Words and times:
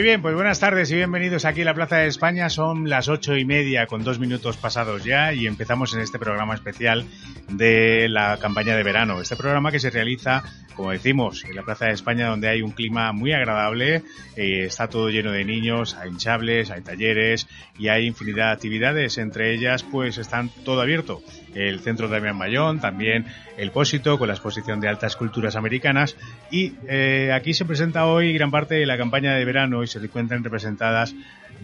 Muy 0.00 0.06
bien, 0.06 0.22
pues 0.22 0.34
buenas 0.34 0.58
tardes 0.58 0.90
y 0.90 0.94
bienvenidos 0.94 1.44
aquí 1.44 1.60
a 1.60 1.66
la 1.66 1.74
Plaza 1.74 1.96
de 1.98 2.06
España. 2.06 2.48
Son 2.48 2.88
las 2.88 3.08
ocho 3.08 3.36
y 3.36 3.44
media 3.44 3.86
con 3.86 4.02
dos 4.02 4.18
minutos 4.18 4.56
pasados 4.56 5.04
ya 5.04 5.34
y 5.34 5.46
empezamos 5.46 5.92
en 5.92 6.00
este 6.00 6.18
programa 6.18 6.54
especial 6.54 7.04
de 7.50 8.08
la 8.08 8.38
campaña 8.38 8.74
de 8.74 8.82
verano. 8.82 9.20
Este 9.20 9.36
programa 9.36 9.70
que 9.70 9.78
se 9.78 9.90
realiza, 9.90 10.42
como 10.74 10.90
decimos, 10.90 11.44
en 11.44 11.54
la 11.54 11.64
Plaza 11.64 11.84
de 11.84 11.92
España 11.92 12.28
donde 12.28 12.48
hay 12.48 12.62
un 12.62 12.70
clima 12.70 13.12
muy 13.12 13.34
agradable, 13.34 14.02
eh, 14.36 14.64
está 14.64 14.88
todo 14.88 15.10
lleno 15.10 15.32
de 15.32 15.44
niños, 15.44 15.94
hay 15.94 16.08
hinchables, 16.08 16.70
hay 16.70 16.80
talleres 16.80 17.46
y 17.78 17.88
hay 17.88 18.06
infinidad 18.06 18.46
de 18.46 18.52
actividades. 18.52 19.18
Entre 19.18 19.52
ellas, 19.52 19.82
pues 19.82 20.16
están 20.16 20.48
todo 20.64 20.80
abierto. 20.80 21.22
El 21.54 21.80
Centro 21.80 22.08
Damián 22.08 22.38
Mayón, 22.38 22.80
también 22.80 23.26
el 23.58 23.70
Pósito 23.72 24.18
con 24.18 24.28
la 24.28 24.34
exposición 24.34 24.80
de 24.80 24.88
altas 24.88 25.16
culturas 25.16 25.56
americanas 25.56 26.16
y 26.50 26.72
eh, 26.88 27.30
aquí 27.34 27.52
se 27.52 27.66
presenta 27.66 28.06
hoy 28.06 28.32
gran 28.32 28.50
parte 28.50 28.76
de 28.76 28.86
la 28.86 28.96
campaña 28.96 29.34
de 29.34 29.44
verano 29.44 29.82
se 29.90 29.98
encuentran 29.98 30.44
representadas 30.44 31.14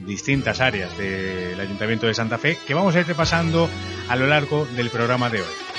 distintas 0.05 0.61
áreas 0.61 0.97
del 0.99 1.59
Ayuntamiento 1.59 2.07
de 2.07 2.15
Santa 2.15 2.39
Fe 2.39 2.59
que 2.67 2.75
vamos 2.75 2.95
a 2.95 3.01
ir 3.01 3.07
repasando 3.07 3.69
a 4.09 4.17
lo 4.17 4.27
largo 4.27 4.67
del 4.77 4.91
programa 4.91 5.31
de 5.31 5.41
hoy. 5.41 5.76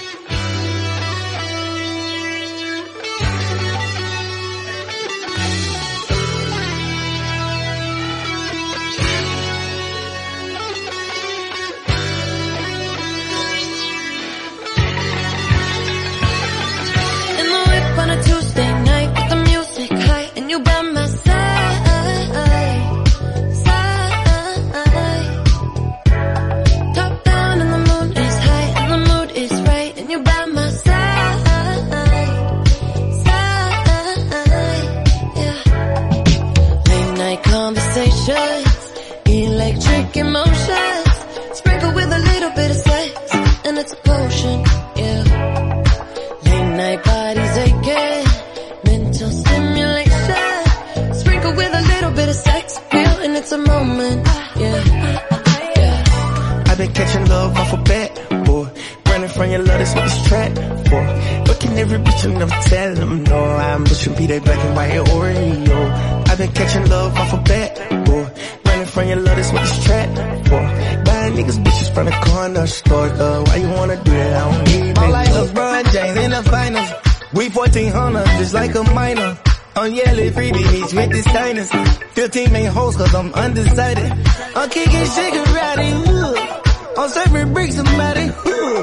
friend, 68.98 69.10
you 69.12 69.16
love 69.18 69.36
this 69.36 69.52
what 69.54 69.62
this 69.62 69.84
trap 69.86 70.10
for. 70.50 70.64
Buying 71.06 71.34
niggas 71.38 71.60
bitches 71.64 71.94
from 71.94 72.06
the 72.06 72.16
corner 72.26 72.66
store, 72.66 73.10
though 73.10 73.44
why 73.44 73.56
you 73.58 73.70
wanna 73.70 74.04
do 74.04 74.12
that? 74.12 74.34
I 74.42 74.52
don't 74.52 74.66
need 74.66 74.90
it. 74.90 74.98
I'm 74.98 75.12
like 75.12 75.30
LeBron 75.30 75.84
James 75.94 76.18
in 76.18 76.32
the 76.32 76.44
finals. 76.44 76.90
We 77.34 77.50
1400, 77.50 78.26
just 78.40 78.54
like 78.56 78.74
a 78.74 78.84
minor. 79.00 79.38
On 79.76 79.94
yellow 79.94 80.30
freebies 80.38 80.92
with 80.98 81.12
this 81.12 81.26
dynasty. 81.26 81.84
15 82.18 82.52
main 82.52 82.66
hoes 82.66 82.96
cause 82.96 83.14
I'm 83.14 83.32
undecided. 83.36 84.12
I'm 84.56 84.70
kicking 84.72 85.06
shit 85.14 85.34
karate, 85.34 85.90
ooh. 85.94 87.00
I'm 87.00 87.10
serving 87.10 87.54
bricks, 87.54 87.76
somebody, 87.76 88.26
ooh. 88.26 88.82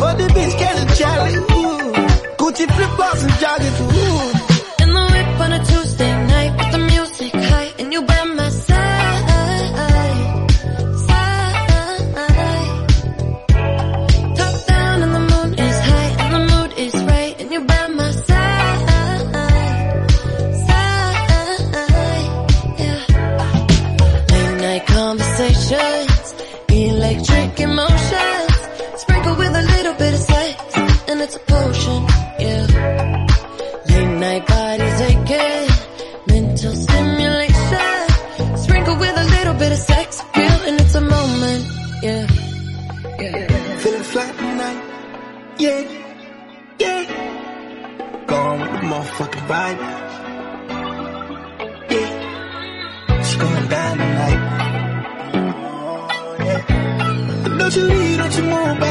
For 0.00 0.12
the 0.20 0.26
bitch, 0.34 0.54
catch 0.58 0.78
a 0.80 0.86
Charlie, 0.96 1.36
ooh. 1.36 1.92
Gucci 2.40 2.64
flip 2.74 2.90
flops 2.96 3.22
and 3.24 3.32
joggers, 3.42 3.76
ooh. 3.92 4.39
you. 58.40 58.89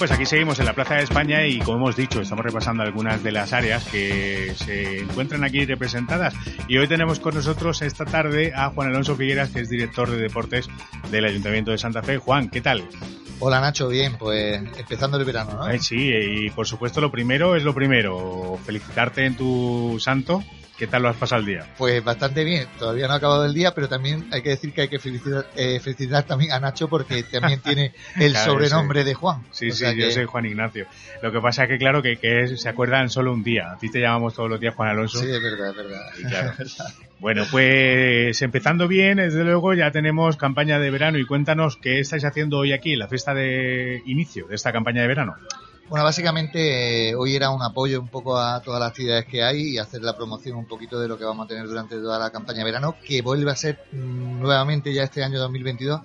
Pues 0.00 0.12
aquí 0.12 0.24
seguimos 0.24 0.58
en 0.58 0.64
la 0.64 0.72
Plaza 0.72 0.94
de 0.94 1.02
España 1.02 1.46
y 1.46 1.58
como 1.58 1.76
hemos 1.76 1.94
dicho, 1.94 2.22
estamos 2.22 2.42
repasando 2.42 2.82
algunas 2.82 3.22
de 3.22 3.32
las 3.32 3.52
áreas 3.52 3.84
que 3.84 4.54
se 4.56 5.00
encuentran 5.00 5.44
aquí 5.44 5.66
representadas. 5.66 6.32
Y 6.68 6.78
hoy 6.78 6.88
tenemos 6.88 7.20
con 7.20 7.34
nosotros 7.34 7.82
esta 7.82 8.06
tarde 8.06 8.54
a 8.56 8.70
Juan 8.70 8.88
Alonso 8.88 9.14
Figueras, 9.14 9.50
que 9.50 9.60
es 9.60 9.68
director 9.68 10.08
de 10.08 10.16
deportes 10.16 10.70
del 11.10 11.26
Ayuntamiento 11.26 11.70
de 11.70 11.76
Santa 11.76 12.02
Fe. 12.02 12.16
Juan, 12.16 12.48
¿qué 12.48 12.62
tal? 12.62 12.88
Hola 13.40 13.60
Nacho, 13.60 13.88
bien, 13.88 14.16
pues 14.16 14.62
empezando 14.78 15.18
el 15.18 15.26
verano, 15.26 15.52
¿no? 15.52 15.78
sí, 15.78 16.10
y 16.14 16.48
por 16.48 16.66
supuesto 16.66 17.02
lo 17.02 17.10
primero 17.10 17.54
es 17.54 17.62
lo 17.62 17.74
primero, 17.74 18.58
felicitarte 18.64 19.26
en 19.26 19.36
tu 19.36 19.98
santo, 20.00 20.42
¿Qué 20.80 20.86
tal 20.86 21.02
lo 21.02 21.10
has 21.10 21.16
pasado 21.16 21.40
el 21.40 21.46
día? 21.46 21.66
Pues 21.76 22.02
bastante 22.02 22.42
bien. 22.42 22.66
Todavía 22.78 23.06
no 23.06 23.12
ha 23.12 23.16
acabado 23.16 23.44
el 23.44 23.52
día, 23.52 23.74
pero 23.74 23.86
también 23.86 24.26
hay 24.32 24.40
que 24.40 24.48
decir 24.48 24.72
que 24.72 24.80
hay 24.80 24.88
que 24.88 24.98
felicitar, 24.98 25.44
eh, 25.54 25.78
felicitar 25.78 26.22
también 26.22 26.52
a 26.52 26.58
Nacho 26.58 26.88
porque 26.88 27.22
también 27.22 27.60
tiene 27.64 27.92
el 28.18 28.34
sobrenombre 28.34 29.04
de 29.04 29.12
Juan. 29.12 29.44
Sí, 29.50 29.72
sí, 29.72 29.84
yo 29.94 30.10
soy 30.10 30.24
Juan 30.24 30.46
Ignacio. 30.46 30.86
Lo 31.20 31.32
que 31.32 31.40
pasa 31.42 31.64
es 31.64 31.68
que, 31.68 31.76
claro, 31.76 32.00
que, 32.00 32.16
que 32.16 32.56
se 32.56 32.66
acuerdan 32.66 33.10
solo 33.10 33.34
un 33.34 33.42
día. 33.42 33.72
A 33.72 33.76
ti 33.76 33.90
te 33.90 34.00
llamamos 34.00 34.32
todos 34.32 34.48
los 34.48 34.58
días 34.58 34.74
Juan 34.74 34.88
Alonso. 34.88 35.18
Sí, 35.18 35.26
es 35.30 35.42
verdad, 35.42 35.74
es 36.16 36.30
verdad. 36.30 36.94
Bueno, 37.18 37.44
pues 37.50 38.40
empezando 38.40 38.88
bien, 38.88 39.18
desde 39.18 39.44
luego 39.44 39.74
ya 39.74 39.90
tenemos 39.90 40.38
campaña 40.38 40.78
de 40.78 40.90
verano 40.90 41.18
y 41.18 41.26
cuéntanos 41.26 41.76
qué 41.76 42.00
estáis 42.00 42.24
haciendo 42.24 42.56
hoy 42.56 42.72
aquí, 42.72 42.96
la 42.96 43.06
fiesta 43.06 43.34
de 43.34 44.00
inicio 44.06 44.46
de 44.46 44.54
esta 44.54 44.72
campaña 44.72 45.02
de 45.02 45.08
verano. 45.08 45.36
Bueno, 45.90 46.04
básicamente 46.04 47.08
eh, 47.08 47.16
hoy 47.16 47.34
era 47.34 47.50
un 47.50 47.60
apoyo 47.62 48.00
un 48.00 48.06
poco 48.06 48.38
a 48.38 48.62
todas 48.62 48.78
las 48.78 48.90
actividades 48.90 49.26
que 49.26 49.42
hay 49.42 49.70
y 49.70 49.78
hacer 49.78 50.02
la 50.02 50.16
promoción 50.16 50.56
un 50.56 50.66
poquito 50.66 51.00
de 51.00 51.08
lo 51.08 51.18
que 51.18 51.24
vamos 51.24 51.46
a 51.46 51.48
tener 51.48 51.66
durante 51.66 51.96
toda 51.96 52.16
la 52.16 52.30
campaña 52.30 52.58
de 52.60 52.64
verano, 52.66 52.94
que 53.04 53.22
vuelve 53.22 53.50
a 53.50 53.56
ser 53.56 53.80
mm, 53.90 54.40
nuevamente 54.40 54.94
ya 54.94 55.02
este 55.02 55.24
año 55.24 55.40
2022 55.40 56.00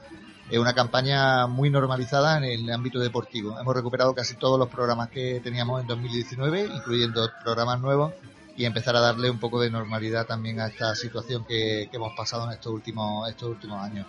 eh, 0.50 0.58
una 0.58 0.74
campaña 0.74 1.46
muy 1.46 1.70
normalizada 1.70 2.40
en 2.40 2.46
el 2.46 2.72
ámbito 2.72 2.98
deportivo. 2.98 3.60
Hemos 3.60 3.76
recuperado 3.76 4.16
casi 4.16 4.34
todos 4.38 4.58
los 4.58 4.70
programas 4.70 5.10
que 5.10 5.40
teníamos 5.44 5.82
en 5.82 5.86
2019, 5.86 6.64
incluyendo 6.64 7.30
programas 7.44 7.80
nuevos, 7.80 8.12
y 8.58 8.66
empezar 8.66 8.96
a 8.96 9.02
darle 9.02 9.30
un 9.30 9.40
poco 9.40 9.62
de 9.62 9.70
normalidad 9.70 10.26
también 10.26 10.62
a 10.62 10.68
esta 10.68 10.96
situación 10.96 11.46
que, 11.46 11.90
que 11.92 11.98
hemos 11.98 12.16
pasado 12.18 12.46
en 12.46 12.54
estos 12.54 12.74
últimos, 12.74 13.30
estos 13.30 13.50
últimos 13.50 13.84
años. 13.84 14.08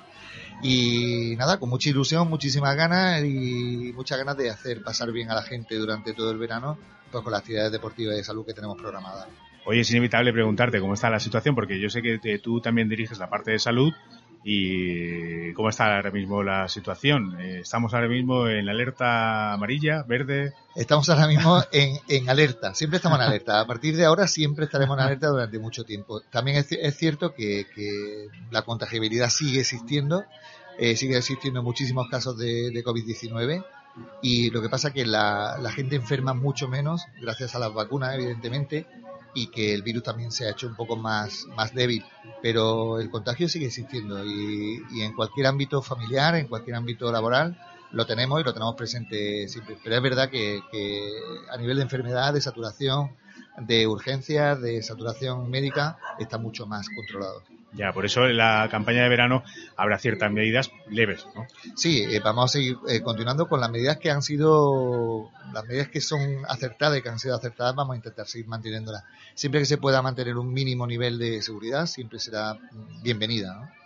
Y 0.62 1.34
nada, 1.36 1.58
con 1.58 1.68
mucha 1.68 1.90
ilusión, 1.90 2.28
muchísimas 2.28 2.76
ganas 2.76 3.22
y 3.24 3.92
muchas 3.94 4.18
ganas 4.18 4.36
de 4.36 4.50
hacer 4.50 4.82
pasar 4.82 5.12
bien 5.12 5.30
a 5.30 5.34
la 5.34 5.42
gente 5.42 5.76
durante 5.76 6.12
todo 6.12 6.30
el 6.30 6.38
verano, 6.38 6.78
pues 7.10 7.22
con 7.22 7.32
las 7.32 7.40
actividades 7.40 7.72
deportivas 7.72 8.14
y 8.14 8.18
de 8.18 8.24
salud 8.24 8.46
que 8.46 8.54
tenemos 8.54 8.76
programadas. 8.76 9.26
Hoy 9.64 9.80
es 9.80 9.90
inevitable 9.90 10.32
preguntarte 10.32 10.80
cómo 10.80 10.94
está 10.94 11.10
la 11.10 11.18
situación, 11.20 11.54
porque 11.54 11.80
yo 11.80 11.90
sé 11.90 12.00
que 12.00 12.38
tú 12.38 12.60
también 12.60 12.88
diriges 12.88 13.18
la 13.18 13.28
parte 13.28 13.50
de 13.50 13.58
salud 13.58 13.92
y 14.48 15.52
cómo 15.54 15.70
está 15.70 15.96
ahora 15.96 16.12
mismo 16.12 16.40
la 16.44 16.68
situación. 16.68 17.36
Eh, 17.40 17.60
estamos 17.62 17.92
ahora 17.94 18.06
mismo 18.06 18.46
en 18.46 18.68
alerta 18.68 19.54
amarilla, 19.54 20.04
verde. 20.04 20.54
Estamos 20.76 21.08
ahora 21.08 21.26
mismo 21.26 21.60
en, 21.72 21.98
en, 22.06 22.30
alerta, 22.30 22.72
siempre 22.72 22.98
estamos 22.98 23.18
en 23.18 23.24
alerta. 23.24 23.58
A 23.58 23.66
partir 23.66 23.96
de 23.96 24.04
ahora 24.04 24.28
siempre 24.28 24.66
estaremos 24.66 24.96
en 24.98 25.02
alerta 25.02 25.26
durante 25.30 25.58
mucho 25.58 25.82
tiempo. 25.82 26.20
También 26.30 26.58
es, 26.58 26.96
cierto 26.96 27.34
que, 27.34 27.66
que, 27.74 28.28
la 28.52 28.62
contagibilidad 28.62 29.30
sigue 29.30 29.58
existiendo, 29.58 30.24
eh, 30.78 30.94
sigue 30.94 31.16
existiendo 31.16 31.64
muchísimos 31.64 32.08
casos 32.08 32.38
de, 32.38 32.70
de 32.70 32.84
COVID-19 32.84 33.64
y 34.22 34.50
lo 34.50 34.62
que 34.62 34.68
pasa 34.68 34.88
es 34.88 34.94
que 34.94 35.06
la, 35.06 35.58
la 35.60 35.72
gente 35.72 35.96
enferma 35.96 36.34
mucho 36.34 36.68
menos 36.68 37.04
gracias 37.20 37.56
a 37.56 37.58
las 37.58 37.74
vacunas, 37.74 38.14
evidentemente, 38.14 38.86
y 39.36 39.48
que 39.48 39.74
el 39.74 39.82
virus 39.82 40.02
también 40.02 40.32
se 40.32 40.46
ha 40.46 40.50
hecho 40.50 40.66
un 40.66 40.74
poco 40.74 40.96
más, 40.96 41.44
más 41.54 41.74
débil. 41.74 42.02
Pero 42.42 42.98
el 42.98 43.10
contagio 43.10 43.48
sigue 43.50 43.66
existiendo 43.66 44.24
y, 44.24 44.82
en 45.02 45.12
cualquier 45.12 45.46
ámbito 45.46 45.82
familiar, 45.82 46.34
en 46.36 46.48
cualquier 46.48 46.76
ámbito 46.76 47.12
laboral, 47.12 47.54
lo 47.92 48.06
tenemos 48.06 48.40
y 48.40 48.44
lo 48.44 48.54
tenemos 48.54 48.74
presente 48.74 49.46
siempre. 49.46 49.76
Pero 49.84 49.96
es 49.96 50.02
verdad 50.02 50.30
que, 50.30 50.62
que 50.72 51.12
a 51.52 51.56
nivel 51.58 51.76
de 51.76 51.82
enfermedad, 51.82 52.32
de 52.32 52.40
saturación, 52.40 53.10
de 53.58 53.86
urgencias, 53.86 54.60
de 54.62 54.82
saturación 54.82 55.50
médica, 55.50 55.98
está 56.18 56.38
mucho 56.38 56.66
más 56.66 56.88
controlado. 56.88 57.42
Ya, 57.72 57.92
por 57.92 58.06
eso 58.06 58.26
en 58.26 58.36
la 58.38 58.68
campaña 58.70 59.02
de 59.02 59.08
verano 59.08 59.42
habrá 59.76 59.98
ciertas 59.98 60.32
medidas 60.32 60.70
leves, 60.88 61.26
¿no? 61.34 61.46
Sí, 61.74 62.04
eh, 62.04 62.20
vamos 62.24 62.50
a 62.50 62.52
seguir 62.52 62.78
eh, 62.88 63.02
continuando 63.02 63.48
con 63.48 63.60
las 63.60 63.70
medidas 63.70 63.98
que 63.98 64.10
han 64.10 64.22
sido, 64.22 65.30
las 65.52 65.64
medidas 65.66 65.88
que 65.88 66.00
son 66.00 66.44
acertadas 66.48 66.98
y 66.98 67.02
que 67.02 67.08
han 67.08 67.18
sido 67.18 67.36
acertadas, 67.36 67.74
vamos 67.74 67.94
a 67.94 67.96
intentar 67.96 68.26
seguir 68.26 68.46
manteniéndolas. 68.46 69.04
Siempre 69.34 69.60
que 69.60 69.66
se 69.66 69.76
pueda 69.78 70.00
mantener 70.00 70.36
un 70.36 70.52
mínimo 70.52 70.86
nivel 70.86 71.18
de 71.18 71.42
seguridad, 71.42 71.86
siempre 71.86 72.18
será 72.18 72.56
bienvenida, 73.02 73.54
¿no? 73.54 73.85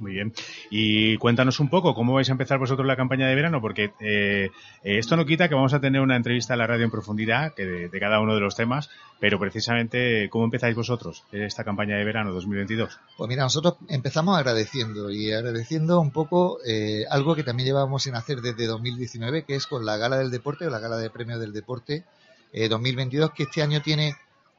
Muy 0.00 0.12
bien. 0.12 0.32
Y 0.70 1.16
cuéntanos 1.18 1.60
un 1.60 1.68
poco 1.68 1.94
cómo 1.94 2.14
vais 2.14 2.28
a 2.28 2.32
empezar 2.32 2.58
vosotros 2.58 2.86
la 2.86 2.96
campaña 2.96 3.26
de 3.28 3.34
verano, 3.34 3.60
porque 3.60 3.92
eh, 4.00 4.50
esto 4.82 5.16
no 5.16 5.24
quita 5.24 5.48
que 5.48 5.54
vamos 5.54 5.72
a 5.72 5.80
tener 5.80 6.00
una 6.00 6.16
entrevista 6.16 6.54
a 6.54 6.56
la 6.56 6.66
radio 6.66 6.84
en 6.84 6.90
profundidad 6.90 7.54
que 7.54 7.64
de, 7.64 8.00
cada 8.00 8.20
uno 8.20 8.34
de 8.34 8.40
los 8.40 8.56
temas, 8.56 8.90
pero 9.20 9.38
precisamente, 9.38 10.28
¿cómo 10.28 10.44
empezáis 10.44 10.76
vosotros 10.76 11.24
esta 11.32 11.64
campaña 11.64 11.96
de 11.96 12.04
verano 12.04 12.32
2022? 12.32 12.98
Pues 13.16 13.28
mira, 13.28 13.42
nosotros 13.42 13.76
empezamos 13.88 14.36
agradeciendo 14.36 15.10
y 15.10 15.32
agradeciendo 15.32 16.00
un 16.00 16.10
poco 16.10 16.58
eh, 16.66 17.04
algo 17.10 17.34
que 17.34 17.44
también 17.44 17.68
llevábamos 17.68 18.02
sin 18.02 18.14
hacer 18.14 18.40
desde 18.40 18.66
2019, 18.66 19.44
que 19.44 19.56
es 19.56 19.66
con 19.66 19.86
la 19.86 19.96
Gala 19.96 20.18
del 20.18 20.30
Deporte 20.30 20.66
o 20.66 20.70
la 20.70 20.80
Gala 20.80 20.96
de 20.96 21.10
Premios 21.10 21.40
del 21.40 21.52
Deporte 21.52 22.04
eh, 22.52 22.68
2022, 22.68 23.32
que 23.32 23.44
este 23.44 23.62
año 23.62 23.80
tiene 23.80 24.14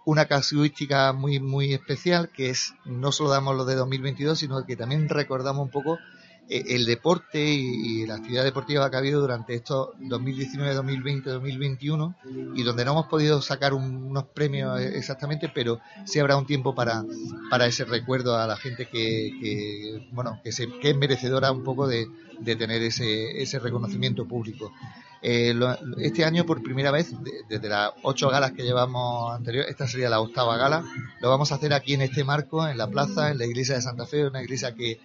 una 0.06 0.25
casuística 0.25 1.12
muy 1.13 1.40
muy 1.40 1.74
especial 1.74 2.30
que 2.30 2.50
es 2.50 2.74
no 2.86 3.12
solo 3.12 3.30
damos 3.31 3.56
lo 3.56 3.66
de 3.66 3.75
2022 3.75 4.40
sino 4.40 4.66
que 4.66 4.75
también 4.75 5.10
recordamos 5.10 5.63
un 5.63 5.72
poco 5.72 6.00
eh, 6.48 6.63
el 6.75 6.86
deporte 6.86 7.44
y, 7.44 8.06
la 8.06 8.16
actividad 8.16 8.44
deportiva 8.44 8.88
que 8.90 8.96
ha 8.96 9.00
habido 9.00 9.19
durante 9.19 9.56
estos 9.56 9.90
2019, 10.00 10.75
2020, 10.75 11.30
2021 11.31 12.16
y 12.54 12.62
donde 12.62 12.86
no 12.86 12.92
hemos 12.92 13.07
podido 13.07 13.42
sacar 13.42 13.74
un, 13.74 14.04
unos 14.04 14.25
premios 14.25 14.80
exactamente, 14.80 15.50
pero 15.50 15.80
sí 16.06 16.19
habrá 16.19 16.38
un 16.38 16.46
tiempo 16.46 16.75
para, 16.75 17.04
para 17.50 17.66
ese 17.66 17.84
recuerdo 17.84 18.38
a 18.38 18.46
la 18.46 18.57
gente 18.57 18.88
que, 18.88 19.31
que 19.42 20.07
bueno 20.12 20.40
que, 20.44 20.52
se, 20.52 20.68
que 20.68 20.92
es 20.92 20.98
merecedora 20.98 21.52
un 21.52 21.63
poco 21.63 21.88
de, 21.88 22.07
de 22.40 22.56
tener 22.56 22.84
ese, 22.84 23.42
ese 23.42 23.57
reconocimiento 23.57 24.28
público. 24.28 24.72
Eh, 25.27 25.56
lo, 25.56 25.75
este 25.98 26.24
año, 26.24 26.45
por 26.45 26.62
primera 26.62 26.92
vez, 26.92 27.10
de, 27.24 27.31
desde 27.50 27.68
las 27.68 27.94
ocho 28.04 28.30
galas 28.30 28.51
que 28.51 28.62
llevamos 28.62 29.33
anterior, 29.33 29.66
esta 29.68 29.88
sería 29.88 30.07
la 30.07 30.19
octava 30.19 30.56
gala, 30.56 30.83
lo 31.19 31.30
vamos 31.31 31.51
a 31.51 31.56
hacer 31.56 31.74
aquí 31.74 31.95
en 31.95 32.04
este 32.04 32.24
marco, 32.24 32.68
en 32.68 32.77
la 32.77 32.88
plaza, 32.88 33.31
en 33.31 33.39
la 33.39 33.48
iglesia 33.48 33.74
de 33.74 33.81
Santa 33.81 34.06
Fe, 34.06 34.27
una 34.27 34.44
iglesia 34.44 34.75
que 34.75 35.00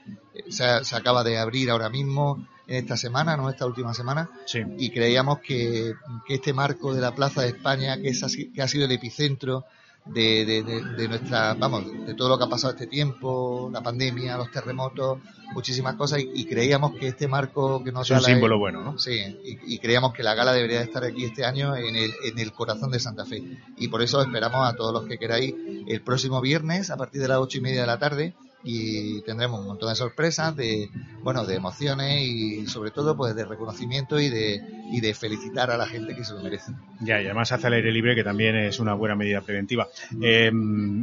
se, 0.50 0.84
se 0.84 0.94
acaba 0.94 1.24
de 1.24 1.38
abrir 1.38 1.70
ahora 1.70 1.88
mismo 1.88 2.46
en 2.66 2.76
esta 2.76 2.98
semana, 2.98 3.38
no 3.38 3.48
esta 3.48 3.64
última 3.64 3.94
semana, 3.94 4.28
sí. 4.44 4.62
y 4.76 4.90
creíamos 4.90 5.38
que, 5.38 5.94
que, 6.26 6.34
este 6.34 6.52
marco 6.52 6.92
de 6.92 7.00
la 7.00 7.14
Plaza 7.14 7.40
de 7.40 7.48
España, 7.48 7.96
que, 7.96 8.08
es 8.10 8.22
así, 8.22 8.52
que 8.52 8.60
ha 8.60 8.68
sido 8.68 8.84
el 8.84 8.92
epicentro 8.92 9.64
de, 10.06 10.44
de, 10.44 10.62
de, 10.62 10.82
de, 10.96 11.08
nuestra, 11.08 11.54
vamos, 11.54 11.84
de 12.06 12.14
todo 12.14 12.28
lo 12.28 12.38
que 12.38 12.44
ha 12.44 12.48
pasado 12.48 12.72
este 12.72 12.86
tiempo, 12.86 13.70
la 13.72 13.82
pandemia, 13.82 14.36
los 14.36 14.50
terremotos, 14.50 15.18
muchísimas 15.54 15.94
cosas, 15.94 16.20
y, 16.20 16.30
y 16.34 16.44
creíamos 16.46 16.92
que 16.94 17.08
este 17.08 17.28
marco 17.28 17.82
que 17.84 17.92
nos 17.92 18.10
es 18.10 18.18
un 18.18 18.24
símbolo 18.24 18.56
es, 18.56 18.60
bueno, 18.60 18.82
¿no? 18.82 18.98
Sí, 18.98 19.12
y, 19.44 19.74
y, 19.74 19.78
creíamos 19.78 20.12
que 20.12 20.22
la 20.22 20.34
gala 20.34 20.52
debería 20.52 20.80
estar 20.80 21.04
aquí 21.04 21.24
este 21.24 21.44
año 21.44 21.76
en 21.76 21.96
el, 21.96 22.12
en 22.24 22.38
el 22.38 22.52
corazón 22.52 22.90
de 22.90 22.98
Santa 23.00 23.24
Fe. 23.24 23.42
Y 23.76 23.88
por 23.88 24.02
eso 24.02 24.20
esperamos 24.20 24.68
a 24.68 24.74
todos 24.74 24.92
los 24.92 25.04
que 25.04 25.18
queráis 25.18 25.54
el 25.86 26.02
próximo 26.02 26.40
viernes 26.40 26.90
a 26.90 26.96
partir 26.96 27.20
de 27.20 27.28
las 27.28 27.38
ocho 27.38 27.58
y 27.58 27.60
media 27.60 27.82
de 27.82 27.86
la 27.86 27.98
tarde 27.98 28.34
y 28.62 29.22
tendremos 29.22 29.60
un 29.60 29.66
montón 29.66 29.88
de 29.88 29.96
sorpresas, 29.96 30.54
de 30.54 30.90
bueno, 31.22 31.46
de 31.46 31.56
emociones 31.56 32.22
y 32.22 32.66
sobre 32.66 32.90
todo 32.90 33.16
pues 33.16 33.34
de 33.34 33.44
reconocimiento 33.44 34.20
y 34.20 34.28
de 34.28 34.60
y 34.92 35.00
de 35.00 35.14
felicitar 35.14 35.70
a 35.70 35.76
la 35.76 35.86
gente 35.86 36.14
que 36.14 36.24
se 36.24 36.34
lo 36.34 36.42
merece. 36.42 36.72
Ya, 37.00 37.20
y 37.20 37.26
además 37.26 37.52
hace 37.52 37.66
al 37.66 37.74
aire 37.74 37.92
libre 37.92 38.14
que 38.14 38.24
también 38.24 38.56
es 38.56 38.80
una 38.80 38.94
buena 38.94 39.14
medida 39.14 39.40
preventiva. 39.40 39.88
Eh, 40.20 40.50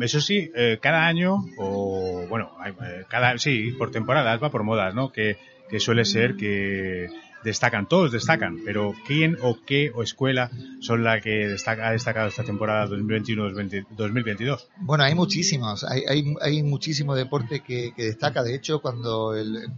eso 0.02 0.22
sí, 0.22 0.52
eh, 0.56 0.78
cada 0.82 1.08
año 1.08 1.46
o 1.58 2.26
bueno, 2.30 2.52
cada 3.08 3.38
sí, 3.38 3.72
por 3.78 3.92
temporadas 3.92 4.42
va 4.42 4.52
por 4.52 4.64
modas, 4.64 4.94
¿no? 4.94 5.12
Que 5.12 5.38
que 5.70 5.80
suele 5.80 6.06
ser 6.06 6.36
que 6.36 7.10
destacan, 7.44 7.88
todos 7.88 8.12
destacan, 8.12 8.60
pero 8.66 8.94
¿quién 9.06 9.38
o 9.42 9.58
qué 9.66 9.92
o 9.94 10.04
escuela 10.04 10.52
son 10.80 11.04
la 11.04 11.22
que 11.22 11.48
destaca, 11.48 11.88
ha 11.88 11.92
destacado 11.92 12.28
esta 12.28 12.44
temporada 12.44 12.88
2021-2022? 12.88 14.66
Bueno, 14.78 15.04
hay 15.04 15.16
muchísimos, 15.16 15.84
hay, 15.84 16.04
hay, 16.08 16.36
hay 16.42 16.64
muchísimo 16.64 17.16
deporte 17.16 17.62
que, 17.62 17.94
que, 17.96 18.04
destaca. 18.04 18.44
De 18.44 18.56
hecho, 18.56 18.82
cuando 18.82 19.36
el, 19.36 19.70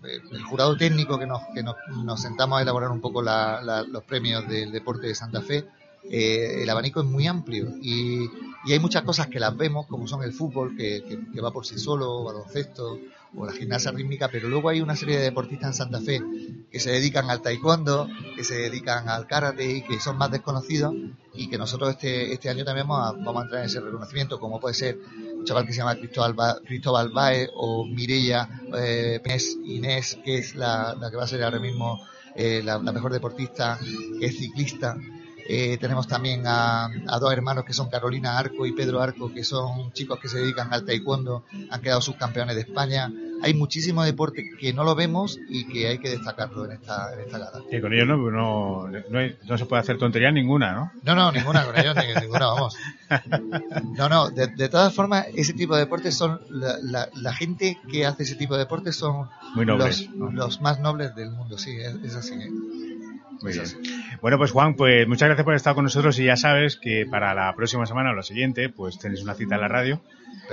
jurado 0.49 0.77
técnico 0.77 1.19
que, 1.19 1.27
nos, 1.27 1.41
que 1.53 1.63
nos, 1.63 1.75
nos, 2.03 2.21
sentamos 2.21 2.59
a 2.59 2.61
elaborar 2.61 2.91
un 2.91 3.01
poco 3.01 3.21
la, 3.21 3.85
los 3.89 4.03
premios 4.03 4.47
del 4.47 4.71
deporte 4.71 5.07
de 5.07 5.15
Santa 5.15 5.41
Fe, 5.41 5.65
eh, 6.09 6.63
el 6.63 6.69
abanico 6.69 7.01
es 7.01 7.05
muy 7.05 7.27
amplio 7.27 7.67
y, 7.81 8.23
y, 8.65 8.71
hay 8.71 8.79
muchas 8.79 9.03
cosas 9.03 9.27
que 9.27 9.39
las 9.39 9.55
vemos, 9.55 9.85
como 9.85 10.07
son 10.07 10.23
el 10.23 10.31
fútbol, 10.31 10.75
que, 10.75 11.03
que 11.33 11.41
va 11.41 11.51
por 11.51 11.65
sí 11.65 11.77
solo, 11.77 12.23
baloncesto, 12.23 12.99
o 13.35 13.45
la 13.45 13.51
gimnasia 13.51 13.91
rítmica, 13.91 14.29
pero 14.29 14.49
luego 14.49 14.69
hay 14.69 14.81
una 14.81 14.95
serie 14.95 15.17
de 15.17 15.23
deportistas 15.23 15.69
en 15.69 15.73
Santa 15.73 16.01
Fe 16.01 16.21
que 16.71 16.79
se 16.79 16.91
dedican 16.91 17.29
al 17.29 17.41
taekwondo, 17.41 18.07
que 18.35 18.43
se 18.43 18.55
dedican 18.55 19.07
al 19.07 19.27
karate 19.27 19.69
y 19.71 19.81
que 19.83 19.99
son 19.99 20.17
más 20.17 20.31
desconocidos 20.31 20.93
y 21.33 21.49
que 21.49 21.57
nosotros 21.57 21.91
este, 21.91 22.33
este 22.33 22.49
año 22.49 22.65
también 22.65 22.87
vamos 22.87 23.09
a, 23.09 23.23
vamos 23.23 23.41
a 23.41 23.43
entrar 23.43 23.61
en 23.61 23.67
ese 23.67 23.79
reconocimiento, 23.79 24.39
como 24.39 24.59
puede 24.59 24.73
ser 24.73 24.97
un 25.37 25.45
chaval 25.45 25.65
que 25.65 25.73
se 25.73 25.79
llama 25.79 25.95
Cristóbal, 25.95 26.33
ba 26.33 26.57
Cristóbal 26.65 27.09
Baez 27.09 27.49
o 27.55 27.85
Mireia 27.85 28.49
eh, 28.75 29.21
Inés, 29.65 30.17
que 30.23 30.37
es 30.39 30.55
la, 30.55 30.95
la, 30.99 31.11
que 31.11 31.17
va 31.17 31.23
a 31.23 31.27
ser 31.27 31.43
ahora 31.43 31.59
mismo 31.59 31.99
eh, 32.35 32.61
la, 32.63 32.79
la 32.79 32.91
mejor 32.91 33.13
deportista, 33.13 33.79
que 34.19 34.25
es 34.25 34.37
ciclista. 34.37 34.97
Eh, 35.51 35.79
tenemos 35.79 36.07
también 36.07 36.45
a, 36.45 36.85
a, 36.85 37.17
dos 37.17 37.33
hermanos 37.33 37.65
que 37.65 37.73
son 37.73 37.89
Carolina 37.89 38.37
Arco 38.37 38.67
y 38.67 38.71
Pedro 38.71 39.01
Arco, 39.01 39.33
que 39.33 39.43
son 39.43 39.91
chicos 39.93 40.19
que 40.19 40.27
se 40.27 40.37
dedican 40.37 40.71
al 40.71 40.85
taekwondo, 40.85 41.43
han 41.71 41.81
quedado 41.81 42.01
subcampeones 42.01 42.53
de 42.53 42.61
España. 42.61 43.11
Hay 43.41 43.55
muchísimo 43.55 44.03
deporte 44.03 44.47
que 44.59 44.73
no 44.73 44.83
lo 44.83 44.93
vemos 44.93 45.39
y 45.49 45.65
que 45.65 45.87
hay 45.87 45.97
que 45.97 46.09
destacarlo 46.09 46.65
en 46.65 46.73
esta, 46.73 47.15
en 47.15 47.21
esta 47.21 47.39
gala. 47.39 47.63
Y 47.71 47.81
con 47.81 47.91
ellos 47.91 48.07
no, 48.07 48.17
no, 48.29 48.89
no, 49.09 49.17
hay, 49.17 49.37
no, 49.47 49.57
se 49.57 49.65
puede 49.65 49.79
hacer 49.79 49.97
tontería 49.97 50.29
ninguna, 50.29 50.71
¿no? 50.71 50.91
No, 51.01 51.15
no, 51.15 51.31
ninguna, 51.31 51.65
con 51.65 51.75
ellos 51.79 51.95
ninguna, 52.21 52.45
vamos. 52.45 52.77
No, 53.97 54.07
no, 54.07 54.29
de, 54.29 54.47
de, 54.47 54.69
todas 54.69 54.93
formas, 54.93 55.25
ese 55.33 55.53
tipo 55.53 55.73
de 55.73 55.81
deportes 55.81 56.15
son, 56.15 56.41
la, 56.51 56.77
la, 56.83 57.09
la, 57.15 57.33
gente 57.33 57.79
que 57.91 58.05
hace 58.05 58.21
ese 58.21 58.35
tipo 58.35 58.53
de 58.53 58.59
deportes 58.59 58.95
son 58.95 59.29
Muy 59.55 59.65
nobles, 59.65 60.07
los, 60.15 60.31
los 60.31 60.61
más 60.61 60.79
nobles 60.79 61.15
del 61.15 61.31
mundo, 61.31 61.57
sí, 61.57 61.75
es, 61.75 61.95
es 62.03 62.15
así. 62.15 62.35
¿eh? 62.35 62.88
Muy 63.41 63.53
bien. 63.53 63.65
Bueno, 64.21 64.37
pues 64.37 64.51
Juan, 64.51 64.75
pues 64.75 65.07
muchas 65.07 65.27
gracias 65.27 65.45
por 65.45 65.53
estar 65.53 65.75
con 65.75 65.85
nosotros 65.85 66.19
y 66.19 66.25
ya 66.25 66.35
sabes 66.35 66.75
que 66.75 67.05
para 67.09 67.33
la 67.33 67.53
próxima 67.55 67.85
semana 67.85 68.11
o 68.11 68.13
la 68.13 68.23
siguiente, 68.23 68.69
pues 68.69 68.99
tenéis 68.99 69.23
una 69.23 69.33
cita 69.33 69.55
en 69.55 69.61
la 69.61 69.67
radio 69.67 70.01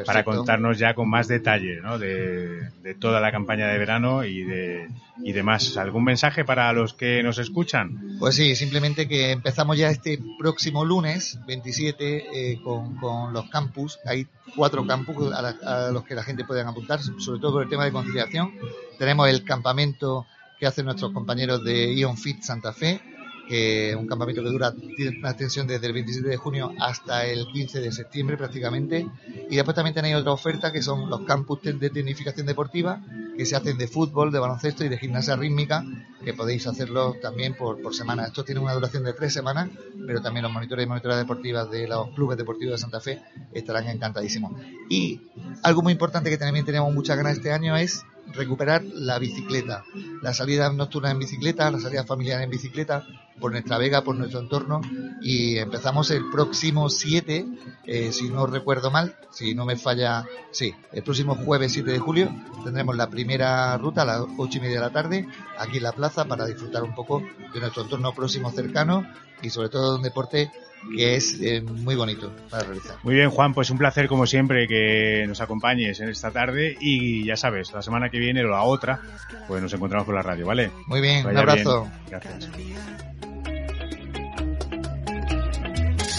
para 0.04 0.24
contarnos 0.24 0.78
ya 0.78 0.94
con 0.94 1.08
más 1.08 1.26
detalle 1.26 1.80
¿no? 1.80 1.98
de, 1.98 2.68
toda 3.00 3.20
la 3.20 3.32
campaña 3.32 3.68
de 3.68 3.78
verano 3.78 4.24
y 4.24 4.44
de 4.44 4.88
y 5.22 5.32
demás. 5.32 5.76
¿Algún 5.76 6.04
mensaje 6.04 6.44
para 6.44 6.72
los 6.72 6.92
que 6.92 7.22
nos 7.22 7.38
escuchan? 7.38 8.16
Pues 8.18 8.34
sí, 8.34 8.54
simplemente 8.54 9.08
que 9.08 9.30
empezamos 9.32 9.78
ya 9.78 9.88
este 9.88 10.20
próximo 10.38 10.84
lunes 10.84 11.38
27 11.46 12.52
eh, 12.52 12.60
con, 12.62 12.96
con, 12.96 13.32
los 13.32 13.48
campus. 13.48 13.98
Hay 14.04 14.26
cuatro 14.54 14.86
campus 14.86 15.32
a, 15.32 15.86
a, 15.86 15.90
los 15.90 16.04
que 16.04 16.14
la 16.14 16.22
gente 16.22 16.44
puede 16.44 16.60
apuntar, 16.60 17.00
sobre 17.00 17.40
todo 17.40 17.52
por 17.52 17.62
el 17.62 17.68
tema 17.68 17.84
de 17.84 17.92
conciliación. 17.92 18.52
Tenemos 18.98 19.28
el 19.28 19.42
campamento 19.44 20.26
que 20.58 20.66
hacen 20.66 20.84
nuestros 20.84 21.12
compañeros 21.12 21.62
de 21.64 21.94
Ion 21.94 22.16
Fit 22.16 22.42
Santa 22.42 22.72
Fe, 22.72 23.00
que 23.48 23.94
un 23.96 24.06
campamento 24.06 24.42
que 24.42 24.48
dura 24.48 24.72
tiene 24.72 25.18
una 25.18 25.30
extensión 25.30 25.66
desde 25.66 25.86
el 25.86 25.92
27 25.92 26.28
de 26.28 26.36
junio 26.36 26.72
hasta 26.80 27.26
el 27.26 27.46
15 27.52 27.80
de 27.80 27.92
septiembre 27.92 28.36
prácticamente. 28.36 29.06
Y 29.48 29.56
después 29.56 29.74
también 29.74 29.94
tenéis 29.94 30.16
otra 30.16 30.32
oferta 30.32 30.72
que 30.72 30.82
son 30.82 31.08
los 31.08 31.20
campus 31.22 31.60
de 31.62 31.90
tecnificación 31.90 32.46
deportiva 32.46 33.00
que 33.36 33.44
se 33.44 33.54
hacen 33.54 33.76
de 33.76 33.86
fútbol, 33.86 34.32
de 34.32 34.38
baloncesto 34.38 34.84
y 34.84 34.88
de 34.88 34.98
gimnasia 34.98 35.36
rítmica, 35.36 35.84
que 36.24 36.32
podéis 36.32 36.66
hacerlo 36.66 37.14
también 37.20 37.54
por, 37.54 37.80
por 37.82 37.94
semana. 37.94 38.24
Esto 38.24 38.44
tiene 38.44 38.60
una 38.60 38.72
duración 38.72 39.04
de 39.04 39.12
tres 39.12 39.32
semanas, 39.32 39.68
pero 40.06 40.22
también 40.22 40.42
los 40.42 40.52
monitores 40.52 40.86
y 40.86 40.88
monitoras 40.88 41.18
deportivas 41.18 41.70
de 41.70 41.86
los 41.86 42.10
clubes 42.14 42.38
deportivos 42.38 42.72
de 42.72 42.78
Santa 42.78 43.00
Fe 43.00 43.22
estarán 43.52 43.88
encantadísimos. 43.88 44.52
Y 44.88 45.20
algo 45.62 45.82
muy 45.82 45.92
importante 45.92 46.30
que 46.30 46.38
también 46.38 46.64
tenemos 46.64 46.92
muchas 46.94 47.16
ganas 47.16 47.36
este 47.36 47.52
año 47.52 47.76
es 47.76 48.04
recuperar 48.32 48.82
la 48.84 49.18
bicicleta, 49.18 49.84
las 50.22 50.36
salidas 50.36 50.74
nocturnas 50.74 51.12
en 51.12 51.18
bicicleta, 51.18 51.70
las 51.70 51.82
salidas 51.82 52.06
familiares 52.06 52.44
en 52.44 52.50
bicicleta, 52.50 53.04
por 53.40 53.52
nuestra 53.52 53.78
vega, 53.78 54.02
por 54.02 54.16
nuestro 54.16 54.40
entorno, 54.40 54.80
y 55.20 55.58
empezamos 55.58 56.10
el 56.10 56.30
próximo 56.30 56.88
7, 56.88 57.46
eh, 57.84 58.12
si 58.12 58.28
no 58.30 58.46
recuerdo 58.46 58.90
mal, 58.90 59.16
si 59.30 59.54
no 59.54 59.66
me 59.66 59.76
falla, 59.76 60.24
sí, 60.50 60.74
el 60.92 61.02
próximo 61.02 61.34
jueves 61.34 61.72
7 61.72 61.90
de 61.90 61.98
julio 61.98 62.34
tendremos 62.64 62.96
la 62.96 63.10
primera 63.10 63.76
ruta 63.78 64.02
a 64.02 64.06
las 64.06 64.22
8 64.38 64.58
y 64.58 64.60
media 64.60 64.76
de 64.76 64.80
la 64.80 64.90
tarde, 64.90 65.28
aquí 65.58 65.76
en 65.78 65.82
la 65.82 65.92
plaza, 65.92 66.24
para 66.24 66.46
disfrutar 66.46 66.82
un 66.82 66.94
poco 66.94 67.22
de 67.52 67.60
nuestro 67.60 67.82
entorno 67.82 68.14
próximo 68.14 68.50
cercano 68.50 69.06
y 69.42 69.50
sobre 69.50 69.68
todo 69.68 69.92
de 69.92 69.96
un 69.96 70.02
deporte 70.02 70.50
que 70.96 71.16
es 71.16 71.40
eh, 71.40 71.62
muy 71.62 71.94
bonito 71.94 72.32
para 72.50 72.64
realizar. 72.64 72.96
Muy 73.02 73.14
bien, 73.14 73.30
Juan, 73.30 73.54
pues 73.54 73.70
un 73.70 73.78
placer 73.78 74.08
como 74.08 74.26
siempre 74.26 74.66
que 74.68 75.24
nos 75.26 75.40
acompañes 75.40 76.00
en 76.00 76.08
esta 76.08 76.30
tarde 76.30 76.76
y 76.80 77.24
ya 77.24 77.36
sabes, 77.36 77.72
la 77.72 77.82
semana 77.82 78.08
que 78.08 78.18
viene 78.18 78.44
o 78.44 78.48
la 78.48 78.62
otra, 78.62 79.00
pues 79.48 79.62
nos 79.62 79.72
encontramos 79.72 80.06
por 80.06 80.14
la 80.14 80.22
radio, 80.22 80.46
¿vale? 80.46 80.70
Muy 80.86 81.00
bien, 81.00 81.26
un 81.26 81.36
abrazo. 81.36 81.88
Gracias. 82.08 82.48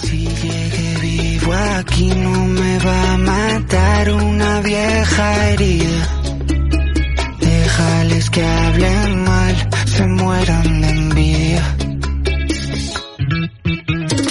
Si 0.02 0.28
llegué 0.28 0.98
vivo 1.02 1.54
aquí 1.54 2.08
no 2.16 2.46
me 2.46 2.80
va 2.80 3.14
a 3.14 3.18
matar 3.18 4.12
una 4.12 4.62
vieja 4.62 5.50
herida. 5.50 6.08
Déjales 7.40 8.30
que 8.30 8.44
hablen 8.44 9.24
mal, 9.24 9.56
se 9.86 10.08
mueran 10.08 10.82
de 10.82 10.90
envidia. 10.90 11.76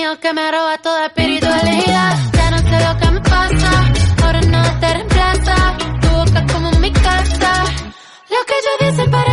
que 0.00 0.32
me 0.32 0.50
roba 0.50 0.78
toda 0.78 1.06
espiritualidad. 1.06 2.16
Ya 2.32 2.50
no 2.50 2.58
sé 2.58 2.80
lo 2.86 2.98
que 3.00 3.10
me 3.10 3.20
pasa. 3.20 3.70
Ahora 4.22 4.40
nada 4.40 4.80
te 4.80 4.94
reemplaza. 4.94 5.56
Tu 6.00 6.08
boca 6.08 6.46
como 6.52 6.70
mi 6.78 6.90
casa. 6.90 7.64
Lo 8.30 8.40
que 8.48 8.54
yo 8.64 8.86
dice 8.86 9.08
parece 9.10 9.29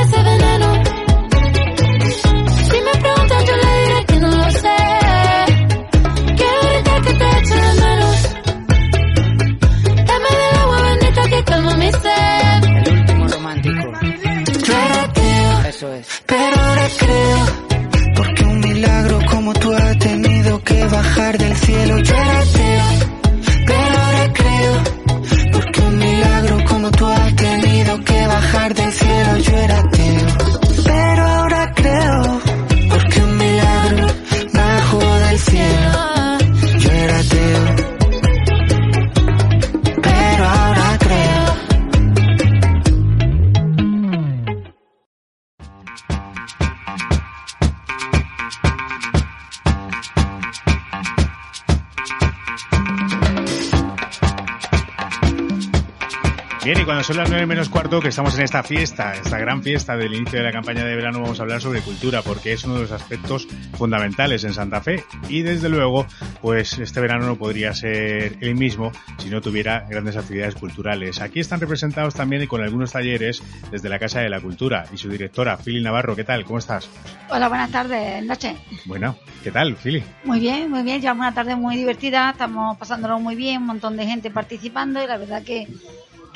que 58.02 58.10
estamos 58.10 58.38
en 58.38 58.44
esta 58.44 58.64
fiesta, 58.64 59.14
esta 59.14 59.40
gran 59.40 59.64
fiesta 59.64 59.98
del 59.98 60.14
inicio 60.14 60.40
de 60.40 60.46
la 60.46 60.52
campaña 60.52 60.84
de 60.84 60.96
verano, 60.96 61.22
vamos 61.22 61.40
a 61.40 61.44
hablar 61.44 61.62
sobre 61.62 61.82
cultura, 61.82 62.22
porque 62.22 62.54
es 62.54 62.64
uno 62.64 62.76
de 62.76 62.82
los 62.82 62.92
aspectos 62.92 63.48
fundamentales 63.78 64.44
en 64.44 64.54
Santa 64.54 64.82
Fe. 64.82 65.04
Y 65.30 65.42
desde 65.42 65.70
luego, 65.70 66.06
pues 66.42 66.78
este 66.78 67.02
verano 67.02 67.26
no 67.26 67.38
podría 67.38 67.74
ser 67.74 68.38
el 68.42 68.56
mismo 68.56 68.92
si 69.18 69.30
no 69.30 69.42
tuviera 69.42 69.86
grandes 69.90 70.16
actividades 70.16 70.56
culturales. 70.56 71.22
Aquí 71.22 71.40
están 71.40 71.60
representados 71.60 72.14
también 72.14 72.46
con 72.46 72.62
algunos 72.62 72.92
talleres 72.92 73.42
desde 73.72 73.90
la 73.90 74.00
Casa 74.00 74.20
de 74.20 74.30
la 74.30 74.42
Cultura 74.42 74.86
y 74.94 74.98
su 74.98 75.10
directora, 75.10 75.58
Fili 75.58 75.82
Navarro. 75.82 76.16
¿Qué 76.16 76.24
tal? 76.24 76.46
¿Cómo 76.46 76.60
estás? 76.60 76.90
Hola, 77.30 77.48
buenas 77.50 77.72
tardes, 77.72 78.24
noche. 78.24 78.56
Bueno, 78.86 79.18
¿qué 79.44 79.52
tal, 79.52 79.76
Fili? 79.76 80.04
Muy 80.24 80.40
bien, 80.40 80.70
muy 80.70 80.84
bien. 80.84 81.02
Llevamos 81.02 81.22
una 81.22 81.34
tarde 81.34 81.56
muy 81.56 81.76
divertida, 81.76 82.30
estamos 82.32 82.78
pasándolo 82.78 83.20
muy 83.20 83.36
bien, 83.36 83.62
un 83.62 83.68
montón 83.68 83.98
de 83.98 84.06
gente 84.06 84.30
participando 84.30 85.02
y 85.04 85.08
la 85.08 85.18
verdad 85.18 85.44
que 85.44 85.68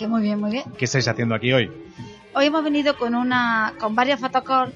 que 0.01 0.08
muy 0.08 0.22
bien, 0.24 0.39
muy 0.39 0.51
bien. 0.51 0.63
¿Qué 0.77 0.86
estáis 0.86 1.08
haciendo 1.08 1.36
aquí 1.36 1.53
hoy? 1.53 1.72
Hoy 2.34 2.46
hemos 2.48 2.63
venido 2.63 2.98
con 2.98 3.13
una, 3.13 3.74
con 3.79 3.96
varias 3.96 4.20
fotocalls. 4.20 4.74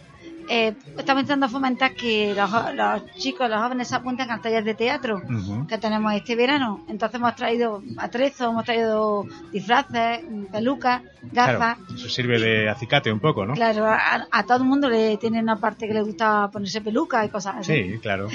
Eh, 0.48 0.76
estamos 0.96 1.24
intentando 1.24 1.50
fomentar 1.50 1.96
que 1.96 2.36
los, 2.36 2.52
los, 2.76 3.06
chicos, 3.16 3.50
los 3.50 3.60
jóvenes 3.60 3.88
se 3.88 3.96
apunten 3.96 4.30
al 4.30 4.42
taller 4.42 4.64
de 4.64 4.76
teatro 4.76 5.20
que 5.68 5.80
tenemos 5.80 6.14
este 6.14 6.36
verano. 6.36 6.86
Entonces 6.88 7.16
hemos 7.20 7.36
traído 7.36 7.82
atrezos, 7.98 8.52
hemos 8.52 8.64
traído 8.64 9.26
disfraces, 9.52 10.20
pelucas, 10.52 11.02
gafas. 11.32 11.78
Claro, 11.80 11.96
eso 11.96 12.10
sirve 12.10 12.40
de 12.40 12.70
acicate 12.70 13.12
un 13.12 13.20
poco, 13.20 13.44
¿no? 13.48 13.56
Claro, 13.56 13.88
a, 13.88 14.28
a 14.32 14.44
todo 14.44 14.58
el 14.60 14.66
mundo 14.66 14.88
le 14.88 15.18
tiene 15.18 15.40
una 15.40 15.56
parte 15.56 15.88
que 15.88 15.96
le 15.96 16.04
gusta 16.04 16.48
ponerse 16.54 16.80
peluca 16.82 17.26
y 17.26 17.30
cosas 17.30 17.56
así. 17.62 17.74
Sí, 17.74 17.98
claro. 18.00 18.28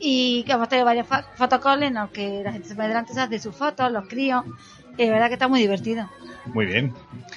y 0.00 0.44
que 0.44 0.52
hemos 0.52 0.68
traído 0.70 0.86
varias 0.86 1.06
fa- 1.06 1.24
fotocalls 1.34 1.82
en 1.82 1.94
los 1.94 2.08
que 2.08 2.40
la 2.42 2.52
gente 2.52 2.66
se 2.68 2.74
pone 2.76 2.88
delante, 2.88 3.12
se 3.12 3.20
hace 3.20 3.38
sus 3.38 3.54
fotos, 3.54 3.92
los 3.92 4.08
críos. 4.08 4.42
Y 4.98 5.06
la 5.06 5.12
verdad 5.12 5.28
que 5.28 5.34
está 5.34 5.48
muy 5.48 5.60
divertido. 5.60 6.08
Muy 6.46 6.66
bien. 6.66 6.92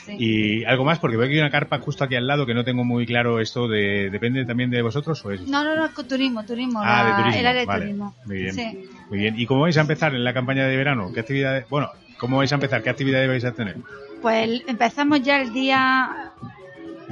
Sí. 0.05 0.15
Y 0.17 0.63
algo 0.65 0.83
más, 0.85 0.99
porque 0.99 1.17
veo 1.17 1.27
que 1.27 1.33
hay 1.33 1.39
una 1.39 1.51
carpa 1.51 1.79
justo 1.79 2.03
aquí 2.03 2.15
al 2.15 2.25
lado 2.27 2.45
que 2.45 2.53
no 2.53 2.63
tengo 2.63 2.83
muy 2.83 3.05
claro 3.05 3.39
esto 3.39 3.67
de... 3.67 4.09
¿Depende 4.09 4.45
también 4.45 4.69
de 4.69 4.81
vosotros 4.81 5.23
o 5.25 5.31
es...? 5.31 5.41
No, 5.47 5.63
no, 5.63 5.75
no, 5.75 5.85
es 5.85 5.93
turismo, 5.93 6.43
turismo. 6.45 6.79
Ah, 6.81 7.03
la- 7.03 7.09
de 7.09 7.15
turismo. 7.23 7.39
El 7.39 7.45
área 7.45 7.59
de 7.61 7.65
vale. 7.67 7.81
turismo. 7.85 8.15
Muy 8.25 8.37
bien. 8.37 8.53
Sí. 8.55 8.89
Muy 9.09 9.19
bien. 9.19 9.39
¿Y 9.39 9.45
cómo 9.45 9.61
vais 9.61 9.77
a 9.77 9.81
empezar 9.81 10.15
en 10.15 10.23
la 10.23 10.33
campaña 10.33 10.65
de 10.65 10.75
verano? 10.77 11.11
¿Qué 11.13 11.19
actividades... 11.19 11.67
Bueno, 11.69 11.89
¿cómo 12.17 12.37
vais 12.37 12.51
a 12.51 12.55
empezar? 12.55 12.81
¿Qué 12.83 12.89
actividades 12.89 13.27
vais 13.27 13.45
a 13.45 13.51
tener? 13.53 13.75
Pues 14.21 14.61
empezamos 14.67 15.21
ya 15.23 15.41
el 15.41 15.51
día, 15.51 16.31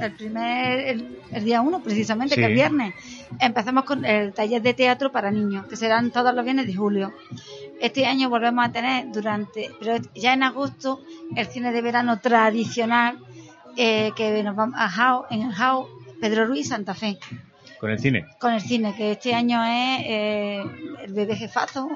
el 0.02 0.12
primer, 0.12 0.78
el, 0.80 1.18
el 1.32 1.44
día 1.44 1.60
uno 1.60 1.80
precisamente, 1.82 2.34
Sí. 2.34 2.40
que 2.40 2.46
es 2.48 2.52
viernes. 2.54 2.94
Empezamos 3.38 3.84
con 3.84 4.04
el 4.04 4.32
taller 4.32 4.62
de 4.62 4.74
teatro 4.74 5.12
para 5.12 5.30
niños, 5.30 5.66
que 5.66 5.76
serán 5.76 6.10
todos 6.10 6.34
los 6.34 6.44
viernes 6.44 6.66
de 6.66 6.74
julio. 6.74 7.12
Este 7.80 8.06
año 8.06 8.28
volvemos 8.28 8.64
a 8.66 8.72
tener 8.72 9.10
durante, 9.12 9.70
pero 9.78 9.96
ya 10.14 10.32
en 10.34 10.42
agosto, 10.42 11.00
el 11.36 11.46
cine 11.46 11.72
de 11.72 11.80
verano 11.82 12.18
tradicional, 12.20 13.18
eh, 13.76 14.10
que 14.16 14.42
nos 14.42 14.56
vamos 14.56 14.74
a 14.78 14.88
Jao, 14.88 15.26
en 15.30 15.42
el 15.42 15.52
Jao, 15.52 15.88
Pedro 16.20 16.46
Ruiz, 16.46 16.68
Santa 16.68 16.94
Fe. 16.94 17.18
¿Con 17.78 17.90
el 17.90 17.98
cine? 17.98 18.26
con 18.38 18.52
el 18.52 18.60
cine, 18.60 18.94
que 18.94 19.12
este 19.12 19.34
año 19.34 19.64
es 19.64 20.00
eh, 20.04 20.62
El 21.04 21.14
bebé 21.14 21.34
jefazo, 21.34 21.88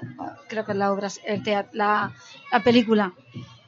creo 0.48 0.64
que 0.64 0.72
es 0.72 0.78
la 0.78 0.90
obra, 0.90 1.08
el 1.26 1.42
teat- 1.42 1.68
la, 1.72 2.10
la 2.50 2.60
película. 2.60 3.12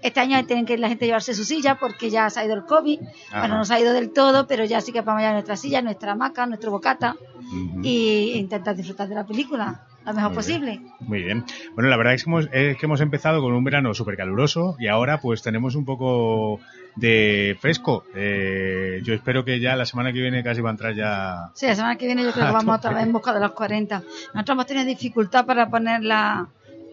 Este 0.02 0.20
año 0.20 0.44
tienen 0.46 0.66
que 0.66 0.76
la 0.78 0.88
gente 0.88 1.06
llevarse 1.06 1.34
su 1.34 1.44
silla 1.44 1.76
porque 1.76 2.10
ya 2.10 2.28
se 2.30 2.40
ha 2.40 2.44
ido 2.44 2.54
el 2.54 2.64
COVID. 2.64 3.00
Ajá. 3.28 3.40
Bueno, 3.40 3.56
no 3.56 3.64
se 3.64 3.74
ha 3.74 3.80
ido 3.80 3.92
del 3.92 4.12
todo, 4.12 4.46
pero 4.46 4.64
ya 4.64 4.80
sí 4.80 4.92
que 4.92 5.00
vamos 5.00 5.20
a 5.20 5.22
llevar 5.22 5.34
nuestra 5.34 5.56
silla, 5.56 5.82
nuestra 5.82 6.12
hamaca, 6.12 6.46
nuestro 6.46 6.70
bocata 6.70 7.16
Ujú. 7.36 7.80
y 7.82 8.32
intentar 8.34 8.76
disfrutar 8.76 9.08
de 9.08 9.14
la 9.14 9.26
película 9.26 9.86
lo 10.06 10.14
mejor 10.14 10.30
Muy 10.30 10.36
posible. 10.36 10.80
Muy 11.00 11.22
bien. 11.22 11.44
Bueno, 11.74 11.90
la 11.90 11.96
verdad 11.96 12.14
es 12.14 12.24
que 12.24 12.30
hemos, 12.30 12.48
es 12.52 12.76
que 12.76 12.86
hemos 12.86 13.00
empezado 13.00 13.40
con 13.40 13.52
un 13.52 13.64
verano 13.64 13.92
súper 13.92 14.16
caluroso 14.16 14.76
y 14.78 14.86
ahora 14.86 15.20
pues 15.20 15.42
tenemos 15.42 15.74
un 15.74 15.84
poco 15.84 16.60
de 16.94 17.56
fresco. 17.60 18.04
Eh, 18.14 19.00
yo 19.02 19.14
espero 19.14 19.44
que 19.44 19.58
ya 19.58 19.74
la 19.74 19.84
semana 19.84 20.12
que 20.12 20.20
viene 20.20 20.44
casi 20.44 20.60
va 20.60 20.70
a 20.70 20.72
entrar 20.72 20.94
ya... 20.94 21.50
Sí, 21.54 21.66
la 21.66 21.74
semana 21.74 21.96
que 21.96 22.06
viene 22.06 22.22
yo 22.22 22.32
creo 22.32 22.46
que 22.46 22.52
vamos 22.52 22.76
otra 22.76 22.92
vez 22.92 23.02
en 23.02 23.12
busca 23.12 23.34
de 23.34 23.40
los 23.40 23.52
40. 23.52 23.98
Nosotros 24.32 24.54
hemos 24.54 24.66
tenido 24.66 24.86
dificultad 24.86 25.44
para 25.44 25.68
poner 25.68 26.02
la, 26.02 26.48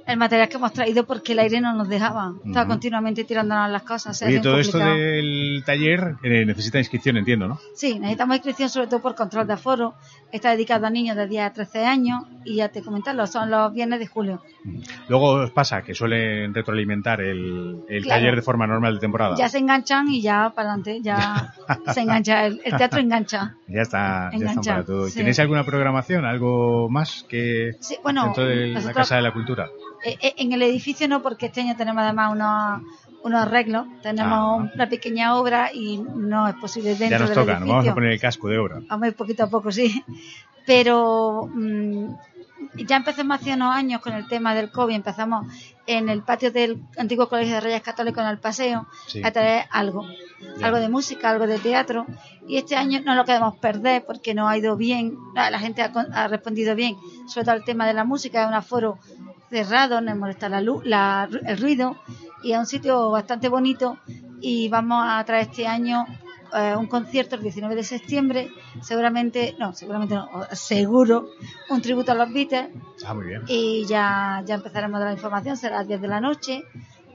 el 0.06 0.18
material 0.18 0.50
que 0.50 0.58
hemos 0.58 0.74
traído 0.74 1.06
porque 1.06 1.32
el 1.34 1.40
aire 1.40 1.62
no 1.62 1.74
nos 1.74 1.88
dejaba. 1.90 2.34
Estaba 2.46 2.68
continuamente 2.68 3.24
tirándonos 3.24 3.70
las 3.72 3.84
cosas. 3.84 4.22
bien 4.28 4.42
todo 4.42 4.60
esto 4.60 4.78
del 4.78 5.64
taller 5.66 6.16
eh, 6.24 6.46
necesita 6.46 6.78
inscripción, 6.80 7.18
entiendo, 7.18 7.48
¿no? 7.48 7.60
Sí, 7.76 8.00
necesitamos 8.00 8.36
inscripción 8.38 8.70
sobre 8.70 8.88
todo 8.88 9.02
por 9.02 9.16
control 9.16 9.48
de 9.48 9.54
aforo. 9.54 9.94
Está 10.32 10.52
dedicado 10.52 10.88
a 10.88 10.90
niños 10.90 11.16
de 11.16 11.28
10 11.28 11.44
a 11.46 11.54
13 11.54 11.86
años 11.86 12.24
y 12.44 12.56
ya 12.56 12.70
te 12.70 12.82
comenté, 12.82 13.12
son 13.28 13.50
los 13.52 13.72
viernes 13.74 14.00
de 14.00 14.08
julio. 14.08 14.42
Luego 15.08 15.32
os 15.44 15.52
pasa 15.52 15.82
que 15.84 15.94
suelen 15.94 16.54
retroalimentar 16.54 17.22
el, 17.22 17.82
el 17.88 18.04
Claro. 18.04 18.20
taller 18.22 18.36
de 18.36 18.42
forma 18.42 18.66
normal 18.68 18.96
de 18.96 19.00
temporada. 19.00 19.36
Ya 19.38 19.48
se 19.50 19.60
enganchan 19.60 20.10
y 20.10 20.22
ya 20.22 20.52
para 20.56 20.70
adelante, 20.74 21.00
ya 21.02 21.54
se 21.94 22.02
engancha, 22.02 22.46
el, 22.46 22.62
el 22.66 22.76
teatro 22.78 23.00
engancha. 23.00 23.56
Ya 23.68 23.82
está, 23.82 24.30
ya 24.32 24.38
están 24.38 24.42
Engancha, 24.42 24.72
para 24.74 24.86
todo. 24.86 25.08
sí. 25.08 25.16
¿Tenéis 25.20 25.40
alguna 25.40 25.64
programación, 25.64 26.26
algo 26.26 26.90
más 26.90 27.26
que 27.30 27.76
Sí, 27.80 27.96
bueno, 28.04 28.26
dentro 28.26 28.46
de 28.46 28.68
la 28.68 28.94
Casa 28.94 29.16
de 29.18 29.22
la 29.22 29.32
Cultura? 29.32 29.70
Eh, 30.04 30.18
eh, 30.22 30.34
en 30.38 30.52
el 30.54 30.62
edificio 30.64 31.08
no, 31.08 31.22
porque 31.22 31.46
este 31.48 31.62
año 31.62 31.76
tenemos 31.78 32.04
además 32.04 32.32
unos, 32.34 32.82
unos 33.24 33.42
arreglos, 33.42 33.88
tenemos 34.02 34.62
Ah. 34.64 34.72
una 34.76 34.90
pequeña 34.90 35.36
obra 35.38 35.70
y 35.74 35.98
no 35.98 36.48
es 36.48 36.56
posible 36.56 36.90
dentro 36.96 37.10
Ya 37.10 37.20
nos 37.20 37.30
del 37.30 37.38
toca, 37.38 37.60
nos 37.60 37.70
vamos 37.70 37.88
a 37.88 37.94
poner 37.94 38.12
el 38.12 38.20
casco 38.20 38.48
de 38.50 38.58
obra. 38.58 38.80
Vamos 38.88 39.04
a 39.04 39.08
ir 39.08 39.16
poquito 39.16 39.44
a 39.44 39.50
poco, 39.50 39.72
sí. 39.72 40.04
Pero 40.66 41.50
mm, 41.54 42.06
ya 42.88 42.96
empezamos 42.98 43.40
hace 43.42 43.54
unos 43.54 43.76
años 43.76 44.02
con 44.02 44.14
el 44.14 44.28
tema 44.28 44.56
del 44.56 44.72
COVID, 44.72 44.96
empezamos 44.96 45.46
en 45.86 46.08
el 46.08 46.22
patio 46.24 46.50
del 46.52 46.82
antiguo 46.98 47.28
Colegio 47.28 47.56
de 47.56 47.60
Reyes 47.62 47.82
Católicos 47.82 48.24
en 48.24 48.30
el 48.30 48.38
paseo 48.40 48.88
Sí. 49.08 49.22
a 49.24 49.32
traer 49.32 49.66
algo, 49.72 50.06
Ya. 50.58 50.68
algo 50.68 50.80
de 50.80 50.88
música, 50.88 51.30
algo 51.30 51.46
de 51.48 51.60
teatro. 51.60 52.06
Y 52.48 52.58
este 52.58 52.76
año 52.78 53.02
no 53.04 53.16
lo 53.16 53.26
queremos 53.26 53.56
perder 53.58 54.06
porque 54.06 54.34
no 54.34 54.48
ha 54.48 54.58
ido 54.58 54.78
bien, 54.78 55.18
la, 55.36 55.50
la 55.52 55.60
gente 55.60 55.82
ha, 55.82 55.92
ha 56.14 56.28
respondido 56.30 56.76
bien, 56.76 56.96
sobre 57.28 57.46
todo 57.46 57.56
el 57.56 57.64
tema 57.66 57.86
de 57.86 57.94
la 57.94 58.06
música, 58.06 58.42
es 58.44 58.48
un 58.48 58.54
aforo 58.54 58.98
cerrado, 59.54 60.02
nos 60.02 60.18
molesta 60.18 60.50
la 60.50 60.62
luz, 60.62 60.84
la- 60.86 61.30
el 61.46 61.58
ruido 61.58 61.96
y 62.44 62.52
es 62.54 62.58
un 62.60 62.66
sitio 62.66 63.12
bastante 63.12 63.48
bonito 63.50 63.98
y 64.42 64.68
vamos 64.70 65.06
a 65.08 65.24
traer 65.24 65.48
este 65.50 65.68
año 65.68 66.06
eh, 66.56 66.76
un 66.78 66.86
concierto 66.88 67.36
el 67.36 67.42
19 67.42 67.74
de 67.76 67.84
septiembre, 67.84 68.48
seguramente, 68.82 69.56
no, 69.60 69.74
seguramente 69.74 70.14
no, 70.16 70.28
seguro, 70.52 71.28
un 71.70 71.82
tributo 71.82 72.12
a 72.12 72.16
los 72.16 72.32
Beatles 72.32 72.68
Ah, 73.06 73.14
muy 73.16 73.26
bien. 73.26 73.42
y 73.48 73.86
ya, 73.88 74.44
ya 74.46 74.56
empezaremos 74.56 74.98
a 74.98 75.00
dar 75.00 75.08
la 75.10 75.16
información, 75.16 75.58
será 75.58 75.76
a 75.78 75.80
las 75.80 75.88
10 75.88 76.02
de 76.02 76.08
la 76.08 76.20
noche 76.22 76.62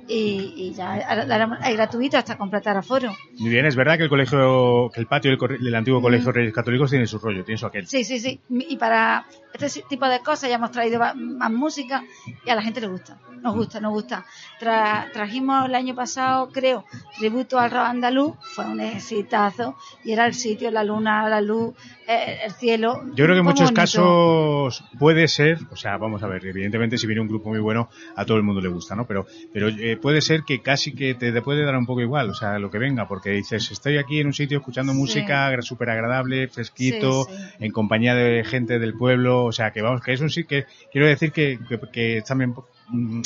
y, 0.09 0.55
y 0.57 0.75
ya 0.75 0.97
es 0.97 1.77
gratuito 1.77 2.17
hasta 2.17 2.37
completar 2.39 2.77
aforo. 2.79 3.13
Muy 3.39 3.51
bien, 3.51 3.67
es 3.67 3.77
verdad 3.77 3.97
que 3.99 4.05
el 4.05 4.09
colegio, 4.09 4.91
que 4.93 5.01
el 5.01 5.07
patio 5.07 5.31
del, 5.37 5.75
antiguo 5.75 6.01
colegio 6.01 6.33
Reyes 6.33 6.55
Católicos 6.55 6.91
tiene 6.91 7.07
su 7.07 7.19
rollo, 7.19 7.45
tiene 7.45 7.59
su 7.59 7.67
aquel. 7.67 7.87
Sí, 7.87 8.03
sí, 8.05 8.19
sí. 8.19 8.41
Y 8.49 8.77
para 8.79 9.27
este 9.53 9.83
tipo 9.89 10.07
de 10.07 10.21
cosas 10.21 10.49
ya 10.51 10.57
hemos 10.57 10.71
traído 10.71 11.01
más 11.01 11.51
música 11.51 12.05
y 12.45 12.51
a 12.51 12.55
la 12.55 12.63
gente 12.63 12.81
le 12.81 12.87
gusta. 12.89 13.19
Nos 13.43 13.55
gusta, 13.55 13.81
nos 13.81 13.93
gusta. 13.93 14.25
Tra- 14.61 15.11
trajimos 15.13 15.67
el 15.67 15.75
año 15.77 15.95
pasado, 15.95 16.51
creo, 16.51 16.85
tributo 17.19 17.59
al 17.59 17.71
rock 17.71 17.81
andaluz. 17.87 18.35
Fue 18.55 18.65
un 18.67 18.81
exitazo 18.81 19.77
y 20.05 20.13
era 20.13 20.27
el 20.27 20.35
sitio, 20.35 20.71
la 20.73 20.83
luna, 20.83 21.29
la 21.29 21.41
luz, 21.41 21.75
eh, 22.09 22.41
el 22.45 22.53
cielo. 22.53 23.01
Yo 23.15 23.25
creo 23.25 23.35
que 23.37 23.39
en 23.41 23.45
muchos 23.45 23.67
bonito. 23.73 23.81
casos 23.81 24.85
puede 24.99 25.29
ser, 25.29 25.59
o 25.71 25.77
sea, 25.77 25.97
vamos 25.99 26.23
a 26.23 26.27
ver, 26.27 26.45
evidentemente 26.47 26.99
si 26.99 27.07
viene 27.07 27.21
un 27.23 27.29
grupo 27.29 27.49
muy 27.51 27.61
bueno, 27.61 27.89
a 28.17 28.25
todo 28.25 28.37
el 28.37 28.43
mundo 28.43 28.61
le 28.61 28.69
gusta, 28.69 28.95
¿no? 28.97 29.07
Pero, 29.07 29.27
pero 29.53 29.69
eh, 29.69 29.97
puede 29.97 30.21
ser 30.21 30.43
que 30.43 30.61
casi 30.61 30.93
que 30.95 31.15
te, 31.15 31.31
te 31.33 31.43
puede 31.43 31.65
dar 31.65 31.77
un 31.77 31.87
poco 31.87 32.01
igual, 32.01 32.31
o 32.31 32.35
sea, 32.35 32.59
lo 32.59 32.71
que 32.71 32.79
venga, 32.79 33.07
porque 33.07 33.31
dices, 33.31 33.71
estoy 33.71 33.99
aquí 33.99 34.21
en 34.21 34.27
un 34.29 34.35
sitio 34.35 34.59
escuchando 34.59 34.93
Sí. 34.93 34.99
música 34.99 35.51
súper 35.63 35.91
agradable, 35.91 36.49
fresquito, 36.49 37.25
Sí, 37.25 37.33
sí. 37.37 37.65
en 37.65 37.73
compañía 37.73 38.15
de 38.15 38.43
gente 38.45 38.79
del 38.79 38.95
pueblo, 38.95 39.38
o 39.45 39.53
sea, 39.53 39.71
que 39.73 39.83
vamos, 39.83 40.01
que 40.03 40.13
es 40.13 40.21
un 40.21 40.31
sitio 40.31 40.49
que, 40.49 40.67
quiero 40.91 41.07
decir 41.07 41.33
que, 41.33 41.59
que, 41.69 41.79
que 41.93 42.19
es 42.19 42.25
también 42.25 42.55
mm, 42.89 43.21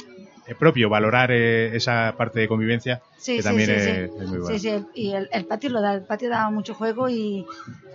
eh, 0.46 0.54
propio 0.58 0.88
valorar 0.88 1.30
eh, 1.32 1.76
esa 1.76 2.14
parte 2.16 2.40
de 2.40 2.48
convivencia, 2.48 3.02
Sí, 3.16 3.36
que 3.36 3.42
sí, 3.42 3.48
también 3.48 3.68
sí, 3.68 3.74
es, 3.76 3.84
sí. 3.84 3.90
es 4.22 4.28
muy 4.28 4.38
bueno. 4.38 4.58
Sí, 4.58 4.58
sí, 4.58 4.84
y 4.94 5.12
el, 5.12 5.28
el 5.32 5.46
patio 5.46 5.70
lo 5.70 5.80
da, 5.80 5.94
el 5.94 6.04
patio 6.04 6.28
da 6.28 6.50
mucho 6.50 6.74
juego 6.74 7.08
y 7.08 7.46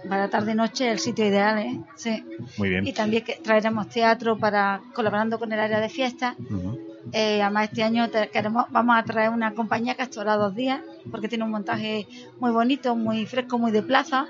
para 0.07 0.29
tarde-noche 0.29 0.89
el 0.91 0.99
sitio 0.99 1.25
ideal, 1.27 1.59
¿eh? 1.59 1.71
Sí. 1.95 2.23
Muy 2.57 2.69
bien. 2.69 2.87
Y 2.87 2.93
también 2.93 3.23
que 3.25 3.35
traeremos 3.43 3.89
teatro 3.89 4.37
para 4.37 4.81
colaborando 4.93 5.37
con 5.37 5.51
el 5.51 5.59
área 5.59 5.81
de 5.81 5.89
fiestas. 5.89 6.35
Ujú. 6.49 6.77
Eh, 7.11 7.41
además 7.41 7.69
este 7.69 7.83
año 7.83 8.09
te- 8.09 8.29
queremos, 8.29 8.65
vamos 8.71 8.97
a 8.97 9.03
traer 9.03 9.29
una 9.29 9.53
compañía 9.53 9.95
que 9.95 10.03
estará 10.03 10.35
dos 10.35 10.53
días 10.55 10.81
porque 11.11 11.27
tiene 11.29 11.43
un 11.45 11.51
montaje 11.51 12.07
muy 12.39 12.51
bonito, 12.51 12.95
muy 12.95 13.25
fresco, 13.25 13.57
muy 13.57 13.71
de 13.71 13.81
plaza, 13.83 14.27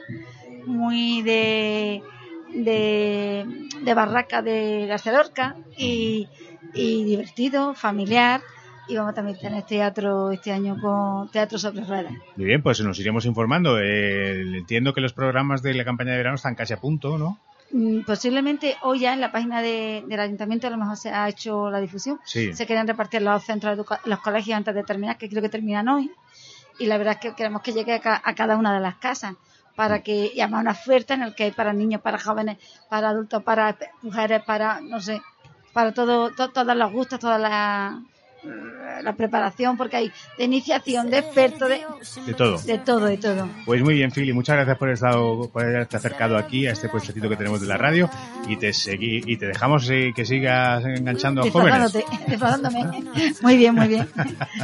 muy 0.65 1.21
de 1.23 2.02
de, 2.63 3.46
de 3.82 3.93
barraca 3.93 4.41
de 4.41 4.86
García 4.88 5.12
Lorca 5.13 5.56
y, 5.78 6.28
y 6.74 7.04
divertido, 7.04 7.74
familiar. 7.74 8.41
Y 8.89 8.96
vamos 8.96 9.13
también 9.15 9.36
a 9.38 9.39
tener 9.41 9.63
teatro 9.63 10.32
este 10.32 10.52
año 10.54 10.78
con 10.80 11.30
teatro 11.30 11.58
sobre 11.58 11.84
ruedas. 11.84 12.13
Muy 12.38 12.46
bien, 12.46 12.63
pues 12.63 12.80
nos 12.82 12.98
iremos 13.00 13.26
informando. 13.26 13.80
Eh, 13.82 14.41
entiendo 14.58 14.93
que 14.93 15.02
los 15.02 15.12
programas 15.12 15.62
de 15.62 15.74
la 15.74 15.84
campaña 15.84 16.12
de 16.12 16.17
verano 16.17 16.36
están 16.36 16.56
casi 16.56 16.72
a 16.74 16.78
punto, 16.80 17.17
¿no? 17.17 17.38
Mm, 17.72 18.04
Posiblemente 18.06 18.78
hoy 18.84 19.00
ya 19.00 19.13
en 19.13 19.20
la 19.20 19.30
página 19.34 19.62
de- 19.62 20.06
del 20.08 20.20
ayuntamiento 20.22 20.67
a 20.67 20.70
lo 20.70 20.78
mejor 20.78 20.96
se 20.96 21.10
ha 21.10 21.28
hecho 21.28 21.70
la 21.70 21.82
difusión. 21.82 22.17
Sí. 22.24 22.54
Se 22.54 22.65
quieren 22.65 22.88
repartir 22.88 23.22
los 23.22 23.43
centros, 23.43 23.78
los 24.06 24.20
colegios 24.20 24.56
antes 24.56 24.74
de 24.74 24.84
terminar, 24.86 25.17
que 25.17 25.28
creo 25.28 25.41
que 25.41 25.50
terminan 25.50 25.88
hoy. 25.89 26.10
y 26.80 26.86
la 26.86 26.98
verdad 27.00 27.15
es 27.15 27.20
que 27.20 27.36
queremos 27.36 27.63
que 27.63 27.74
llegue 27.74 27.91
a, 27.96 28.00
ca- 28.00 28.22
a 28.24 28.36
cada 28.36 28.56
una 28.56 28.72
de 28.72 28.80
las 28.80 28.98
casas 28.98 29.34
para 29.77 30.01
que 30.01 30.31
y 30.35 30.41
además 30.41 30.61
una 30.63 30.71
oferta 30.71 31.13
en 31.13 31.21
el 31.21 31.35
que 31.35 31.43
hay 31.45 31.51
para 31.51 31.71
niños, 31.71 32.01
para 32.01 32.17
jóvenes, 32.19 32.57
para 32.89 33.09
adultos, 33.09 33.43
para 33.43 33.77
mujeres, 34.01 34.41
para 34.43 34.81
no 34.81 34.99
sé, 34.99 35.21
para 35.71 35.93
todo, 35.93 36.31
to- 36.35 36.49
todos 36.49 36.75
los 36.75 36.91
gustos, 36.91 37.19
toda 37.19 37.37
la, 37.37 38.01
la 39.04 39.13
preparación, 39.13 39.78
porque 39.78 39.97
hay 39.97 40.12
de 40.38 40.43
iniciación, 40.45 41.10
de 41.10 41.19
expertos, 41.19 41.69
de, 41.69 41.82
De 42.26 42.34
todo. 42.34 42.58
de 42.60 42.78
todo, 42.80 43.06
de 43.06 43.17
todo. 43.17 43.50
Pues 43.65 43.82
muy 43.82 43.95
bien, 43.95 44.12
Philly, 44.12 44.34
muchas 44.34 44.56
gracias 44.56 44.78
por, 44.78 44.89
estado, 44.89 45.50
por 45.50 45.63
haberte 45.63 45.97
acercado 45.97 46.38
aquí 46.38 46.67
a 46.67 46.71
este 46.71 46.89
puestecito 46.89 47.30
que 47.30 47.36
tenemos 47.36 47.62
de 47.62 47.67
la 47.67 47.78
radio 47.78 48.10
y 48.47 48.58
te 48.58 48.73
seguí, 48.73 49.21
y 49.26 49.38
te 49.38 49.47
dejamos 49.47 49.89
eh, 49.89 50.13
que 50.15 50.26
sigas 50.26 50.84
enganchando 50.86 51.41
a 51.41 51.52
jóvenes. 51.52 51.93
Muy 53.41 53.58
bien, 53.58 53.76
muy 53.76 53.88
bien. 53.88 54.08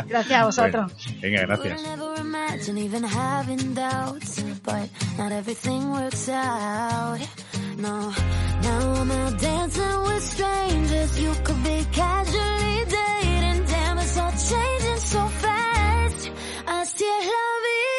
Gracias 0.07 0.41
a 0.41 0.45
vosotros. 0.45 0.91
Bueno, 0.93 1.19
venga, 1.21 1.41
gracias. 1.41 1.81
No, 7.77 8.11
now 8.61 8.93
I'm 8.93 9.11
out 9.11 9.39
dancing 9.39 10.03
with 10.05 10.23
strangers. 10.23 11.19
You 11.19 11.33
could 11.43 11.63
be 11.63 11.83
casually 11.91 12.85
all 14.17 14.31
changing 14.31 14.99
so 14.99 15.27
fast. 15.41 16.31
Así 16.67 17.05
es 17.17 17.25
la 17.35 17.47
vida, 17.65 17.92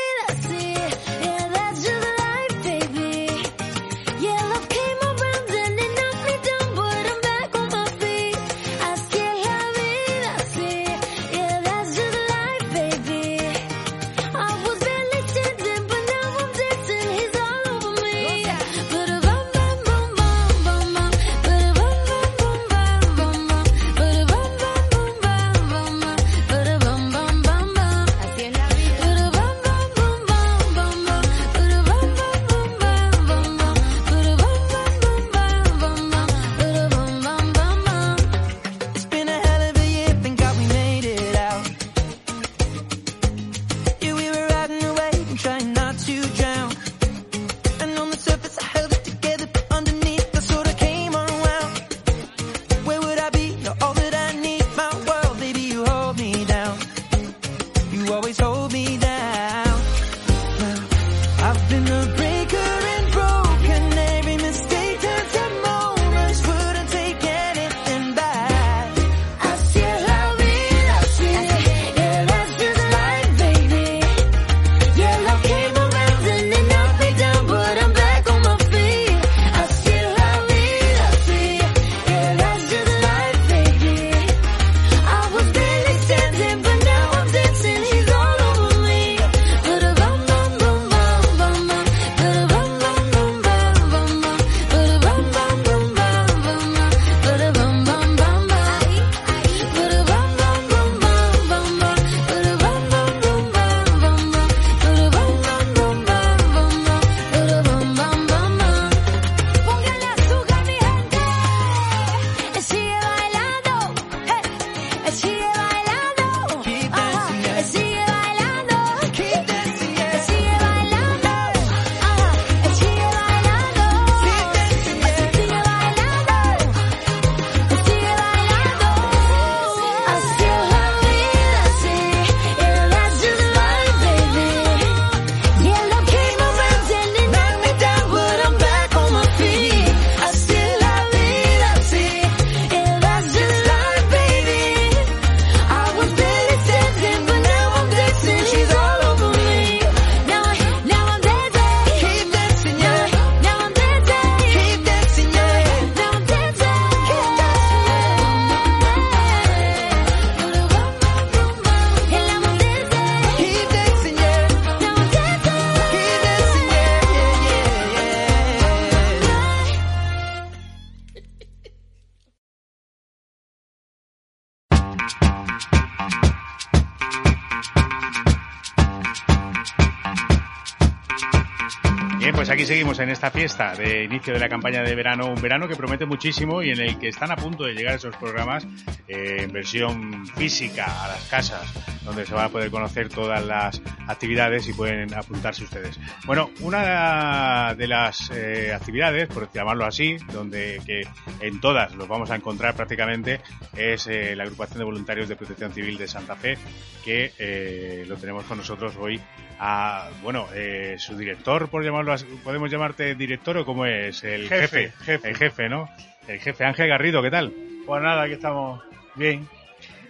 seguimos 182.67 182.99
en 182.99 183.11
esta 183.11 183.31
fiesta 183.31 183.75
de 183.75 184.05
inicio 184.05 184.33
de 184.33 184.39
la 184.39 184.49
campaña 184.49 184.83
de 184.83 184.95
verano, 184.95 185.27
un 185.27 185.41
verano 185.43 185.69
que 185.69 185.77
promete 185.77 186.07
muchísimo 186.07 186.63
y 186.63 186.71
en 186.71 186.81
el 186.81 186.99
que 186.99 187.09
están 187.09 187.31
a 187.31 187.37
punto 187.37 187.65
de 187.65 187.75
llegar 187.75 187.97
esos 187.97 188.17
programas 188.17 188.67
eh, 189.07 189.39
en 189.41 189.53
versión 189.53 190.27
física 190.27 191.05
a 191.05 191.09
las 191.09 191.25
casas, 191.29 191.63
donde 192.05 192.25
se 192.25 192.33
van 192.33 192.47
a 192.47 192.49
poder 192.49 192.71
conocer 192.71 193.09
todas 193.09 193.45
las 193.45 193.83
actividades 194.07 194.69
y 194.69 194.73
pueden 194.73 195.13
apuntarse 195.15 195.65
ustedes. 195.65 195.99
Bueno, 196.27 196.51
una 196.61 197.75
de 197.75 197.87
las 197.87 198.31
eh, 198.31 198.73
actividades, 198.73 199.29
por 199.29 199.53
llamarlo 199.53 199.85
así, 199.85 200.17
donde 200.33 200.81
que 200.87 201.03
en 201.41 201.61
todas 201.61 201.95
los 201.95 202.09
vamos 202.09 202.31
a 202.31 202.37
encontrar 202.37 202.75
prácticamente, 202.75 203.41
es 203.77 204.07
eh, 204.07 204.35
la 204.37 204.45
agrupación 204.45 204.79
de 204.79 204.85
voluntarios 204.85 205.29
de 205.29 205.37
protección 205.37 205.73
civil 205.73 205.99
de 205.99 206.09
Santa 206.09 206.37
Fe, 206.37 206.57
que 207.05 208.05
lo 208.09 208.17
tenemos 208.17 208.45
con 208.45 208.59
nosotros 208.59 208.95
hoy 208.99 209.21
a, 209.59 210.09
bueno, 210.23 210.47
eh, 210.55 210.97
su 210.99 211.17
director, 211.17 211.69
por 211.69 211.85
llamarlo 211.85 212.13
así, 212.13 212.27
¿podemos 212.43 212.71
llamarte 212.71 213.15
director 213.15 213.57
o 213.59 213.65
cómo 213.65 213.87
es? 213.87 214.25
El 214.25 214.49
Jefe, 214.49 214.91
jefe, 214.91 215.05
jefe. 215.05 215.29
el 215.29 215.37
jefe, 215.37 215.69
¿no? 215.69 215.89
El 216.27 216.41
jefe 216.41 216.65
Ángel 216.65 216.89
Garrido, 216.89 217.23
¿qué 217.23 217.31
tal? 217.31 217.53
Pues 217.87 218.03
nada, 218.03 218.23
aquí 218.23 218.33
estamos 218.35 218.83
bien. 219.15 219.47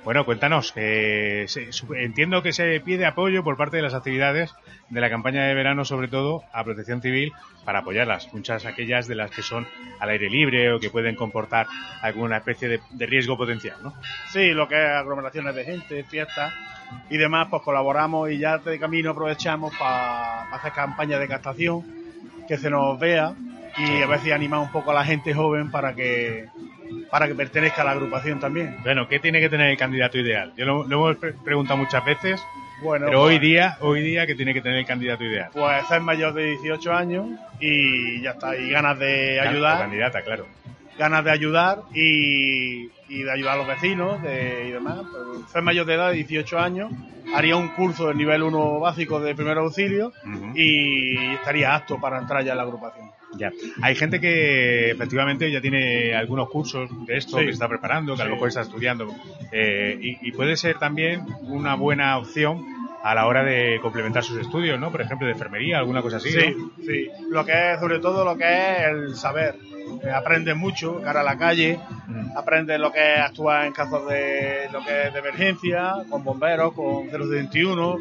Bueno, 0.05 0.27
cuéntanos, 0.27 0.73
eh, 0.77 1.47
se- 1.49 1.71
entiendo 1.99 2.43
que 2.43 2.53
se 2.53 2.79
pide 2.81 3.07
apoyo 3.07 3.43
por 3.43 3.57
parte 3.57 3.77
de 3.79 3.83
las 3.83 3.95
actividades 3.95 4.55
de 4.91 5.01
la 5.01 5.09
campaña 5.09 5.45
de 5.47 5.55
verano, 5.55 5.87
sobre 5.87 6.09
todo 6.09 6.43
a 6.53 6.63
Protección 6.63 7.01
Civil, 7.01 7.33
para 7.65 7.79
apoyarlas. 7.79 8.29
Muchas 8.35 8.67
aquellas 8.67 9.09
de 9.09 9.15
las 9.15 9.31
que 9.31 9.41
son 9.41 9.67
al 10.01 10.11
aire 10.11 10.29
libre 10.29 10.73
o 10.73 10.79
que 10.79 10.91
pueden 10.91 11.17
comportar 11.17 11.67
alguna 12.03 12.37
especie 12.37 12.69
de, 12.69 12.81
de 12.91 13.07
riesgo 13.07 13.39
potencial, 13.39 13.79
¿no? 13.83 13.95
Sí, 14.31 14.51
lo 14.51 14.69
que 14.69 14.75
es 14.75 14.91
aglomeraciones 14.91 15.55
de 15.55 15.65
gente, 15.65 16.05
fiestas 16.05 16.53
y 17.09 17.17
demás, 17.17 17.49
pues 17.51 17.63
colaboramos 17.63 18.31
y 18.31 18.37
ya 18.39 18.59
de 18.59 18.79
camino 18.79 19.13
aprovechamos 19.13 19.75
para 19.79 20.43
hacer 20.55 20.73
campañas 20.73 21.19
de 21.19 21.29
captación, 21.29 21.83
que 22.47 22.59
se 22.59 22.69
nos 22.69 22.99
vea 23.01 23.33
y 23.79 24.03
a 24.03 24.07
veces 24.07 24.33
animar 24.35 24.61
un 24.61 24.71
poco 24.71 24.91
a 24.91 24.95
la 24.95 25.05
gente 25.05 25.33
joven 25.33 25.71
para 25.71 25.95
que 25.95 26.45
para 27.11 27.27
que 27.29 27.35
pertenezca 27.35 27.83
a 27.83 27.85
la 27.85 27.91
agrupación 27.93 28.41
también. 28.41 28.77
Bueno, 28.83 29.09
¿qué 29.09 29.19
tiene 29.21 29.41
que 29.41 29.49
tener 29.49 29.71
el 29.71 29.77
candidato 29.77 30.19
ideal? 30.19 30.53
Yo 30.57 30.65
lo, 30.65 30.85
lo 30.87 30.97
hemos 30.97 31.17
pre- 31.17 31.33
preguntado 31.33 31.77
muchas 31.77 32.05
veces 32.05 32.41
Bueno, 32.83 33.07
Pero 33.07 33.21
pues, 33.21 33.29
hoy 33.35 33.39
día, 33.39 33.77
hoy 33.81 34.03
día, 34.03 34.27
que 34.27 34.35
tiene 34.35 34.53
que 34.53 34.61
tener 34.61 34.79
el 34.79 34.87
candidato 34.87 35.25
ideal? 35.25 35.51
Pues 35.53 35.87
ser 35.89 36.01
mayor 36.01 36.35
de 36.35 36.47
18 36.51 36.93
años 36.93 37.27
y 37.61 38.21
ya 38.23 38.31
está. 38.33 38.57
Y 38.57 38.71
ganas 38.71 38.99
de 38.99 39.41
ayudar, 39.41 39.79
candidata, 39.79 40.23
claro. 40.23 40.47
ganas 40.99 41.25
de 41.25 41.31
ayudar 41.31 41.79
y, 41.95 42.89
y 43.09 43.23
de 43.23 43.31
ayudar 43.33 43.55
a 43.55 43.57
los 43.59 43.67
vecinos 43.67 44.23
de, 44.23 44.67
y 44.69 44.71
demás. 44.73 44.99
Pues, 45.11 45.51
ser 45.51 45.63
mayor 45.63 45.87
de 45.87 45.95
edad 45.95 46.09
de 46.11 46.17
18 46.17 46.59
años, 46.59 46.93
haría 47.35 47.57
un 47.57 47.69
curso 47.69 48.09
de 48.09 48.15
nivel 48.15 48.43
1 48.43 48.81
básico 48.81 49.21
de 49.21 49.35
primer 49.35 49.59
auxilio 49.59 50.13
y 50.55 51.33
estaría 51.35 51.75
apto 51.75 52.01
para 52.01 52.19
entrar 52.19 52.45
ya 52.45 52.53
en 52.53 52.59
la 52.59 52.63
agrupación. 52.65 53.11
Ya. 53.37 53.51
Hay 53.83 53.97
gente 53.97 54.21
que 54.21 54.91
efectivamente 54.93 55.51
ya 55.51 55.61
tiene 55.61 56.15
algunos 56.15 56.49
cursos 56.49 56.89
de 57.07 57.17
esto 57.17 57.39
Sí. 57.39 57.45
que 57.47 57.51
está 57.51 57.69
preparando, 57.69 58.15
que 58.15 58.23
a 58.23 58.27
lo 58.27 58.33
mejor 58.33 58.49
está 58.49 58.61
estudiando. 58.61 59.09
eh, 59.51 59.99
y, 60.01 60.29
y 60.29 60.33
puede 60.33 60.57
ser 60.57 60.79
también 60.79 61.23
una 61.43 61.75
buena 61.75 62.17
opción 62.19 62.65
a 63.03 63.15
la 63.15 63.27
hora 63.27 63.43
de 63.45 63.81
complementar 63.83 64.23
sus 64.23 64.39
estudios, 64.39 64.79
¿no? 64.81 64.91
Por 64.91 65.03
ejemplo, 65.03 65.27
de 65.27 65.33
enfermería, 65.35 65.79
alguna 65.79 66.01
cosa 66.01 66.17
así. 66.19 66.31
Sí, 66.31 66.55
¿no? 66.57 66.71
sí. 66.87 67.09
Lo 67.29 67.45
que 67.45 67.73
es, 67.73 67.81
sobre 67.81 67.99
todo, 67.99 68.25
lo 68.25 68.37
que 68.39 68.45
es 68.45 68.79
el 68.89 69.15
saber. 69.17 69.57
Eh, 70.03 70.11
aprendes 70.11 70.57
mucho, 70.57 71.03
cara 71.03 71.21
a 71.21 71.25
la 71.25 71.37
calle, 71.37 71.79
Mm. 72.07 72.37
aprendes 72.37 72.79
lo 72.79 72.93
que 72.93 73.15
es 73.15 73.21
actuar 73.21 73.65
en 73.67 73.73
casos 73.73 74.07
de 74.09 74.69
lo 74.71 74.85
que 74.85 75.07
es 75.07 75.13
de 75.13 75.19
emergencia, 75.19 75.95
con 76.11 76.23
bomberos, 76.23 76.73
con 76.75 77.09
021. 77.11 77.97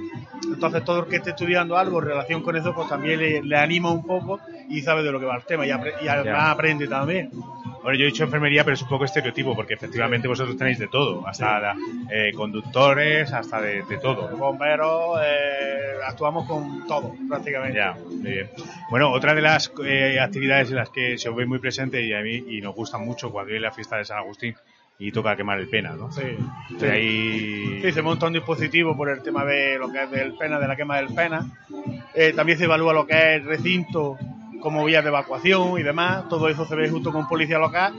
Entonces, 0.53 0.83
todo 0.83 0.99
el 0.99 1.05
que 1.07 1.15
esté 1.17 1.29
estudiando 1.29 1.77
algo 1.77 1.99
en 1.99 2.05
relación 2.07 2.41
con 2.41 2.55
eso, 2.55 2.73
pues 2.75 2.89
también 2.89 3.19
le, 3.19 3.41
le 3.41 3.55
anima 3.57 3.91
un 3.91 4.05
poco 4.05 4.39
y 4.69 4.81
sabe 4.81 5.03
de 5.03 5.11
lo 5.11 5.19
que 5.19 5.25
va 5.25 5.37
el 5.37 5.43
tema 5.45 5.65
y, 5.65 5.69
apre- 5.69 5.93
y 6.01 6.07
además 6.07 6.49
aprende 6.49 6.87
también. 6.87 7.29
Bueno, 7.83 7.97
yo 7.99 8.03
he 8.05 8.07
dicho 8.07 8.23
enfermería, 8.23 8.63
pero 8.63 8.75
es 8.75 8.81
un 8.81 8.87
poco 8.87 9.03
estereotipo, 9.05 9.55
porque 9.55 9.73
efectivamente 9.73 10.27
vosotros 10.27 10.55
tenéis 10.57 10.79
de 10.79 10.87
todo, 10.87 11.27
hasta 11.27 11.75
eh, 12.09 12.31
conductores, 12.33 13.31
hasta 13.33 13.59
de, 13.61 13.83
de 13.83 13.97
todo. 13.97 14.29
Bomberos, 14.37 15.19
eh, 15.23 15.95
actuamos 16.07 16.47
con 16.47 16.87
todo, 16.87 17.13
prácticamente. 17.27 17.77
Ya, 17.77 17.93
muy 18.21 18.31
bien. 18.31 18.49
Bueno, 18.89 19.11
otra 19.11 19.35
de 19.35 19.41
las 19.41 19.71
eh, 19.85 20.17
actividades 20.19 20.69
en 20.69 20.77
las 20.77 20.89
que 20.91 21.17
se 21.17 21.27
os 21.27 21.35
ve 21.35 21.45
muy 21.45 21.59
presente 21.59 22.01
y 22.01 22.13
a 22.13 22.21
mí 22.21 22.43
y 22.47 22.61
nos 22.61 22.73
gusta 22.73 22.97
mucho 22.97 23.29
cuando 23.31 23.53
hay 23.53 23.59
la 23.59 23.71
fiesta 23.71 23.97
de 23.97 24.05
San 24.05 24.17
Agustín 24.19 24.55
y 24.99 25.11
toca 25.11 25.35
quemar 25.35 25.59
el 25.59 25.67
pena, 25.67 25.91
¿no? 25.93 26.09
Sí, 26.11 26.21
sí. 26.79 26.85
ahí- 26.85 27.79
Sí, 27.81 27.91
se 27.91 28.01
monta 28.01 28.27
un 28.27 28.33
dispositivo 28.33 28.95
por 28.95 29.09
el 29.09 29.21
tema 29.21 29.43
de 29.43 29.77
lo 29.77 29.91
que 29.91 30.03
es 30.03 30.09
del 30.11 30.33
pena, 30.35 30.57
de 30.57 30.67
la 30.69 30.75
quema 30.77 30.97
del 30.97 31.13
pena. 31.13 31.45
Eh, 32.13 32.31
también 32.33 32.57
se 32.57 32.63
evalúa 32.65 32.93
lo 32.93 33.05
que 33.05 33.13
es 33.35 33.41
el 33.41 33.45
recinto 33.45 34.17
como 34.63 34.83
vías 34.85 35.03
de 35.03 35.09
evacuación 35.09 35.77
y 35.79 35.83
demás. 35.83 36.27
Todo 36.29 36.47
eso 36.49 36.65
se 36.65 36.75
ve 36.75 36.89
junto 36.89 37.11
con 37.11 37.27
policía 37.27 37.59
local. 37.59 37.93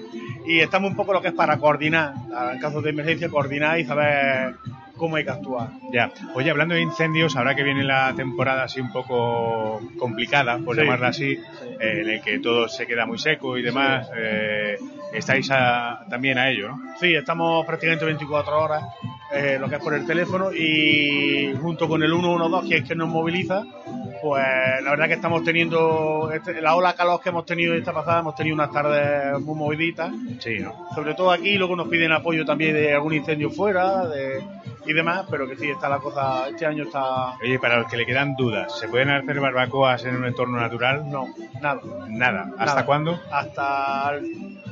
Y 0.47 0.61
estamos 0.61 0.91
un 0.91 0.97
poco 0.97 1.13
lo 1.13 1.21
que 1.23 1.29
es 1.29 1.35
para 1.35 1.59
coordinar, 1.59 2.15
en 2.53 2.59
casos 2.59 2.83
de 2.83 2.91
emergencia, 2.91 3.29
coordinar 3.29 3.79
y 3.79 3.85
saber 3.85 4.57
cómo 4.97 5.17
hay 5.17 5.25
que 5.25 5.31
actuar. 5.31 5.69
Ya. 5.93 6.11
Oye, 6.35 6.51
hablando 6.51 6.75
de 6.75 6.81
incendios, 6.83 7.37
ahora 7.37 7.55
que 7.55 7.63
viene 7.65 7.83
la 7.85 8.15
temporada 8.15 8.65
así 8.65 8.81
un 8.81 8.93
poco 8.93 9.81
complicada, 9.99 10.59
por 10.59 10.75
Sí. 10.77 10.83
llamarla 10.83 11.09
así, 11.09 11.33
eh, 11.81 12.01
en 12.03 12.09
el 12.09 12.21
que 12.23 12.39
todo 12.39 12.69
se 12.69 12.87
queda 12.87 13.05
muy 13.07 13.19
seco 13.19 13.59
y 13.59 13.63
demás, 13.63 14.09
eh, 14.17 14.79
estáis 15.13 15.51
a- 15.51 15.99
también 16.09 16.39
a 16.39 16.49
ello, 16.51 16.69
¿no? 16.69 16.79
Sí, 17.01 17.15
estamos 17.15 17.67
prácticamente 17.67 18.05
24 18.05 18.59
horas, 18.63 18.85
eh, 19.33 19.57
lo 19.61 19.69
que 19.69 19.77
es 19.77 19.81
por 19.83 19.95
el 19.95 20.07
teléfono, 20.07 20.53
y 20.53 21.53
junto 21.61 21.89
con 21.89 22.03
el 22.03 22.13
112, 22.13 22.69
que 22.69 22.77
es 22.77 22.85
que 22.89 22.95
nos 22.95 23.09
moviliza, 23.09 23.65
pues 24.25 24.43
la 24.83 24.91
verdad 24.93 25.07
que 25.07 25.13
estamos 25.15 25.45
teniendo, 25.45 26.31
este- 26.33 26.63
la 26.63 26.75
ola 26.77 26.95
calor 26.95 27.21
que 27.21 27.29
hemos 27.29 27.45
tenido 27.45 27.75
esta 27.75 27.93
pasada, 27.93 28.21
hemos 28.21 28.35
tenido 28.35 28.55
unas 28.55 28.73
tardes 28.73 29.39
muy 29.41 29.55
moviditas, 29.55 30.11
Sí, 30.39 30.61
¿no? 30.61 30.73
sobre 30.95 31.13
todo 31.13 31.31
aquí, 31.31 31.59
luego 31.59 31.77
nos 31.77 31.89
piden 31.89 32.11
apoyo 32.11 32.43
también 32.47 32.73
de 32.73 32.95
algún 32.95 33.13
incendio 33.13 33.51
fuera 33.51 34.07
de, 34.09 34.43
y 34.87 34.93
demás, 34.93 35.27
pero 35.31 35.49
que 35.49 35.57
sí, 35.57 35.71
está 35.71 35.89
la 35.89 35.99
cosa, 35.99 36.49
este 36.49 36.67
año 36.67 36.85
está... 36.85 37.37
Oye, 37.43 37.59
para 37.59 37.79
los 37.79 37.91
que 37.91 37.97
le 37.97 38.05
quedan 38.07 38.35
dudas, 38.37 38.79
¿se 38.79 38.89
pueden 38.89 39.11
hacer 39.11 39.41
barbacoas 39.41 40.05
en 40.05 40.17
un 40.17 40.25
entorno 40.27 40.59
natural? 40.61 41.11
No, 41.11 41.27
nada. 41.61 41.81
Nada. 42.09 42.43
¿Hasta 42.59 42.65
Nada. 42.67 42.87
cuándo? 42.87 43.21
Hasta 43.33 44.13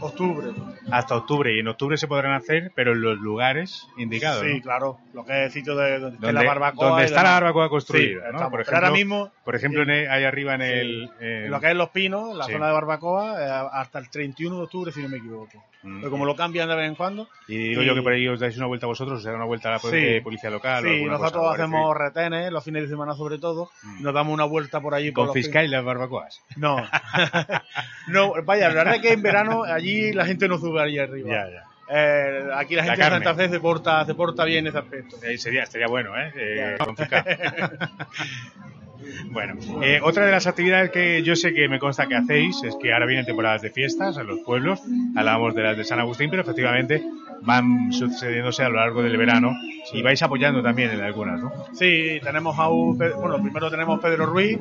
octubre. 0.00 0.48
Hasta 0.90 1.16
octubre. 1.16 1.54
Y 1.54 1.60
en 1.60 1.68
octubre 1.68 1.96
se 1.96 2.06
podrán 2.08 2.34
hacer, 2.34 2.72
pero 2.74 2.92
en 2.92 3.00
los 3.00 3.18
lugares 3.18 3.86
indicados. 3.96 4.42
Sí, 4.42 4.56
¿no? 4.56 4.62
claro, 4.62 4.98
lo 5.14 5.24
que 5.24 5.32
es 5.32 5.46
el 5.46 5.52
sitio 5.52 5.76
de 5.76 5.98
donde, 5.98 6.18
Donde, 6.18 6.32
la 6.32 6.42
barbacoa. 6.44 6.88
donde 6.88 7.04
está 7.04 7.22
la 7.22 7.30
barbacoa 7.32 7.64
Sí, 7.66 7.70
construida, 7.70 8.22
¿no? 8.24 8.28
estamos. 8.30 8.50
Por 8.50 8.60
ejemplo, 8.62 8.76
ahora 8.78 8.90
mismo, 8.90 9.30
por 9.44 9.54
ejemplo 9.56 9.84
sí. 9.84 9.90
ahí 9.90 10.24
arriba 10.24 10.54
en 10.54 10.62
el... 10.62 11.50
lo 11.50 11.60
que 11.60 11.70
es 11.70 11.76
Los 11.76 11.90
Pinos, 11.90 12.36
la 12.36 12.44
Sí. 12.44 12.52
zona 12.52 12.66
de 12.66 12.72
barbacoa, 12.72 13.40
eh, 13.40 13.68
hasta 13.72 13.98
el 13.98 14.10
31 14.10 14.56
de 14.56 14.62
octubre, 14.64 14.92
si 14.92 15.02
no 15.02 15.08
me 15.08 15.16
equivoco. 15.18 15.62
Mm. 15.82 15.98
Pero 15.98 16.10
como 16.10 16.24
lo 16.26 16.36
cambian 16.36 16.68
de 16.68 16.76
vez 16.76 16.86
en 16.88 16.94
cuando, 16.94 17.28
Y 17.48 17.56
digo 17.70 17.82
y- 17.82 17.86
yo 17.86 17.94
que 17.94 18.02
por 18.02 18.12
ahí 18.12 18.28
os 18.28 18.38
dais 18.38 18.56
una 18.56 18.66
vuelta 18.66 18.86
vosotros, 18.86 19.18
os 19.18 19.24
da 19.24 19.34
una 19.34 19.44
vuelta 19.44 19.68
a 19.68 19.72
la 19.72 19.78
Sí. 19.80 20.20
policía 20.22 20.50
local. 20.50 20.84
o 20.84 20.88
sí, 20.88 20.94
alguna 20.94 21.12
nosotros 21.18 21.42
cosa, 21.42 21.54
hacemos 21.54 21.96
retenes, 21.96 22.52
los 22.52 22.64
fines 22.64 22.82
de 22.82 22.88
semana 22.88 23.14
sobre 23.14 23.38
todo, 23.38 23.70
Mm. 23.82 24.02
nos 24.02 24.14
damos 24.14 24.32
una 24.34 24.44
vuelta 24.44 24.80
por 24.80 24.94
allí. 24.94 25.12
¿Confiscáis 25.12 25.70
las 25.70 25.84
barbacoas? 25.84 26.40
No. 26.56 26.76
no, 28.08 28.32
vaya, 28.44 28.68
la 28.68 28.74
verdad 28.74 28.94
es 28.96 29.02
que 29.02 29.12
en 29.12 29.22
verano 29.22 29.64
allí 29.64 30.12
la 30.12 30.24
gente 30.24 30.48
no 30.48 30.58
sube 30.58 30.80
allí 30.82 30.98
arriba. 30.98 31.28
Ya, 31.28 31.50
ya. 31.50 31.64
Eh, 31.94 32.48
aquí 32.54 32.74
la 32.76 32.82
La 32.82 32.92
gente 32.94 33.04
de 33.04 33.10
carne. 33.10 33.24
Santa 33.24 33.42
Fe 33.42 33.48
se 33.50 33.60
porta, 33.60 34.04
se 34.06 34.14
porta 34.14 34.44
bien 34.44 34.60
en 34.60 34.66
ese 34.68 34.78
aspecto. 34.78 35.16
Eh, 35.22 35.36
sería, 35.36 35.64
estaría 35.64 35.88
bueno, 35.88 36.16
¿eh? 36.16 36.32
Eh. 36.36 36.76
bueno, 39.30 39.54
eh, 39.82 40.00
otra 40.02 40.26
de 40.26 40.32
las 40.32 40.46
actividades 40.46 40.90
que 40.90 41.22
yo 41.22 41.36
sé 41.36 41.52
que 41.54 41.68
me 41.68 41.78
consta 41.78 42.06
que 42.06 42.16
hacéis 42.16 42.62
es 42.64 42.76
que 42.80 42.92
ahora 42.92 43.06
vienen 43.06 43.24
temporadas 43.26 43.62
de 43.62 43.70
fiestas 43.70 44.16
en 44.18 44.26
los 44.26 44.40
pueblos. 44.40 44.80
Hablábamos 45.16 45.54
de 45.54 45.62
las 45.62 45.76
de 45.76 45.84
San 45.84 45.98
Agustín, 46.00 46.30
pero 46.30 46.42
efectivamente 46.42 47.02
van 47.42 47.92
sucediéndose 47.92 48.62
a 48.62 48.68
lo 48.68 48.76
largo 48.76 49.02
del 49.02 49.16
verano 49.16 49.52
y 49.92 50.00
vais 50.02 50.22
apoyando 50.22 50.62
también 50.62 50.90
en 50.90 51.00
algunas, 51.00 51.40
¿no? 51.40 51.52
Sí, 51.72 52.20
tenemos 52.22 52.54
Jau, 52.56 52.96
Pe- 52.96 53.12
bueno, 53.14 53.42
primero 53.42 53.68
tenemos 53.70 53.98
Pedro 54.00 54.26
Ruiz, 54.26 54.58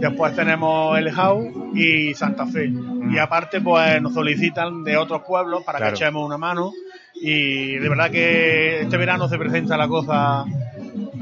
después 0.00 0.34
tenemos 0.34 0.96
El 0.98 1.10
Jau 1.10 1.72
y 1.74 2.14
Santa 2.14 2.46
Fe. 2.46 2.70
Y 3.10 3.18
aparte, 3.18 3.60
pues 3.60 4.00
nos 4.00 4.14
solicitan 4.14 4.84
de 4.84 4.96
otros 4.96 5.22
pueblos 5.22 5.62
para 5.64 5.78
Claro. 5.78 5.92
que 5.96 6.04
echemos 6.04 6.24
una 6.24 6.38
mano. 6.38 6.72
Y 7.14 7.76
de 7.78 7.88
verdad 7.88 8.10
que 8.10 8.80
este 8.82 8.96
verano 8.96 9.28
se 9.28 9.38
presenta 9.38 9.76
la 9.76 9.86
cosa 9.86 10.44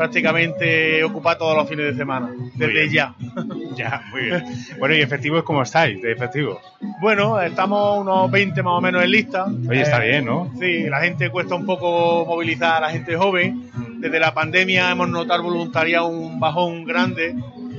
prácticamente 0.00 1.04
ocupada 1.04 1.36
todos 1.36 1.54
los 1.58 1.68
fines 1.68 1.84
de 1.92 1.94
semana, 1.94 2.30
desde 2.54 2.88
ya. 2.88 3.14
Ya, 3.76 4.02
muy 4.10 4.22
bien. 4.22 4.42
Bueno, 4.78 4.94
¿y 4.96 5.00
efectivos 5.00 5.42
cómo 5.44 5.62
estáis? 5.62 6.00
De 6.02 6.12
efectivos. 6.12 6.58
Bueno, 7.00 7.40
estamos 7.40 7.98
unos 8.00 8.30
20 8.30 8.62
más 8.62 8.72
o 8.74 8.80
menos 8.80 9.02
en 9.04 9.10
lista. 9.10 9.46
Oye, 9.68 9.82
está 9.82 10.04
Eh, 10.04 10.08
bien, 10.08 10.24
¿no? 10.24 10.50
Sí, 10.58 10.84
la 10.88 11.00
gente 11.00 11.30
cuesta 11.30 11.54
un 11.54 11.64
poco 11.66 12.24
movilizar 12.26 12.76
a 12.78 12.80
la 12.80 12.90
gente 12.90 13.16
joven. 13.16 13.70
Desde 14.00 14.18
la 14.18 14.34
pandemia 14.34 14.90
hemos 14.90 15.08
notado 15.08 15.42
voluntariado 15.44 16.08
un 16.08 16.40
bajón 16.40 16.84
grande. 16.84 17.34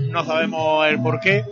No 0.10 0.24
sabemos 0.24 0.88
el 0.88 1.02
por 1.02 1.20
qué. 1.20 1.44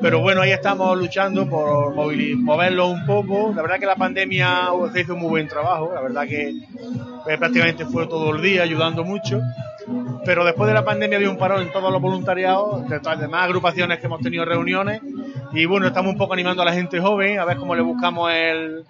Pero 0.00 0.20
bueno, 0.20 0.40
ahí 0.40 0.50
estamos 0.50 0.96
luchando 0.98 1.46
por 1.48 1.94
moverlo 1.94 2.88
un 2.88 3.04
poco. 3.04 3.52
La 3.54 3.62
verdad 3.62 3.78
que 3.78 3.86
la 3.86 3.96
pandemia 3.96 4.70
se 4.92 5.00
hizo 5.00 5.14
un 5.14 5.20
muy 5.20 5.30
buen 5.30 5.48
trabajo. 5.48 5.92
La 5.94 6.00
verdad 6.00 6.26
que 6.26 6.48
eh, 6.50 7.38
prácticamente 7.38 7.84
fue 7.84 8.06
todo 8.06 8.34
el 8.34 8.42
día 8.42 8.62
ayudando 8.62 9.04
mucho. 9.04 9.40
Pero 10.24 10.44
después 10.44 10.68
de 10.68 10.74
la 10.74 10.84
pandemia 10.84 11.16
había 11.16 11.30
un 11.30 11.36
parón 11.36 11.62
en 11.62 11.72
todos 11.72 11.92
los 11.92 12.00
voluntariados, 12.00 12.88
de 12.88 13.00
todas 13.00 13.18
las 13.18 13.20
demás 13.20 13.44
agrupaciones 13.44 13.98
que 13.98 14.06
hemos 14.06 14.20
tenido 14.20 14.44
reuniones. 14.44 15.00
Y 15.52 15.66
bueno, 15.66 15.86
estamos 15.86 16.12
un 16.12 16.18
poco 16.18 16.34
animando 16.34 16.62
a 16.62 16.64
la 16.64 16.72
gente 16.72 17.00
joven, 17.00 17.38
a 17.38 17.44
ver 17.44 17.56
cómo 17.56 17.74
le 17.74 17.82
buscamos 17.82 18.30
el, 18.32 18.84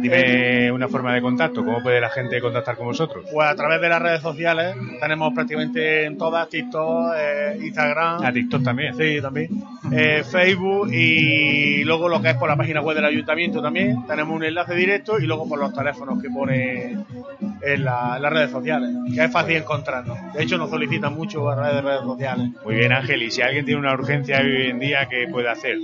Dime 0.00 0.70
una 0.72 0.88
forma 0.88 1.14
de 1.14 1.20
contacto. 1.20 1.64
¿Cómo 1.64 1.82
puede 1.82 2.00
la 2.00 2.08
gente 2.10 2.40
contactar 2.40 2.76
con 2.76 2.86
vosotros? 2.86 3.24
Pues 3.32 3.48
a 3.48 3.54
través 3.54 3.80
de 3.80 3.88
las 3.88 4.00
redes 4.00 4.22
sociales, 4.22 4.76
tenemos 5.00 5.32
prácticamente 5.34 6.04
en 6.04 6.16
todas, 6.16 6.48
TikTok, 6.48 7.12
eh, 7.16 7.58
Instagram, 7.62 8.22
A 8.24 8.32
TikTok 8.32 8.62
también. 8.62 8.94
sí, 8.96 9.20
también, 9.20 9.48
eh, 9.92 10.22
Facebook 10.30 10.92
y 10.92 11.84
luego 11.84 12.08
lo 12.08 12.22
que 12.22 12.30
es 12.30 12.36
por 12.36 12.48
la 12.48 12.56
página 12.56 12.80
web 12.80 12.94
del 12.96 13.04
ayuntamiento 13.06 13.60
también, 13.60 14.06
tenemos 14.06 14.36
un 14.36 14.44
enlace 14.44 14.74
directo 14.74 15.18
y 15.18 15.26
luego 15.26 15.48
por 15.48 15.58
los 15.58 15.72
teléfonos 15.74 16.22
que 16.22 16.28
pone 16.30 16.96
en, 17.62 17.84
la- 17.84 18.14
en 18.16 18.22
las 18.22 18.32
redes 18.32 18.50
sociales, 18.50 18.90
que 19.14 19.24
es 19.24 19.32
fácil 19.32 19.56
encontrarnos. 19.56 20.16
De 20.32 20.42
hecho, 20.42 20.56
nos 20.58 20.70
solicitan 20.70 21.14
mucho 21.14 21.48
a 21.50 21.56
través 21.56 21.74
de 21.74 21.82
redes 21.82 22.02
sociales. 22.02 22.48
Muy 22.64 22.74
bien, 22.76 22.92
Ángel. 22.92 23.22
Y 23.22 23.30
si 23.30 23.42
alguien 23.42 23.64
tiene 23.64 23.80
una 23.80 23.94
urgencia 23.94 24.38
hoy 24.40 24.66
en 24.70 24.78
día, 24.78 25.06
¿qué 25.08 25.26
puede 25.30 25.48
hacer? 25.48 25.76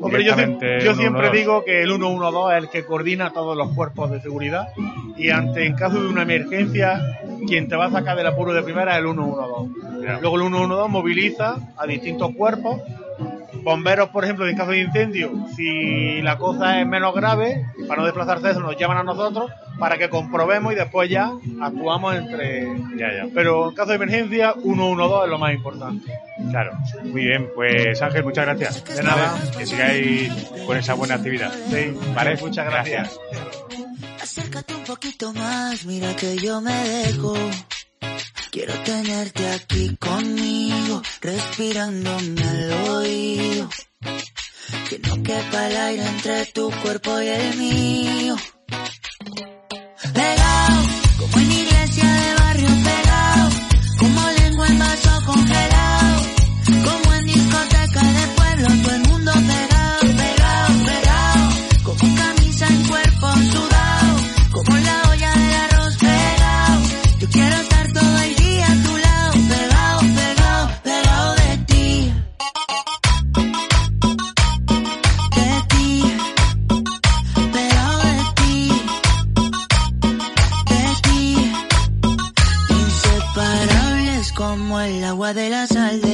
Hombre, 0.00 0.24
yo, 0.24 0.30
yo 0.30 0.36
siempre 0.36 0.80
112. 1.30 1.36
digo 1.36 1.64
que 1.64 1.82
el 1.82 1.88
112 1.90 2.56
es 2.58 2.64
el 2.64 2.70
que 2.70 2.84
coordina 2.84 3.23
todos 3.30 3.56
los 3.56 3.72
cuerpos 3.74 4.10
de 4.10 4.20
seguridad 4.20 4.68
y 5.16 5.30
ante 5.30 5.66
en 5.66 5.74
caso 5.74 6.00
de 6.00 6.08
una 6.08 6.22
emergencia, 6.22 7.00
quien 7.46 7.68
te 7.68 7.76
va 7.76 7.86
a 7.86 7.90
sacar 7.90 8.16
del 8.16 8.26
apuro 8.26 8.52
de 8.52 8.62
primera 8.62 8.92
es 8.92 8.98
el 8.98 9.04
112. 9.04 10.04
Ya. 10.04 10.20
Luego 10.20 10.36
el 10.36 10.42
112 10.42 10.88
moviliza 10.90 11.56
a 11.76 11.86
distintos 11.86 12.34
cuerpos. 12.34 12.80
Bomberos, 13.62 14.10
por 14.10 14.24
ejemplo, 14.24 14.46
en 14.46 14.56
caso 14.56 14.72
de 14.72 14.80
incendio, 14.80 15.32
si 15.56 16.20
la 16.20 16.36
cosa 16.36 16.80
es 16.80 16.86
menos 16.86 17.14
grave, 17.14 17.64
para 17.88 18.00
no 18.00 18.04
desplazarse 18.04 18.50
eso, 18.50 18.60
nos 18.60 18.76
llaman 18.76 18.98
a 18.98 19.02
nosotros 19.04 19.50
para 19.78 19.96
que 19.96 20.10
comprobemos 20.10 20.72
y 20.72 20.76
después 20.76 21.08
ya 21.08 21.32
actuamos 21.62 22.14
entre... 22.14 22.66
Ya, 22.96 23.12
ya. 23.12 23.26
Pero 23.32 23.70
en 23.70 23.74
caso 23.74 23.90
de 23.90 23.96
emergencia, 23.96 24.52
112 24.52 25.24
es 25.24 25.30
lo 25.30 25.38
más 25.38 25.54
importante. 25.54 26.12
Claro. 26.50 26.78
Muy 27.04 27.24
bien, 27.24 27.48
pues 27.54 28.00
Ángel, 28.00 28.24
muchas 28.24 28.46
gracias. 28.46 28.84
De 28.84 29.02
nada. 29.02 29.38
Que 29.56 29.66
sigáis 29.66 30.32
con 30.66 30.76
esa 30.76 30.94
buena 30.94 31.14
actividad. 31.16 31.52
Sí, 31.70 31.94
¿Vale? 32.14 32.36
muchas 32.40 32.66
gracias. 32.66 33.18
Acércate 34.22 34.74
un 34.74 34.84
poquito 34.84 35.32
más, 35.32 35.84
mira 35.84 36.14
que 36.16 36.36
yo 36.38 36.60
me 36.60 36.72
dejo. 36.72 37.34
Quiero 38.50 38.72
tenerte 38.84 39.50
aquí 39.50 39.96
conmigo, 39.96 41.02
respirándome 41.20 42.42
al 42.42 42.72
oído. 42.90 43.68
Que 44.88 44.98
no 45.00 45.22
quepa 45.22 45.68
el 45.68 45.76
aire 45.76 46.06
entre 46.06 46.46
tu 46.46 46.70
cuerpo 46.82 47.20
y 47.20 47.28
el 47.28 47.56
mío. 47.56 48.36
Pegado, 50.12 50.82
como 51.18 51.38
en 51.38 51.50
agua 85.24 85.32
de 85.32 85.48
la 85.48 85.66
sal 85.66 86.00
del 86.02 86.13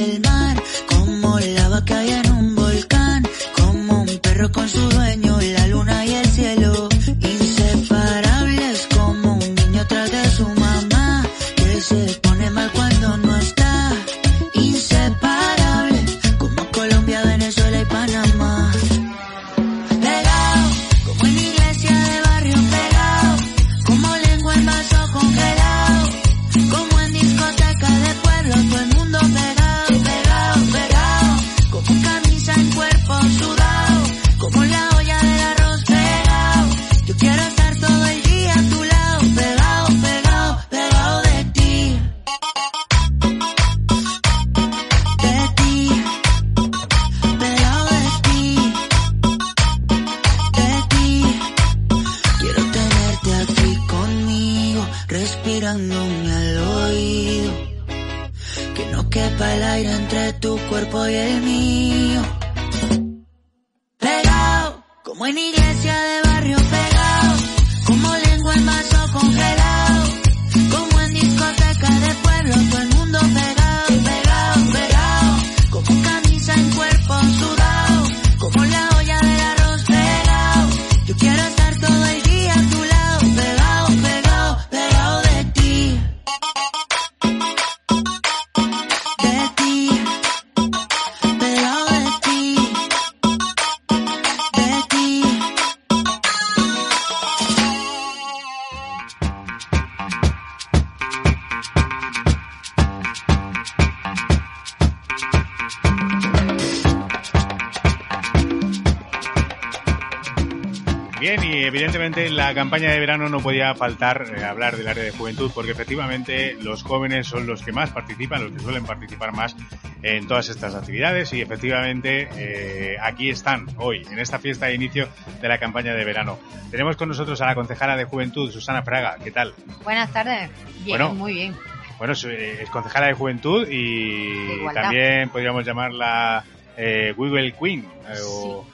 campaña 112.71 112.93
de 112.93 113.01
verano 113.01 113.27
no 113.27 113.41
podía 113.41 113.75
faltar 113.75 114.27
eh, 114.33 114.45
hablar 114.45 114.77
del 114.77 114.87
área 114.87 115.03
de 115.03 115.11
juventud, 115.11 115.51
porque 115.53 115.71
efectivamente 115.71 116.55
los 116.61 116.83
jóvenes 116.83 117.27
son 117.27 117.45
los 117.45 117.63
que 117.63 117.73
más 117.73 117.89
participan, 117.89 118.45
los 118.45 118.53
que 118.53 118.59
suelen 118.59 118.85
participar 118.85 119.33
más 119.33 119.57
en 120.03 120.25
todas 120.25 120.47
estas 120.47 120.73
actividades, 120.73 121.33
y 121.33 121.41
efectivamente 121.41 122.29
eh, 122.33 122.95
aquí 123.01 123.29
están 123.29 123.67
hoy, 123.75 124.07
en 124.09 124.19
esta 124.19 124.39
fiesta 124.39 124.67
de 124.67 124.75
inicio 124.75 125.09
de 125.41 125.49
la 125.49 125.57
campaña 125.57 125.93
de 125.93 126.05
verano. 126.05 126.39
Tenemos 126.71 126.95
con 126.95 127.09
nosotros 127.09 127.41
a 127.41 127.47
la 127.47 127.55
concejala 127.55 127.97
de 127.97 128.05
juventud, 128.05 128.49
Susana 128.49 128.83
Fraga. 128.83 129.17
¿Qué 129.21 129.31
tal? 129.31 129.53
Buenas 129.83 130.09
tardes. 130.13 130.49
Bien, 130.85 130.97
Bueno. 130.97 131.13
muy 131.13 131.33
bien. 131.33 131.53
Bueno, 131.97 132.13
es, 132.13 132.23
eh, 132.23 132.65
concejala 132.71 133.07
de 133.07 133.13
juventud 133.15 133.67
y 133.69 134.63
De 134.63 134.73
también 134.73 135.27
podríamos 135.27 135.65
llamarla 135.65 136.45
eh, 136.83 137.13
Wiggle 137.15 137.53
Queen. 137.53 137.85
eh, 138.07 138.17
o... 138.25 138.65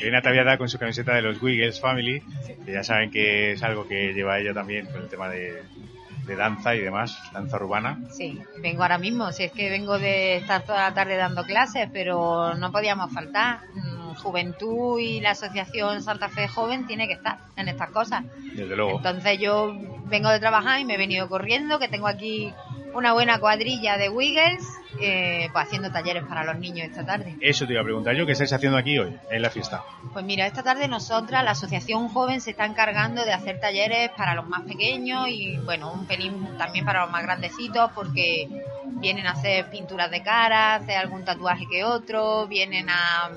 viene 0.00 0.16
ataviada 0.18 0.58
con 0.58 0.68
su 0.68 0.78
camiseta 0.78 1.14
de 1.14 1.22
los 1.22 1.40
Wiggles 1.40 1.80
Family, 1.80 2.22
que 2.64 2.72
ya 2.72 2.82
saben 2.82 3.10
que 3.10 3.52
es 3.52 3.62
algo 3.62 3.86
que 3.86 4.12
lleva 4.12 4.38
ella 4.38 4.52
también 4.52 4.86
con 4.86 5.02
el 5.02 5.08
tema 5.08 5.28
de, 5.28 5.62
de 6.26 6.36
danza 6.36 6.74
y 6.74 6.80
demás, 6.80 7.16
danza 7.32 7.56
urbana. 7.56 8.00
Sí, 8.10 8.40
vengo 8.60 8.82
ahora 8.82 8.98
mismo. 8.98 9.30
Si 9.32 9.44
es 9.44 9.52
que 9.52 9.70
vengo 9.70 9.98
de 9.98 10.36
estar 10.36 10.62
toda 10.62 10.88
la 10.88 10.94
tarde 10.94 11.16
dando 11.16 11.44
clases, 11.44 11.88
pero 11.92 12.54
no 12.54 12.72
podíamos 12.72 13.12
faltar. 13.12 13.60
Mm, 13.74 14.14
Juventud 14.14 14.98
y 15.00 15.20
la 15.20 15.32
Asociación 15.32 16.02
Santa 16.02 16.28
Fe 16.28 16.46
Joven 16.48 16.86
tiene 16.86 17.06
que 17.08 17.14
estar 17.14 17.38
en 17.56 17.68
estas 17.68 17.90
cosas. 17.90 18.24
Desde 18.54 18.76
luego. 18.76 18.96
Entonces 18.98 19.38
yo 19.38 19.74
vengo 20.06 20.30
de 20.30 20.38
trabajar 20.40 20.80
y 20.80 20.84
me 20.84 20.94
he 20.94 20.98
venido 20.98 21.28
corriendo, 21.28 21.78
que 21.78 21.88
tengo 21.88 22.06
aquí 22.06 22.52
una 22.94 23.12
buena 23.12 23.38
cuadrilla 23.38 23.98
de 23.98 24.08
Wiggles, 24.08 24.64
eh, 25.00 25.48
pues 25.52 25.66
haciendo 25.66 25.90
talleres 25.90 26.24
para 26.24 26.44
los 26.44 26.58
niños 26.58 26.88
esta 26.88 27.04
tarde. 27.04 27.36
Eso 27.40 27.66
te 27.66 27.72
iba 27.72 27.82
a 27.82 27.84
preguntar 27.84 28.14
yo, 28.14 28.26
¿qué 28.26 28.32
estáis 28.32 28.52
haciendo 28.52 28.78
aquí 28.78 28.98
hoy, 28.98 29.16
en 29.30 29.42
la 29.42 29.50
fiesta? 29.50 29.82
Pues 30.12 30.24
mira, 30.24 30.46
esta 30.46 30.62
tarde 30.62 30.88
nosotras, 30.88 31.44
la 31.44 31.52
Asociación 31.52 32.08
Joven, 32.08 32.40
se 32.40 32.50
está 32.50 32.64
encargando 32.64 33.24
de 33.24 33.32
hacer 33.32 33.60
talleres 33.60 34.10
para 34.16 34.34
los 34.34 34.48
más 34.48 34.62
pequeños 34.62 35.28
y, 35.28 35.56
bueno, 35.58 35.92
un 35.92 36.06
pelín 36.06 36.56
también 36.56 36.84
para 36.84 37.02
los 37.02 37.10
más 37.10 37.22
grandecitos 37.22 37.90
porque 37.94 38.48
vienen 38.84 39.26
a 39.26 39.32
hacer 39.32 39.68
pinturas 39.70 40.10
de 40.10 40.22
cara, 40.22 40.76
hacer 40.76 40.96
algún 40.96 41.24
tatuaje 41.24 41.66
que 41.70 41.84
otro, 41.84 42.46
vienen 42.46 42.88
a, 42.88 43.30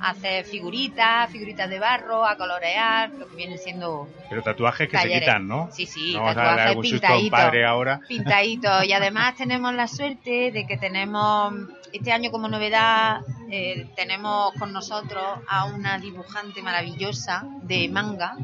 a 0.00 0.10
hacer 0.10 0.44
figuritas, 0.44 1.30
figuritas 1.30 1.68
de 1.68 1.78
barro, 1.78 2.26
a 2.26 2.36
colorear, 2.36 3.10
lo 3.10 3.28
que 3.28 3.36
vienen 3.36 3.58
siendo 3.58 4.08
Pero 4.28 4.42
tatuajes 4.42 4.88
que 4.88 4.96
se 4.96 5.02
talleres. 5.02 5.20
quitan, 5.28 5.48
¿no? 5.48 5.68
Sí, 5.72 5.86
sí, 5.86 6.14
No 6.14 6.24
tatuajes 6.34 6.76
pintaditos. 6.76 7.30
padre 7.30 7.64
ahora. 7.64 8.00
pintadito 8.08 8.82
y 8.84 8.92
además 8.92 9.34
tenemos 9.36 9.74
la 9.74 9.88
suerte 9.88 10.50
de 10.52 10.66
que 10.66 10.76
tenemos 10.76 11.54
este 11.92 12.12
año 12.12 12.30
como 12.30 12.48
novedad 12.48 13.20
eh, 13.50 13.86
tenemos 13.96 14.52
con 14.58 14.72
nosotros 14.72 15.24
a 15.48 15.66
una 15.66 15.98
dibujante 15.98 16.62
maravillosa 16.62 17.44
de 17.62 17.88
manga 17.88 18.36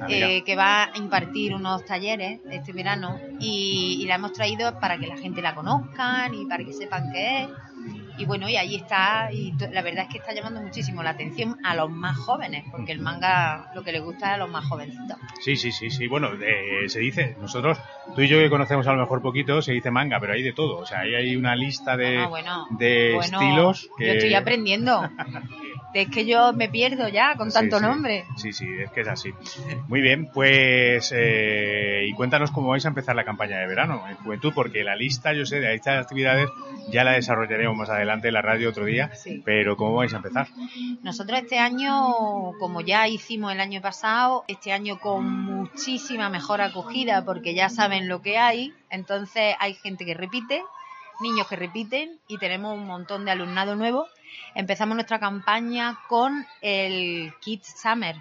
Ah, 0.00 0.06
eh, 0.08 0.42
que 0.44 0.56
va 0.56 0.84
a 0.84 0.96
impartir 0.96 1.54
unos 1.54 1.84
talleres 1.84 2.40
este 2.50 2.72
verano 2.72 3.18
y, 3.38 3.98
y 4.00 4.06
la 4.06 4.14
hemos 4.14 4.32
traído 4.32 4.78
para 4.80 4.96
que 4.98 5.06
la 5.06 5.16
gente 5.18 5.42
la 5.42 5.54
conozcan 5.54 6.32
y 6.34 6.46
para 6.46 6.64
que 6.64 6.72
sepan 6.72 7.12
qué 7.12 7.42
es 7.42 7.48
y 8.18 8.24
bueno 8.24 8.48
y 8.48 8.56
ahí 8.56 8.76
está 8.76 9.30
y 9.32 9.52
la 9.72 9.82
verdad 9.82 10.04
es 10.04 10.12
que 10.12 10.18
está 10.18 10.32
llamando 10.34 10.60
muchísimo 10.60 11.02
la 11.02 11.10
atención 11.10 11.56
a 11.64 11.74
los 11.74 11.90
más 11.90 12.16
jóvenes 12.16 12.64
porque 12.70 12.92
el 12.92 13.00
manga 13.00 13.70
lo 13.74 13.82
que 13.82 13.92
le 13.92 14.00
gusta 14.00 14.28
es 14.28 14.34
a 14.34 14.36
los 14.38 14.50
más 14.50 14.64
jovencitos 14.66 15.18
Sí, 15.40 15.56
sí, 15.56 15.72
sí, 15.72 15.90
sí. 15.90 16.06
Bueno, 16.06 16.28
eh, 16.40 16.88
se 16.88 17.00
dice, 17.00 17.36
nosotros, 17.40 17.78
tú 18.14 18.20
y 18.20 18.28
yo 18.28 18.38
que 18.38 18.48
conocemos 18.48 18.86
a 18.86 18.92
lo 18.92 19.00
mejor 19.00 19.22
poquito, 19.22 19.60
se 19.60 19.72
dice 19.72 19.90
manga, 19.90 20.20
pero 20.20 20.34
hay 20.34 20.42
de 20.42 20.52
todo. 20.52 20.78
O 20.78 20.86
sea, 20.86 21.00
ahí 21.00 21.14
hay 21.14 21.36
una 21.36 21.56
lista 21.56 21.96
de, 21.96 22.18
Ah, 22.18 22.28
bueno, 22.28 22.66
de 22.70 23.12
bueno, 23.14 23.40
estilos 23.40 23.88
que... 23.98 24.06
yo 24.06 24.12
estoy 24.12 24.34
aprendiendo 24.34 25.02
Es 25.94 26.08
que 26.08 26.24
yo 26.24 26.52
me 26.54 26.68
pierdo 26.68 27.06
ya 27.08 27.34
con 27.36 27.50
Sí, 27.50 27.58
tanto 27.58 27.78
sí. 27.78 27.82
nombre. 27.84 28.24
Sí, 28.36 28.52
sí, 28.52 28.66
es 28.82 28.90
que 28.92 29.02
es 29.02 29.08
así. 29.08 29.30
Muy 29.88 30.00
bien, 30.00 30.30
pues 30.32 31.12
eh, 31.14 32.06
y 32.08 32.12
cuéntanos 32.14 32.50
cómo 32.50 32.68
vais 32.70 32.84
a 32.84 32.88
empezar 32.88 33.14
la 33.14 33.24
campaña 33.24 33.58
de 33.58 33.66
verano 33.66 34.02
en 34.08 34.16
Juventud, 34.16 34.52
porque 34.54 34.84
la 34.84 34.96
lista, 34.96 35.32
yo 35.34 35.44
sé, 35.44 35.60
de 35.60 35.74
estas 35.74 36.02
actividades 36.02 36.48
ya 36.90 37.04
la 37.04 37.12
desarrollaremos 37.12 37.76
más 37.76 37.90
adelante 37.90 38.28
en 38.28 38.34
la 38.34 38.42
radio 38.42 38.70
otro 38.70 38.84
día, 38.86 39.14
Sí. 39.14 39.42
pero 39.44 39.76
¿cómo 39.76 39.94
vais 39.96 40.12
a 40.14 40.16
empezar? 40.16 40.48
Nosotros 41.02 41.40
este 41.40 41.58
año, 41.58 42.52
como 42.58 42.80
ya 42.80 43.06
hicimos 43.08 43.52
el 43.52 43.60
año 43.60 43.80
pasado, 43.82 44.44
este 44.48 44.72
año 44.72 44.98
con 44.98 45.24
muchísima 45.28 46.28
mejor 46.30 46.60
acogida 46.62 47.24
porque 47.24 47.54
ya 47.54 47.68
saben 47.68 48.08
lo 48.08 48.22
que 48.22 48.38
hay, 48.38 48.72
entonces 48.90 49.54
hay 49.60 49.74
gente 49.74 50.04
que 50.04 50.14
repite, 50.14 50.62
niños 51.20 51.46
que 51.48 51.56
repiten 51.56 52.18
y 52.28 52.38
tenemos 52.38 52.76
un 52.76 52.86
montón 52.86 53.24
de 53.24 53.30
alumnado 53.30 53.76
nuevo. 53.76 54.06
Empezamos 54.54 54.94
nuestra 54.96 55.18
campaña 55.18 55.98
con 56.08 56.46
el 56.60 57.32
Kids 57.40 57.74
Summer 57.80 58.16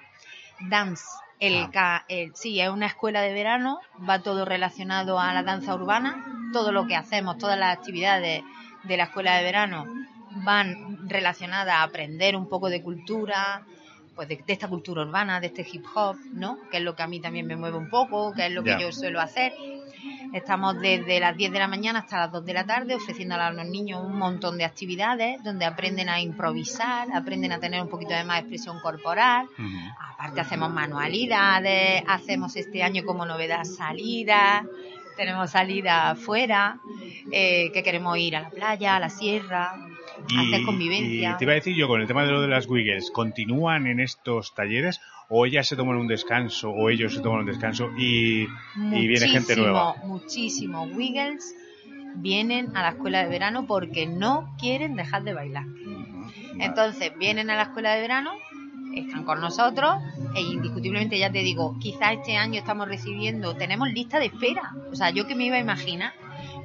Dance. 0.69 1.03
El, 1.39 1.57
Ah. 1.63 1.69
ca- 1.71 2.05
el- 2.07 2.35
sí, 2.35 2.59
es 2.61 2.69
una 2.69 2.85
escuela 2.85 3.21
de 3.21 3.33
verano, 3.33 3.79
va 4.07 4.19
todo 4.19 4.45
relacionado 4.45 5.19
a 5.19 5.33
la 5.33 5.41
danza 5.43 5.73
urbana, 5.73 6.23
todo 6.53 6.71
lo 6.71 6.85
que 6.87 6.95
hacemos, 6.95 7.37
todas 7.37 7.57
las 7.57 7.75
actividades 7.75 8.43
de 8.83 8.97
la 8.97 9.05
escuela 9.05 9.35
de 9.37 9.43
verano 9.43 9.85
van 10.43 11.09
relacionadas 11.09 11.73
a 11.75 11.83
aprender 11.83 12.35
un 12.35 12.47
poco 12.47 12.69
de 12.69 12.81
cultura, 12.81 13.63
pues 14.15 14.27
de, 14.27 14.37
de 14.37 14.53
esta 14.53 14.67
cultura 14.67 15.01
urbana, 15.01 15.39
de 15.39 15.47
este 15.47 15.65
hip 15.69 15.83
hop, 15.95 16.15
¿no? 16.33 16.57
Que 16.69 16.77
es 16.77 16.83
lo 16.83 16.95
que 16.95 17.03
a 17.03 17.07
mí 17.07 17.19
también 17.19 17.47
me 17.47 17.55
mueve 17.55 17.77
un 17.77 17.89
poco, 17.89 18.33
que 18.33 18.45
es 18.45 18.51
lo 18.51 18.63
que 18.63 18.71
yo 18.79 18.91
suelo 18.91 19.19
hacer. 19.19 19.51
Estamos 20.33 20.79
desde 20.79 21.19
las 21.19 21.35
10 21.35 21.51
de 21.51 21.59
la 21.59 21.67
mañana 21.67 21.99
hasta 21.99 22.19
las 22.19 22.31
2 22.31 22.45
de 22.45 22.53
la 22.53 22.65
tarde 22.65 22.95
ofreciendo 22.95 23.35
a 23.35 23.51
los 23.51 23.65
niños 23.65 24.01
un 24.01 24.17
montón 24.17 24.57
de 24.57 24.63
actividades 24.63 25.43
donde 25.43 25.65
aprenden 25.65 26.07
a 26.07 26.21
improvisar, 26.21 27.09
aprenden 27.13 27.51
a 27.51 27.59
tener 27.59 27.81
un 27.81 27.89
poquito 27.89 28.13
de 28.13 28.23
más 28.23 28.39
expresión 28.39 28.79
corporal. 28.79 29.47
Aparte 29.99 30.39
hacemos 30.39 30.71
manualidades, 30.71 32.03
hacemos 32.07 32.55
este 32.55 32.81
año 32.81 33.03
como 33.03 33.25
novedad 33.25 33.65
salidas, 33.65 34.63
tenemos 35.17 35.51
salidas 35.51 36.17
afuera, 36.17 36.79
eh, 37.31 37.69
que 37.73 37.83
queremos 37.83 38.17
ir 38.17 38.37
a 38.37 38.41
la 38.41 38.49
playa, 38.49 38.95
a 38.95 38.99
la 38.99 39.09
sierra, 39.09 39.73
hacer 40.25 40.63
convivencia. 40.65 41.31
y 41.31 41.37
te 41.37 41.43
iba 41.43 41.51
a 41.51 41.55
decir 41.55 41.75
yo, 41.75 41.87
con 41.87 41.99
el 41.99 42.07
tema 42.07 42.23
de 42.23 42.31
lo 42.31 42.41
de 42.41 42.47
las 42.47 42.67
Wiggles, 42.67 43.11
¿continúan 43.11 43.85
en 43.85 43.99
estos 43.99 44.55
talleres 44.55 45.01
o 45.31 45.45
ellas 45.45 45.65
se 45.67 45.77
toman 45.77 45.95
un 45.95 46.07
descanso 46.07 46.69
o 46.69 46.89
ellos 46.89 47.15
se 47.15 47.21
toman 47.21 47.39
un 47.39 47.45
descanso 47.45 47.89
y, 47.97 48.41
y 48.41 49.07
viene 49.07 49.27
gente 49.29 49.55
Muchísimo, 49.55 49.65
nueva? 49.65 49.95
Muchísimos 50.03 50.89
Wiggles 50.93 51.55
vienen 52.15 52.75
a 52.75 52.81
la 52.81 52.89
escuela 52.89 53.23
de 53.23 53.29
verano 53.29 53.65
porque 53.65 54.05
no 54.05 54.53
quieren 54.59 54.95
dejar 54.95 55.23
de 55.23 55.33
bailar. 55.33 55.65
Vale. 55.65 56.65
Entonces 56.65 57.13
vienen 57.17 57.49
a 57.49 57.55
la 57.55 57.63
escuela 57.63 57.95
de 57.95 58.01
verano, 58.01 58.31
están 58.93 59.23
con 59.23 59.39
nosotros 59.39 59.95
e 60.35 60.41
indiscutiblemente 60.41 61.17
ya 61.17 61.31
te 61.31 61.39
digo, 61.39 61.77
quizás 61.79 62.13
este 62.13 62.35
año 62.35 62.59
estamos 62.59 62.89
recibiendo, 62.89 63.55
tenemos 63.55 63.89
lista 63.89 64.19
de 64.19 64.25
espera. 64.25 64.73
O 64.91 64.95
sea, 64.95 65.11
yo 65.11 65.27
que 65.27 65.35
me 65.35 65.45
iba 65.45 65.55
a 65.55 65.59
imaginar, 65.59 66.13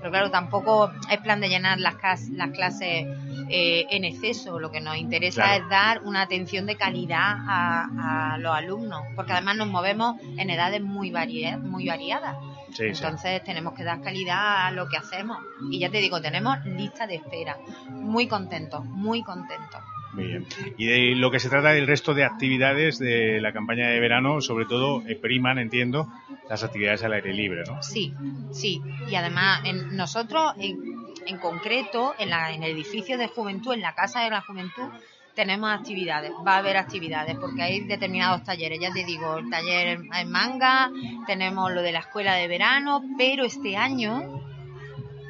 pero 0.07 0.11
claro, 0.11 0.31
tampoco 0.31 0.91
es 1.11 1.19
plan 1.19 1.41
de 1.41 1.49
llenar 1.49 1.79
las, 1.81 1.95
las 2.31 2.51
clases 2.51 3.07
eh, 3.49 3.87
en 3.91 4.05
exceso. 4.05 4.59
Lo 4.59 4.71
que 4.71 4.81
nos 4.81 4.97
interesa 4.97 5.43
Claro. 5.45 5.65
es 5.65 5.71
dar 5.71 6.03
una 6.03 6.23
atención 6.23 6.67
de 6.67 6.77
calidad 6.77 7.37
a, 7.49 8.33
a 8.35 8.39
los 8.39 8.55
alumnos, 8.55 9.03
porque 9.15 9.33
además 9.33 9.57
nos 9.57 9.69
movemos 9.69 10.17
en 10.39 10.51
edades 10.51 10.83
muy, 10.83 11.11
varia- 11.11 11.59
muy 11.59 11.87
variadas. 11.87 12.37
Sí, 12.69 12.83
sí. 12.95 13.03
Entonces 13.05 13.43
tenemos 13.45 13.73
que 13.75 13.85
dar 13.85 14.01
calidad 14.03 14.67
a 14.67 14.71
lo 14.71 14.89
que 14.89 14.97
hacemos. 14.97 15.39
Y 15.71 15.79
ya 15.79 15.91
te 15.91 15.99
digo, 15.99 16.21
tenemos 16.21 16.63
lista 16.65 17.07
de 17.07 17.15
espera. 17.17 17.57
Muy 17.91 18.27
contentos, 18.27 18.85
muy 18.85 19.23
contentos. 19.23 19.81
Muy 20.17 20.29
bien. 20.29 20.47
Y 20.79 20.87
de 20.87 21.15
lo 21.15 21.31
que 21.31 21.39
se 21.39 21.51
trata 21.51 21.71
del 21.73 21.87
resto 21.87 22.15
de 22.15 22.25
actividades 22.25 22.99
de 22.99 23.39
la 23.41 23.53
campaña 23.53 23.89
de 23.89 24.01
verano, 24.01 24.41
sobre 24.41 24.65
todo, 24.65 25.07
eh, 25.07 25.15
priman, 25.15 25.59
entiendo, 25.59 26.09
las 26.49 26.65
actividades 26.65 27.05
al 27.05 27.13
aire 27.13 27.35
libre, 27.35 27.65
¿no? 27.67 27.83
Sí, 27.83 28.15
sí. 28.51 28.81
Y 29.11 29.15
además, 29.15 29.61
en, 29.65 29.95
nosotros 29.95 30.55
en, 30.59 31.39
concreto, 31.39 32.15
en, 32.19 32.31
la, 32.31 32.53
en 32.53 32.63
el 32.63 32.73
edificio 32.73 33.19
de 33.19 33.29
juventud, 33.29 33.75
en 33.75 33.83
la 33.83 33.95
Casa 33.95 34.23
de 34.23 34.31
la 34.31 34.41
Juventud, 34.41 34.89
tenemos 35.35 35.71
actividades, 35.71 36.33
va 36.47 36.55
a 36.55 36.59
haber 36.59 36.79
actividades, 36.79 37.37
porque 37.37 37.63
hay 37.63 37.81
determinados 37.81 38.43
talleres, 38.43 38.81
ya 38.81 38.91
te 38.91 39.05
digo, 39.05 39.37
el 39.37 39.51
taller 39.51 40.01
en 40.15 40.31
manga, 40.31 40.91
tenemos 41.27 41.71
lo 41.73 41.83
de 41.83 41.93
la 41.93 41.99
escuela 41.99 42.37
de 42.37 42.49
verano, 42.49 43.03
pero 43.19 43.45
este 43.45 43.77
año 43.77 44.41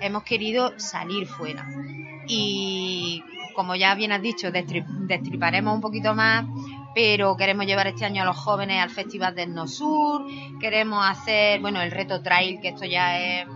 hemos 0.00 0.22
querido 0.22 0.78
salir 0.78 1.26
fuera. 1.26 1.66
Y 2.28 3.24
como 3.56 3.74
ya 3.74 3.94
bien 3.96 4.12
has 4.12 4.22
dicho, 4.22 4.52
destri- 4.52 4.84
destriparemos 4.86 5.74
un 5.74 5.80
poquito 5.80 6.14
más, 6.14 6.44
pero 6.94 7.36
queremos 7.36 7.66
llevar 7.66 7.88
este 7.88 8.04
año 8.04 8.22
a 8.22 8.26
los 8.26 8.36
jóvenes 8.36 8.80
al 8.80 8.90
Festival 8.90 9.34
del 9.34 9.52
No 9.54 9.66
Sur, 9.66 10.24
queremos 10.60 11.04
hacer, 11.04 11.60
bueno, 11.60 11.80
el 11.82 11.90
reto 11.90 12.22
trail, 12.22 12.60
que 12.60 12.68
esto 12.68 12.84
ya 12.84 13.18
es, 13.18 13.46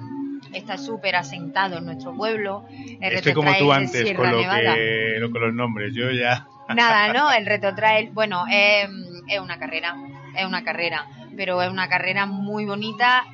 está 0.53 0.76
súper 0.76 1.14
asentado 1.16 1.78
en 1.78 1.84
nuestro 1.84 2.14
pueblo. 2.16 2.64
El 3.01 3.12
Estoy 3.12 3.32
reto 3.32 3.34
como 3.34 3.51
trail 3.51 3.64
tú 3.64 3.72
antes 3.72 4.12
con, 4.16 4.30
lo 4.30 4.40
Nevada. 4.40 4.74
que, 4.74 5.14
lo- 5.20 5.30
con 5.30 5.40
los 5.42 5.55
nombres. 5.55 5.94
Yo 5.94 6.11
ya. 6.11 6.46
Nada, 6.74 7.12
¿no? 7.12 7.30
El 7.38 7.46
reto 7.46 7.74
trail, 7.74 8.11
bueno, 8.12 8.44
es, 8.51 8.88
es 9.28 9.38
una 9.38 9.59
carrera, 9.59 9.94
es 10.36 10.44
una 10.46 10.62
carrera, 10.64 11.07
pero 11.36 11.62
es 11.62 11.70
una 11.70 11.88
carrera 11.88 12.26
muy 12.26 12.64
bonita, 12.64 13.24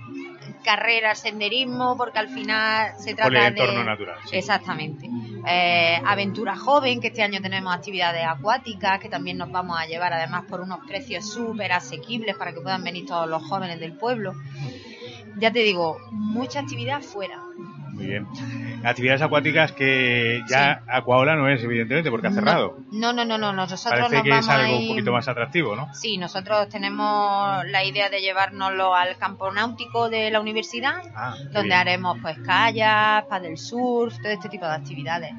carrera, 0.64 1.14
senderismo, 1.14 1.96
porque 1.96 2.18
al 2.18 2.28
final 2.28 2.92
se 2.98 3.14
Por 3.14 3.26
el 3.26 3.32
trata 3.32 3.48
entorno 3.48 3.80
de... 3.80 3.84
natural. 3.84 4.16
sí. 4.28 4.36
Exactamente. 4.36 5.08
Eh, 5.48 6.02
aventura 6.04 6.56
joven, 6.56 7.00
que 7.00 7.06
este 7.08 7.22
año 7.22 7.40
tenemos 7.40 7.72
actividades 7.72 8.24
acuáticas, 8.26 8.98
que 8.98 9.08
también 9.08 9.38
nos 9.38 9.52
vamos 9.52 9.78
a 9.78 9.86
llevar 9.86 10.12
además 10.12 10.44
por 10.48 10.60
unos 10.60 10.80
precios 10.86 11.30
súper 11.30 11.72
asequibles 11.72 12.36
para 12.36 12.52
que 12.52 12.60
puedan 12.60 12.82
venir 12.82 13.06
todos 13.06 13.28
los 13.28 13.44
jóvenes 13.44 13.78
del 13.78 13.92
pueblo. 13.92 14.34
Ya 15.38 15.52
te 15.52 15.60
digo, 15.60 15.98
mucha 16.10 16.60
actividad 16.60 17.00
fuera. 17.00 17.40
Muy 17.96 18.06
bien. 18.06 18.26
Actividades 18.84 19.22
acuáticas 19.22 19.72
que 19.72 20.42
ya 20.48 20.82
Aquaola 20.86 21.34
no 21.34 21.48
es, 21.48 21.62
evidentemente, 21.64 22.10
porque 22.10 22.28
ha 22.28 22.30
cerrado. 22.30 22.76
No, 22.92 23.12
no, 23.12 23.24
no, 23.24 23.38
no, 23.38 23.52
nosotros 23.52 23.84
Parece 23.90 24.14
nos 24.16 24.22
que 24.22 24.30
vamos 24.30 24.44
es 24.44 24.50
algo 24.50 24.78
un 24.78 24.88
poquito 24.88 25.12
más 25.12 25.26
atractivo, 25.28 25.74
¿no? 25.74 25.92
Sí, 25.94 26.18
nosotros 26.18 26.68
tenemos 26.68 27.64
la 27.66 27.84
idea 27.84 28.08
de 28.10 28.20
llevárnoslo 28.20 28.94
al 28.94 29.16
campo 29.16 29.50
náutico 29.50 30.08
de 30.10 30.30
la 30.30 30.40
universidad, 30.40 30.94
Ah, 31.14 31.34
donde 31.44 31.62
bien. 31.62 31.72
haremos 31.72 32.18
pues 32.20 32.38
kayak, 32.44 33.26
paddle 33.28 33.56
surf, 33.56 34.14
todo 34.22 34.30
este 34.32 34.48
tipo 34.50 34.66
de 34.66 34.72
actividades. 34.74 35.32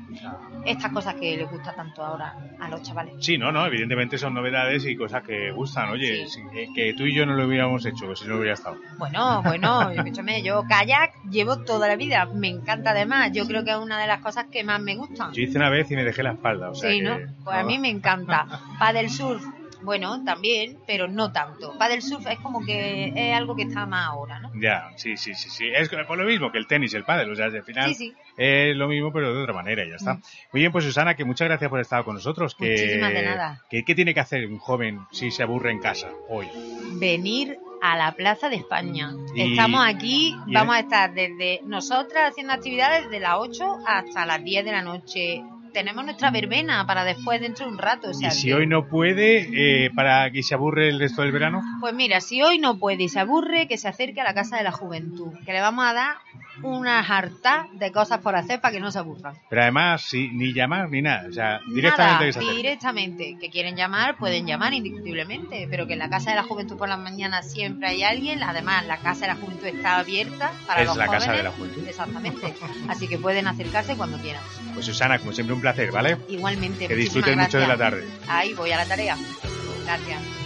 Estas 0.66 0.92
cosas 0.92 1.16
que 1.16 1.38
les 1.38 1.50
gusta 1.50 1.74
tanto 1.74 2.04
ahora 2.04 2.34
a 2.60 2.70
los 2.70 2.82
chavales. 2.82 3.14
Sí, 3.22 3.38
no, 3.38 3.52
no, 3.52 3.66
evidentemente 3.66 4.18
son 4.18 4.34
novedades 4.34 4.84
y 4.86 4.96
cosas 4.98 5.24
que 5.24 5.52
gustan. 5.52 5.90
Oye, 5.92 6.26
Sí. 6.28 6.42
si- 6.52 6.58
eh, 6.60 6.68
que 6.76 6.94
tú 6.94 7.04
y 7.06 7.16
yo 7.16 7.26
no 7.26 7.34
lo 7.36 7.46
hubiéramos 7.48 7.86
hecho, 7.86 8.14
si 8.16 8.28
no 8.28 8.36
hubiera 8.38 8.54
estado. 8.56 8.78
Bueno, 8.98 9.42
bueno, 9.44 9.92
escúchame, 9.92 10.42
yo 10.44 10.64
kayak 10.68 11.12
llevo 11.30 11.64
toda 11.64 11.88
la 11.88 11.96
vida, 11.96 12.28
me 12.34 12.47
encanta 12.48 12.92
además, 12.92 13.32
yo 13.34 13.46
creo 13.48 13.64
que 13.64 13.72
es 13.72 13.78
una 13.78 14.00
de 14.00 14.08
las 14.08 14.22
cosas 14.22 14.46
que 14.52 14.64
más 14.64 14.82
me 14.82 14.96
gustan. 14.96 15.32
Yo 15.34 15.42
hice 15.42 15.58
una 15.58 15.70
vez 15.70 15.90
y 15.92 15.96
me 15.96 16.04
dejé 16.04 16.24
la 16.24 16.32
espalda, 16.34 16.70
o 16.70 16.76
sea 16.76 16.90
Sí, 16.90 16.98
que- 16.98 17.04
¿no? 17.04 17.18
Pues 17.44 17.56
a 17.58 17.64
mí 17.64 17.80
me 17.80 17.90
encanta. 17.90 18.46
Paddle 18.80 19.10
surf, 19.10 19.44
bueno, 19.82 20.24
también, 20.24 20.78
pero 20.88 21.08
no 21.08 21.32
tanto. 21.32 21.78
Paddle 21.78 22.02
surf 22.02 22.26
es 22.28 22.40
como 22.40 22.66
que 22.66 23.14
es 23.16 23.36
algo 23.36 23.56
que 23.56 23.64
está 23.64 23.86
más 23.86 24.08
ahora, 24.08 24.40
¿no? 24.40 24.52
Ya, 24.60 24.90
sí, 24.96 25.16
sí, 25.18 25.34
sí, 25.36 25.50
sí. 25.50 25.68
Es 25.74 25.90
por 25.90 26.18
lo 26.18 26.26
mismo 26.26 26.52
que 26.52 26.58
el 26.58 26.68
tenis, 26.68 26.94
el 26.94 27.04
pádel, 27.04 27.32
o 27.32 27.36
sea, 27.36 27.46
al 27.46 27.64
final 27.64 27.90
Sí, 27.94 28.12
sí. 28.12 28.14
es 28.38 28.76
lo 28.76 28.88
mismo, 28.88 29.12
pero 29.14 29.34
de 29.34 29.42
otra 29.42 29.54
manera, 29.54 29.86
y 29.86 29.90
ya 29.90 29.96
está. 29.96 30.16
Mm. 30.16 30.22
Muy 30.54 30.60
bien, 30.62 30.72
pues 30.72 30.84
Susana, 30.86 31.16
que 31.16 31.26
muchas 31.26 31.48
gracias 31.48 31.70
por 31.70 31.80
estar 31.80 32.04
con 32.04 32.16
nosotros. 32.16 32.56
Que, 32.56 32.72
Muchísimas 32.72 33.14
de 33.14 33.22
nada. 33.24 33.62
¿Qué 33.70 33.84
tiene 33.84 34.14
que 34.14 34.20
hacer 34.20 34.48
un 34.48 34.58
joven 34.58 35.00
si 35.12 35.30
se 35.32 35.44
aburre 35.44 35.72
en 35.72 35.80
casa 35.80 36.10
hoy? 36.30 36.48
venir 37.00 37.58
a 37.82 37.96
la 37.98 38.14
Plaza 38.14 38.50
de 38.50 38.56
España. 38.58 39.14
Y- 39.36 39.52
Estamos 39.52 39.86
aquí, 39.86 40.36
vamos 40.48 40.76
es- 40.76 40.82
a 40.82 40.84
estar 40.86 41.14
desde 41.14 41.62
nosotras 41.66 42.32
haciendo 42.32 42.54
actividades 42.54 43.10
de 43.10 43.20
las 43.20 43.36
8 43.38 43.78
hasta 43.86 44.26
las 44.26 44.44
10 44.44 44.64
de 44.66 44.72
la 44.72 44.82
noche. 44.82 45.44
Tenemos 45.74 46.04
nuestra 46.06 46.32
verbena 46.32 46.88
para 46.88 47.04
después 47.04 47.40
dentro 47.40 47.66
de 47.66 47.72
un 47.74 47.78
rato. 47.78 48.10
o 48.10 48.14
sea 48.14 48.30
y 48.30 48.32
si 48.32 48.48
que- 48.48 48.56
hoy 48.56 48.66
no 48.68 48.88
puede, 48.88 49.86
eh, 49.86 49.92
para 49.94 50.32
que 50.32 50.42
se 50.42 50.56
aburre 50.56 50.90
el 50.90 50.98
resto 51.00 51.22
del 51.22 51.32
verano, 51.32 51.62
Pues 51.82 51.94
mira, 51.94 52.20
si 52.22 52.42
hoy 52.42 52.58
no 52.58 52.80
puede 52.80 53.04
y 53.04 53.10
se 53.10 53.20
aburre, 53.20 53.68
que 53.68 53.78
se 53.78 53.88
acerque 53.88 54.22
a 54.22 54.24
la 54.24 54.34
Casa 54.34 54.58
de 54.58 54.64
la 54.64 54.72
Juventud, 54.72 55.34
que 55.46 55.54
le 55.54 55.62
vamos 55.62 55.86
a 55.86 55.94
dar 55.94 56.16
una 56.64 57.00
harta 57.00 57.68
de 57.74 57.92
cosas 57.92 58.20
por 58.20 58.36
hacer 58.36 58.62
para 58.62 58.72
que 58.74 58.80
no 58.80 58.92
se 58.92 59.00
aburran. 59.00 59.36
pero 59.50 59.62
además, 59.62 60.02
sí, 60.02 60.30
ni 60.34 60.54
llamar 60.54 60.90
ni 60.90 61.02
nada, 61.02 61.28
o 61.30 61.34
sea, 61.34 61.60
directamente 61.68 62.14
Nada, 62.14 62.26
que 62.26 62.34
se 62.34 62.40
directamente. 62.40 63.38
Que 63.40 63.50
quieren 63.50 63.76
llamar, 63.76 64.18
pueden 64.18 64.46
llamar 64.46 64.74
indiscutiblemente, 64.74 65.68
pero 65.70 65.88
que 65.88 65.94
en 65.94 66.00
la 66.00 66.10
Casa 66.10 66.32
de 66.32 66.36
la 66.38 66.44
Juventud 66.44 66.78
por 66.78 66.90
la 66.90 66.98
mañana 66.98 67.42
siempre 67.44 67.88
hay 67.90 68.04
alguien. 68.04 68.44
Además, 68.44 68.86
la 68.86 68.98
Casa 68.98 69.22
de 69.22 69.28
la 69.28 69.36
Juventud 69.36 69.66
está 69.66 69.98
abierta 69.98 70.52
para 70.66 70.82
Es 70.82 70.88
los 70.88 70.98
la 70.98 71.06
jóvenes. 71.06 71.26
Casa 71.26 71.38
de 71.38 71.44
la 71.44 71.52
Juventud. 71.52 71.88
Exactamente. 71.88 72.54
Así 72.88 73.08
que 73.08 73.18
pueden 73.18 73.48
acercarse 73.48 73.96
cuando 73.96 74.18
quieran. 74.18 74.42
Pues 74.74 74.86
Susana, 74.86 75.20
como 75.20 75.32
siempre, 75.34 75.54
un 75.54 75.62
placer, 75.62 75.92
¿vale? 75.92 76.18
Igualmente. 76.30 76.88
Que 76.88 76.96
disfruten 76.96 77.40
mucho 77.40 77.60
de 77.60 77.68
la 77.68 77.78
tarde. 77.78 78.08
Ahí 78.28 78.54
voy 78.54 78.72
a 78.72 78.78
la 78.78 78.86
tarea. 78.86 79.18
Gracias. 79.86 80.37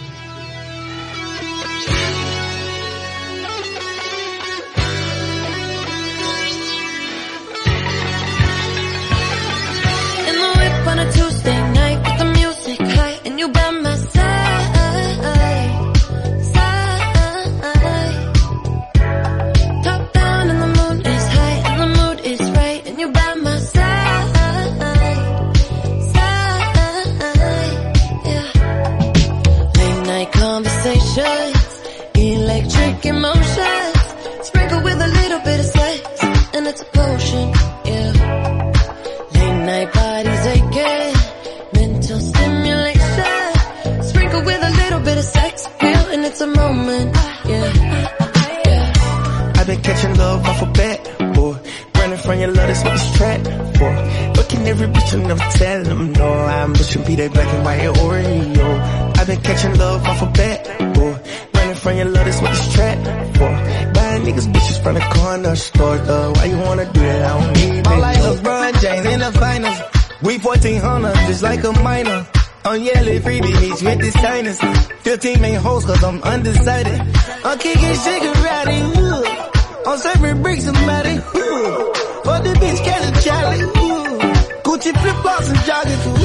What 52.82 52.92
this 52.92 53.16
track 53.16 53.40
for. 53.78 53.92
Looking 54.36 54.66
every 54.68 54.88
bitch 54.88 55.12
and 55.14 55.40
tell 55.58 55.82
them 55.84 56.12
no. 56.12 56.32
I'm 56.32 56.72
pushing 56.74 57.04
be 57.04 57.14
that 57.16 57.32
black 57.32 57.48
and 57.48 57.64
white 57.64 57.80
Oreo. 57.80 59.18
I've 59.18 59.26
been 59.26 59.40
catching 59.40 59.78
love 59.78 60.04
off 60.04 60.22
a 60.22 60.26
bat, 60.26 60.94
boy. 60.94 61.16
Running 61.54 61.74
from 61.76 61.96
your 61.96 62.06
love, 62.06 62.24
that's 62.24 62.40
what 62.42 62.50
this 62.50 62.72
track 62.74 62.98
for. 63.36 63.50
Buying 63.94 64.22
niggas 64.22 64.52
bitches 64.52 64.82
from 64.82 64.94
the 64.94 65.00
corner 65.00 65.56
store, 65.56 65.98
though. 65.98 66.32
Why 66.32 66.44
you 66.46 66.58
wanna 66.58 66.92
do 66.92 67.00
that? 67.00 67.24
I 67.24 67.40
don't 67.40 67.52
need 67.56 67.86
I'm 67.86 67.98
it. 67.98 68.00
like 68.00 68.18
LeBron 68.18 68.80
James 68.80 69.06
in 69.06 69.20
the 69.20 69.32
finals. 69.32 69.80
We 70.22 70.38
1400, 70.38 71.14
just 71.26 71.42
like 71.42 71.64
a 71.64 71.72
minor. 71.82 72.26
Oh, 72.64 72.70
I'm 72.70 72.80
yelling 72.82 73.20
freebie 73.20 73.60
meets 73.60 73.82
with 73.82 73.98
the 73.98 74.10
signers. 74.12 74.60
15 75.02 75.40
main 75.40 75.56
hoes 75.56 75.84
cause 75.84 76.02
I'm 76.04 76.22
undecided. 76.22 77.00
I'm 77.44 77.58
kicking 77.58 77.96
shigarati, 78.04 78.96
ooh. 78.98 79.90
I'm 79.90 79.98
serving 79.98 80.42
bricks 80.42 80.66
matty, 80.66 81.16
ooh 81.38 81.91
the 82.44 82.52
bitch 82.60 82.84
can't 82.84 83.16
cherry. 83.22 83.58
Gucci 84.64 84.92
flip 85.00 85.16
flops 85.22 85.48
and 85.48 85.58
joggers. 85.58 86.21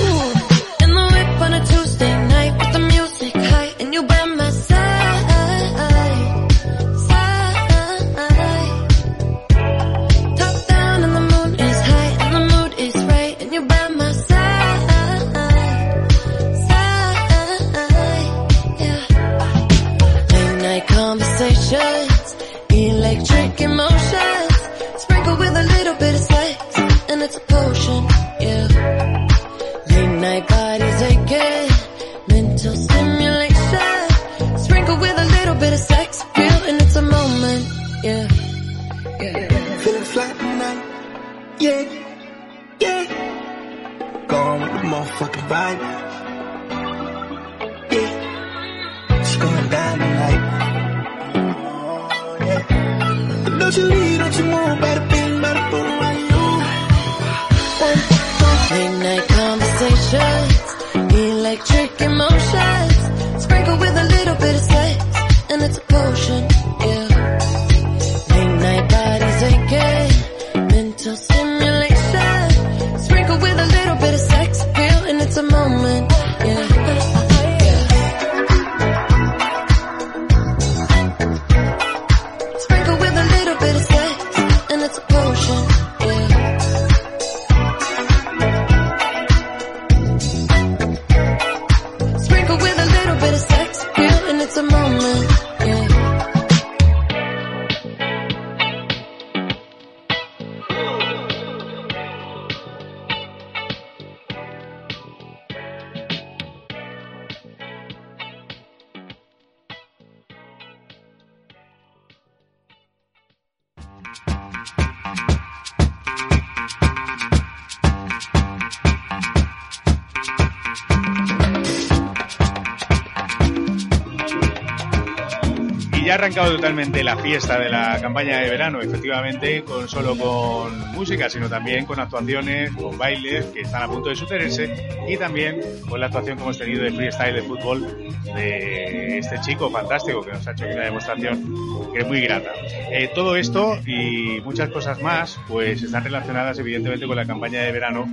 La 127.08 127.16
fiesta 127.16 127.58
de 127.58 127.70
la 127.70 128.02
campaña 128.02 128.40
de 128.40 128.50
verano, 128.50 128.82
efectivamente, 128.82 129.64
con 129.64 129.88
solo 129.88 130.18
con 130.18 130.92
música, 130.92 131.30
sino 131.30 131.48
también 131.48 131.86
con 131.86 131.98
actuaciones, 132.02 132.72
con 132.72 132.98
bailes 132.98 133.46
que 133.46 133.62
están 133.62 133.84
a 133.84 133.88
punto 133.88 134.10
de 134.10 134.16
sucederse 134.18 134.90
y 135.08 135.16
también 135.16 135.62
con 135.88 136.02
la 136.02 136.08
actuación 136.08 136.36
que 136.36 136.44
hemos 136.44 136.58
tenido 136.58 136.84
de 136.84 136.92
freestyle 136.92 137.36
de 137.36 137.42
fútbol 137.44 138.12
de 138.36 139.20
este 139.20 139.40
chico 139.40 139.72
fantástico 139.72 140.22
que 140.22 140.34
nos 140.34 140.46
ha 140.50 140.52
hecho 140.52 140.66
una 140.66 140.84
demostración 140.84 141.94
que 141.94 142.00
es 142.00 142.08
muy 142.08 142.20
grata. 142.20 142.52
Eh, 142.92 143.10
todo 143.16 143.38
esto 143.38 143.80
y 143.86 144.42
muchas 144.42 144.70
cosas 144.70 145.02
más, 145.02 145.40
pues 145.48 145.82
están 145.82 146.04
relacionadas 146.04 146.60
evidentemente 146.60 147.08
con 147.08 147.16
la 147.16 147.26
campaña 147.26 147.62
de 147.62 147.72
verano 147.72 148.06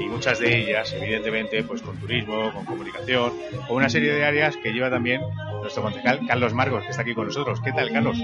y 0.00 0.08
muchas 0.08 0.40
de 0.40 0.58
ellas, 0.58 0.92
evidentemente, 0.92 1.62
pues 1.62 1.82
con 1.82 1.96
turismo, 1.98 2.52
con 2.52 2.64
comunicación, 2.64 3.32
con 3.68 3.76
una 3.76 3.88
serie 3.88 4.12
de 4.12 4.24
áreas 4.24 4.56
que 4.56 4.72
lleva 4.72 4.90
también 4.90 5.20
nuestro 5.60 5.82
concejal 5.82 6.20
Carlos 6.26 6.54
Marcos, 6.54 6.84
que 6.84 6.90
está 6.90 7.02
aquí 7.02 7.14
con 7.14 7.26
nosotros. 7.26 7.60
¿Qué 7.60 7.72
tal, 7.72 7.90
Carlos? 7.92 8.18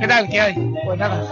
¿Qué 0.00 0.08
tal? 0.08 0.28
¿Qué 0.28 0.40
hay? 0.40 0.54
Pues 0.84 0.98
nada. 0.98 1.24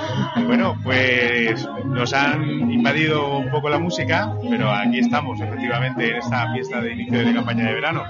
Bueno, 0.46 0.76
pues 0.82 1.68
nos 1.86 2.12
han 2.12 2.70
invadido 2.70 3.38
un 3.38 3.50
poco 3.50 3.68
la 3.68 3.78
música, 3.78 4.34
pero 4.48 4.70
aquí 4.70 4.98
estamos, 4.98 5.40
efectivamente, 5.40 6.10
en 6.10 6.16
esta 6.16 6.52
fiesta 6.52 6.80
de 6.80 6.92
inicio 6.92 7.24
de 7.24 7.34
campaña 7.34 7.66
de 7.66 7.74
verano. 7.74 8.04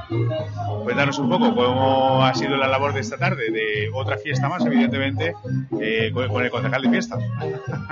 Cuéntanos 0.85 1.19
un 1.19 1.29
poco 1.29 1.55
cómo 1.55 2.25
ha 2.25 2.35
sido 2.35 2.57
la 2.57 2.69
labor 2.69 2.93
de 2.95 3.01
esta 3.01 3.17
tarde, 3.17 3.51
de 3.51 3.91
otra 3.93 4.17
fiesta 4.19 4.49
más, 4.49 4.65
evidentemente, 4.65 5.35
eh, 5.81 6.11
con 6.13 6.33
con 6.33 6.43
el 6.43 6.51
concejal 6.51 6.83
de 6.83 6.91
fiestas. 6.91 7.23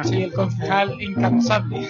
Sí, 0.04 0.22
el 0.22 0.32
concejal 0.32 1.00
incansable. 1.00 1.88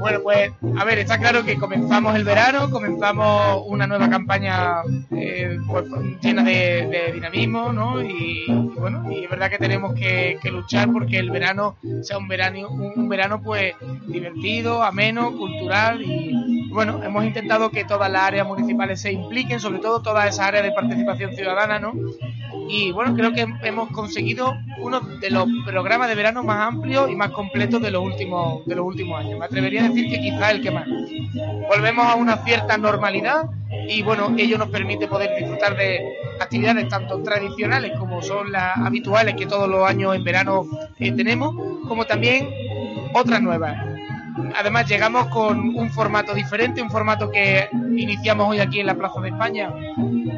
bueno, 0.00 0.20
pues, 0.22 0.52
a 0.76 0.84
ver, 0.84 0.98
está 0.98 1.18
claro 1.18 1.44
que 1.44 1.56
comenzamos 1.56 2.16
el 2.16 2.24
verano, 2.24 2.70
comenzamos 2.70 3.62
una 3.66 3.86
nueva 3.86 4.08
campaña 4.10 4.82
eh, 5.12 5.39
pues, 5.66 5.84
llena 6.20 6.42
de, 6.42 7.10
dinamismo, 7.12 7.72
¿no? 7.72 8.02
Y, 8.02 8.46
bueno, 8.78 9.10
y 9.10 9.24
es 9.24 9.30
verdad 9.30 9.50
que 9.50 9.58
tenemos 9.58 9.94
que, 9.94 10.38
que 10.42 10.50
luchar 10.50 10.90
porque 10.92 11.18
el 11.18 11.30
verano 11.30 11.76
sea 12.02 12.18
un 12.18 12.28
verano, 12.28 12.68
un, 12.68 13.08
verano 13.08 13.42
pues 13.42 13.74
divertido, 14.06 14.82
ameno, 14.82 15.36
cultural 15.36 16.02
y 16.02 16.50
bueno, 16.70 17.02
hemos 17.02 17.24
intentado 17.24 17.70
que 17.70 17.84
todas 17.84 18.10
las 18.10 18.22
áreas 18.22 18.46
municipales 18.46 19.00
se 19.00 19.12
impliquen, 19.12 19.58
sobre 19.58 19.80
todo 19.80 20.02
todas 20.02 20.28
esas 20.28 20.46
áreas 20.46 20.64
de 20.64 20.72
participación 20.72 21.34
ciudadana, 21.34 21.80
¿no? 21.80 21.92
Y 22.68 22.92
bueno, 22.92 23.14
creo 23.14 23.32
que 23.32 23.46
hemos 23.62 23.90
conseguido 23.90 24.54
uno 24.78 25.00
de 25.00 25.30
los 25.30 25.48
programas 25.66 26.08
de 26.08 26.14
verano 26.14 26.44
más 26.44 26.68
amplios 26.68 27.10
y 27.10 27.16
más 27.16 27.30
completos 27.30 27.82
de 27.82 27.90
los 27.90 28.04
últimos, 28.04 28.64
de 28.66 28.76
los 28.76 28.86
últimos 28.86 29.18
años. 29.18 29.38
Me 29.38 29.46
atrevería 29.46 29.84
a 29.84 29.88
decir 29.88 30.08
que 30.08 30.20
quizás 30.20 30.52
el 30.52 30.62
que 30.62 30.70
más. 30.70 30.86
Volvemos 31.68 32.06
a 32.06 32.14
una 32.14 32.36
cierta 32.44 32.78
normalidad 32.78 33.50
y 33.88 34.02
bueno, 34.02 34.34
ello 34.36 34.58
nos 34.58 34.68
permite 34.68 35.06
poder 35.06 35.36
disfrutar 35.38 35.76
de 35.76 36.00
actividades 36.40 36.88
tanto 36.88 37.22
tradicionales 37.22 37.92
como 37.98 38.20
son 38.22 38.50
las 38.50 38.76
habituales 38.78 39.34
que 39.36 39.46
todos 39.46 39.68
los 39.68 39.88
años 39.88 40.14
en 40.14 40.24
verano 40.24 40.66
eh, 40.98 41.12
tenemos, 41.12 41.54
como 41.86 42.04
también 42.04 42.48
otras 43.14 43.40
nuevas. 43.40 43.89
Además 44.58 44.88
llegamos 44.88 45.26
con 45.28 45.58
un 45.76 45.90
formato 45.90 46.34
diferente, 46.34 46.82
un 46.82 46.90
formato 46.90 47.30
que 47.30 47.68
iniciamos 47.96 48.48
hoy 48.48 48.60
aquí 48.60 48.80
en 48.80 48.86
la 48.86 48.94
Plaza 48.94 49.20
de 49.20 49.28
España 49.28 49.72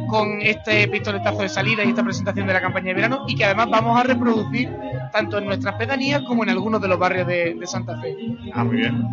con 0.08 0.40
este 0.42 0.88
pistoletazo 0.88 1.42
de 1.42 1.48
salida 1.48 1.84
y 1.84 1.88
esta 1.88 2.02
presentación 2.02 2.46
de 2.46 2.52
la 2.52 2.60
campaña 2.60 2.88
de 2.88 2.94
verano 2.94 3.24
y 3.26 3.34
que 3.34 3.44
además 3.44 3.68
vamos 3.70 3.98
a 3.98 4.02
reproducir 4.02 4.70
tanto 5.10 5.38
en 5.38 5.46
nuestras 5.46 5.74
pedanías 5.76 6.22
como 6.22 6.42
en 6.42 6.50
algunos 6.50 6.80
de 6.80 6.88
los 6.88 6.98
barrios 6.98 7.26
de, 7.26 7.54
de 7.54 7.66
Santa 7.66 7.98
Fe. 8.00 8.16
Ah, 8.52 8.64
muy 8.64 8.76
bien. 8.76 9.06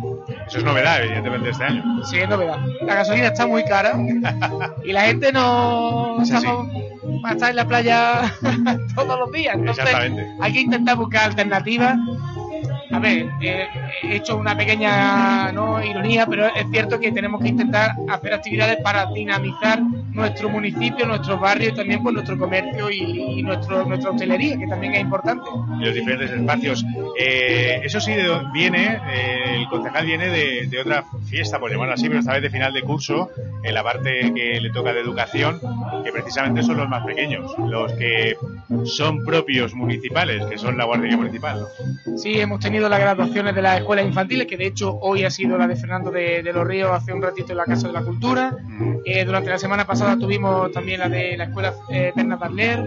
Eso 0.46 0.58
es 0.58 0.64
novedad, 0.64 1.02
evidentemente, 1.02 1.50
este 1.50 1.64
año. 1.64 2.04
Sí, 2.04 2.18
es 2.18 2.28
novedad. 2.28 2.58
La 2.82 2.94
gasolina 2.94 3.28
está 3.28 3.46
muy 3.46 3.64
cara 3.64 3.94
y 4.84 4.92
la 4.92 5.02
gente 5.02 5.32
no... 5.32 6.20
Es 6.22 6.30
estar 6.30 7.50
en 7.50 7.56
la 7.56 7.66
playa 7.66 8.34
todos 8.94 9.18
los 9.18 9.32
días. 9.32 9.54
Entonces, 9.54 9.84
Exactamente. 9.84 10.26
hay 10.40 10.52
que 10.52 10.60
intentar 10.60 10.96
buscar 10.96 11.24
alternativas. 11.24 11.96
A 12.92 12.98
ver, 12.98 13.28
eh, 13.40 13.68
he 14.02 14.16
hecho 14.16 14.36
una 14.36 14.56
pequeña 14.56 15.52
¿no? 15.52 15.82
ironía, 15.82 16.26
pero 16.26 16.46
es 16.46 16.66
cierto 16.72 16.98
que 16.98 17.12
tenemos 17.12 17.40
que 17.40 17.48
intentar 17.48 17.92
hacer 18.08 18.34
actividades 18.34 18.78
para 18.82 19.06
dinamizar 19.06 19.80
nuestro 20.12 20.48
municipio, 20.48 21.06
nuestro 21.06 21.38
barrio 21.38 21.68
y 21.70 21.74
también 21.74 22.02
pues, 22.02 22.14
nuestro 22.14 22.36
comercio 22.36 22.90
y, 22.90 23.38
y 23.38 23.42
nuestro, 23.42 23.84
nuestra 23.84 24.10
hostelería, 24.10 24.58
que 24.58 24.66
también 24.66 24.94
es 24.94 25.00
importante. 25.02 25.48
y 25.80 25.84
los 25.84 25.94
diferentes 25.94 26.30
espacios. 26.32 26.84
Eh, 27.18 27.80
eso 27.84 28.00
sí, 28.00 28.12
viene, 28.52 28.98
eh, 29.12 29.56
el 29.60 29.68
concejal 29.68 30.06
viene 30.06 30.28
de, 30.28 30.66
de 30.66 30.80
otra 30.80 31.04
fiesta, 31.26 31.60
por 31.60 31.70
llamarlo 31.70 31.94
así, 31.94 32.08
pero 32.08 32.20
esta 32.20 32.32
vez 32.32 32.42
de 32.42 32.50
final 32.50 32.72
de 32.72 32.82
curso, 32.82 33.30
en 33.62 33.74
la 33.74 33.84
parte 33.84 34.32
que 34.34 34.60
le 34.60 34.70
toca 34.70 34.92
de 34.92 35.00
educación, 35.00 35.60
que 36.04 36.10
precisamente 36.10 36.62
son 36.62 36.76
los 36.76 36.88
más 36.88 37.04
pequeños, 37.06 37.52
los 37.58 37.92
que 37.92 38.36
son 38.84 39.24
propios 39.24 39.74
municipales, 39.74 40.44
que 40.46 40.56
son 40.58 40.76
la 40.76 40.84
guardería 40.84 41.16
municipal. 41.16 41.60
¿no? 42.06 42.18
Sí, 42.18 42.40
hemos 42.40 42.60
tenido 42.60 42.88
las 42.88 43.00
graduaciones 43.00 43.54
de 43.54 43.62
las 43.62 43.78
escuelas 43.78 44.06
infantiles, 44.06 44.46
que 44.46 44.56
de 44.56 44.66
hecho 44.66 44.96
hoy 45.00 45.24
ha 45.24 45.30
sido 45.30 45.58
la 45.58 45.66
de 45.66 45.76
Fernando 45.76 46.10
de, 46.10 46.42
de 46.42 46.52
los 46.52 46.66
Ríos 46.66 46.90
hace 46.92 47.12
un 47.12 47.22
ratito 47.22 47.52
en 47.52 47.58
la 47.58 47.64
Casa 47.64 47.88
de 47.88 47.92
la 47.92 48.02
Cultura. 48.02 48.54
Eh, 49.04 49.24
durante 49.24 49.50
la 49.50 49.58
semana 49.58 49.86
pasada 49.86 50.16
tuvimos 50.16 50.70
también 50.72 51.00
la 51.00 51.08
de 51.08 51.36
la 51.36 51.44
Escuela 51.44 51.74
eh, 51.90 52.12
Perna 52.14 52.38
Parler. 52.38 52.84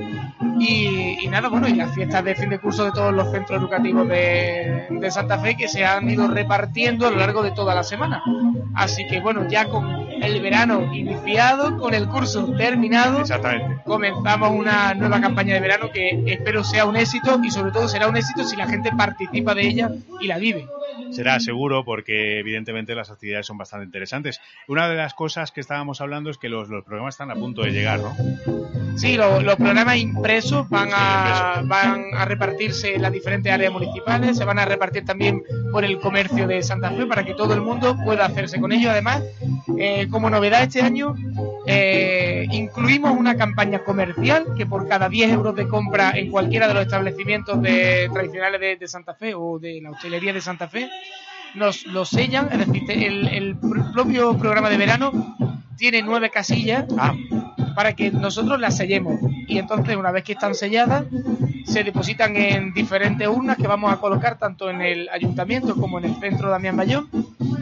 Y, 0.60 1.18
y 1.22 1.28
nada, 1.28 1.50
bueno, 1.50 1.68
y 1.68 1.74
las 1.74 1.94
fiestas 1.94 2.24
de 2.24 2.36
fin 2.36 2.50
de 2.50 2.60
curso 2.60 2.86
de 2.86 2.92
todos 2.92 3.14
los 3.14 3.32
centros 3.32 3.60
educativos 3.60 4.08
de, 4.08 4.86
de 4.90 5.12
Santa 5.12 5.40
Fe 5.40 5.58
que 5.58 5.68
se 5.68 5.84
han 5.84 6.10
ido 6.10 6.28
repartiendo 6.28 7.08
a 7.08 7.12
lo 7.12 7.18
largo 7.18 7.44
de 7.44 7.52
toda 7.52 7.76
la 7.76 7.84
semana. 7.84 8.22
Así 8.76 9.06
que 9.08 9.20
bueno, 9.20 9.48
ya 9.50 9.66
con 9.66 9.86
el 10.22 10.42
verano 10.42 10.94
iniciado, 10.94 11.78
con 11.78 11.94
el 11.94 12.08
curso 12.08 12.46
terminado, 12.56 13.20
Exactamente. 13.22 13.82
comenzamos 13.84 14.52
una 14.52 14.94
nueva 14.94 15.20
campaña 15.20 15.56
de 15.56 15.60
verano 15.60 15.73
que 15.92 16.24
espero 16.28 16.64
sea 16.64 16.86
un 16.86 16.96
éxito 16.96 17.40
y 17.44 17.52
sobre 17.52 17.72
todo 17.72 17.88
será 17.88 18.08
un 18.08 18.18
éxito 18.18 18.44
si 18.44 18.56
la 18.56 18.68
gente 18.68 18.92
participa 18.96 19.54
de 19.56 19.68
ella 19.68 19.90
y 20.22 20.28
la 20.28 20.38
vive. 20.38 20.68
Será 21.12 21.40
seguro 21.40 21.84
porque 21.86 22.40
evidentemente 22.40 22.96
las 22.96 23.10
actividades 23.12 23.46
son 23.46 23.58
bastante 23.58 23.86
interesantes. 23.86 24.40
Una 24.68 24.88
de 24.90 24.96
las 24.96 25.14
cosas 25.14 25.52
que 25.52 25.62
estábamos 25.62 26.02
hablando 26.02 26.30
es 26.30 26.38
que 26.38 26.50
los, 26.50 26.70
los 26.70 26.84
programas 26.84 27.14
están 27.16 27.32
a 27.32 27.36
punto 27.36 27.62
de 27.64 27.72
llegar, 27.72 28.00
¿no? 28.00 28.16
Sí, 28.96 29.16
lo- 29.18 29.42
los 29.42 29.56
programas 29.56 29.98
impresos 29.98 30.70
van 30.70 30.90
a, 30.94 31.62
van 31.66 32.06
a 32.16 32.26
repartirse 32.26 32.96
en 32.96 33.02
las 33.02 33.12
diferentes 33.12 33.52
áreas 33.52 33.72
municipales, 33.74 34.38
se 34.38 34.46
van 34.46 34.60
a 34.60 34.66
repartir 34.66 35.04
también 35.06 35.44
por 35.72 35.84
el 35.84 36.00
comercio 36.00 36.48
de 36.48 36.62
Santa 36.62 36.92
Fe 36.92 37.06
para 37.08 37.24
que 37.26 37.34
todo 37.34 37.54
el 37.54 37.62
mundo 37.62 37.96
pueda 38.06 38.26
hacerse 38.26 38.60
con 38.60 38.72
ellos. 38.72 38.92
Además, 38.92 39.24
eh, 39.80 40.08
como 40.12 40.30
novedad 40.30 40.62
este 40.64 40.82
año, 40.82 41.16
eh, 41.66 42.46
incluimos 42.52 43.12
una 43.18 43.36
campaña 43.36 43.80
comercial 43.80 44.46
que 44.58 44.66
por 44.66 44.88
cada 44.88 45.10
10 45.10 45.32
euros 45.32 45.56
de 45.56 45.63
compra 45.68 46.12
en 46.16 46.30
cualquiera 46.30 46.68
de 46.68 46.74
los 46.74 46.84
establecimientos 46.84 47.62
de, 47.62 48.10
tradicionales 48.14 48.80
de, 48.80 48.88
Santa 48.88 49.14
Fe 49.14 49.34
o 49.36 49.60
de 49.60 49.82
la 49.82 49.92
hostelería 49.92 50.34
de 50.34 50.42
Santa 50.42 50.68
Fe, 50.68 50.90
nos 51.56 51.86
lo 51.86 52.06
sellan, 52.06 52.50
es 52.52 52.68
decir, 52.68 52.84
el, 52.92 53.28
el 53.28 53.60
pr- 53.60 53.92
propio 53.94 54.38
programa 54.38 54.70
de 54.70 54.78
verano 54.78 55.12
tiene 55.78 56.02
nueve 56.02 56.30
casillas. 56.30 56.86
Ah, 56.98 57.14
para 57.76 57.94
que 57.94 58.12
nosotros 58.12 58.60
las 58.60 58.78
sellemos. 58.78 59.20
Y 59.48 59.58
entonces, 59.58 59.96
una 59.96 60.12
vez 60.12 60.24
que 60.24 60.34
están 60.34 60.56
selladas, 60.56 61.06
se 61.66 61.84
depositan 61.84 62.36
en 62.36 62.74
diferentes 62.74 63.28
urnas 63.28 63.58
que 63.58 63.68
vamos 63.68 63.92
a 63.92 63.98
colocar 63.98 64.38
tanto 64.38 64.70
en 64.70 64.82
el 64.82 65.10
ayuntamiento 65.10 65.76
como 65.76 66.00
en 66.00 66.06
el 66.06 66.16
centro 66.20 66.50
Damián 66.50 66.78
Bayón. 66.78 67.08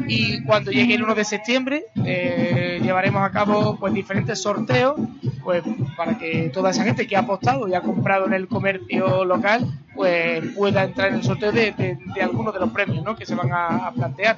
Y 0.08 0.44
cuando 0.44 0.72
llegue 0.72 0.96
el 0.96 1.04
1 1.04 1.16
de 1.16 1.24
septiembre, 1.24 1.84
eh, 2.04 2.80
llevaremos 2.82 3.22
a 3.24 3.32
cabo 3.32 3.78
pues 3.80 3.94
diferentes 3.94 4.42
sorteos 4.42 4.96
pues 5.44 5.64
para 5.96 6.18
que 6.18 6.50
toda 6.54 6.70
esa 6.72 6.84
gente 6.84 7.08
que 7.08 7.16
ha 7.16 7.20
apostado 7.20 7.68
y 7.68 7.74
ha 7.74 7.82
comprado 7.82 8.26
en 8.28 8.34
el 8.34 8.48
comercio 8.48 9.24
local 9.26 9.66
pues 9.96 10.44
pueda 10.56 10.84
entrar 10.84 11.10
en 11.10 11.16
el 11.16 11.24
sorteo 11.24 11.52
de, 11.52 11.72
de- 11.72 11.98
algunos 12.22 12.54
de 12.54 12.60
los 12.60 12.70
premios 12.72 13.04
¿no? 13.04 13.16
que 13.16 13.26
se 13.26 13.36
van 13.36 13.52
a, 13.52 13.88
a 13.88 13.92
plantear. 13.92 14.36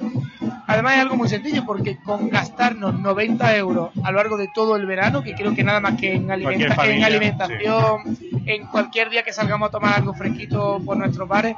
Además 0.66 0.94
es 0.94 1.00
algo 1.00 1.16
muy 1.16 1.28
sencillo 1.28 1.64
porque 1.66 1.98
con 1.98 2.30
gastarnos 2.30 2.98
90 2.98 3.56
euros 3.56 3.90
a 4.02 4.10
lo 4.10 4.16
largo 4.16 4.36
de 4.36 4.48
todo 4.48 4.76
el 4.76 4.86
verano, 4.86 5.22
que 5.22 5.34
creo 5.34 5.54
que 5.54 5.62
nada 5.62 5.80
más 5.80 5.96
que 6.00 6.14
en, 6.14 6.30
alimentación, 6.30 8.18
en 8.46 8.66
cualquier 8.66 9.10
día 9.10 9.22
que 9.22 9.32
salgamos 9.32 9.68
a 9.68 9.72
tomar 9.72 9.98
algo 9.98 10.14
fresquito 10.14 10.80
por 10.84 10.96
nuestros 10.96 11.28
bares, 11.28 11.54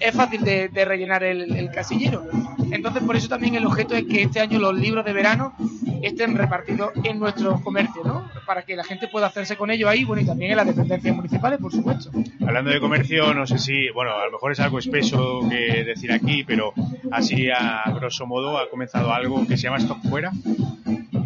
es 0.00 0.14
fácil 0.14 0.42
de, 0.42 0.68
de 0.68 0.84
rellenar 0.84 1.24
el, 1.24 1.54
el 1.56 1.70
casillero. 1.70 2.24
Entonces 2.70 3.02
por 3.02 3.16
eso 3.16 3.28
también 3.28 3.54
el 3.54 3.66
objeto 3.66 3.94
es 3.94 4.04
que 4.04 4.22
este 4.22 4.40
año 4.40 4.58
los 4.58 4.74
libros 4.76 5.04
de 5.04 5.12
verano 5.12 5.54
estén 6.02 6.36
repartidos 6.36 6.90
en 7.04 7.18
nuestros 7.18 7.60
comercios, 7.62 8.04
¿no? 8.04 8.28
Para 8.46 8.62
que 8.62 8.76
la 8.76 8.84
gente 8.84 9.08
pueda 9.08 9.26
hacerse 9.26 9.56
con 9.56 9.70
ellos 9.70 9.88
ahí, 9.88 10.04
bueno, 10.04 10.22
y 10.22 10.26
también 10.26 10.50
en 10.50 10.56
las 10.56 10.66
dependencias 10.66 11.14
municipales, 11.14 11.58
por 11.58 11.72
supuesto. 11.72 12.10
hablando 12.40 12.70
de 12.70 12.80
comercio, 12.80 13.34
no 13.34 13.46
sé 13.46 13.58
si, 13.58 13.88
bueno, 13.90 14.12
a 14.12 14.26
lo 14.26 14.32
mejor 14.32 14.52
es 14.52 14.60
algo 14.60 14.78
espeso 14.78 15.40
que 15.48 15.84
decir 15.84 16.12
aquí, 16.12 16.44
pero 16.44 16.72
así 17.10 17.48
a 17.50 17.82
grosso 17.94 18.26
modo 18.26 18.58
ha 18.58 18.68
comenzado 18.68 19.12
algo 19.12 19.46
que 19.46 19.56
se 19.56 19.64
llama 19.64 19.78
Stock 19.78 19.98
Fuera. 20.08 20.32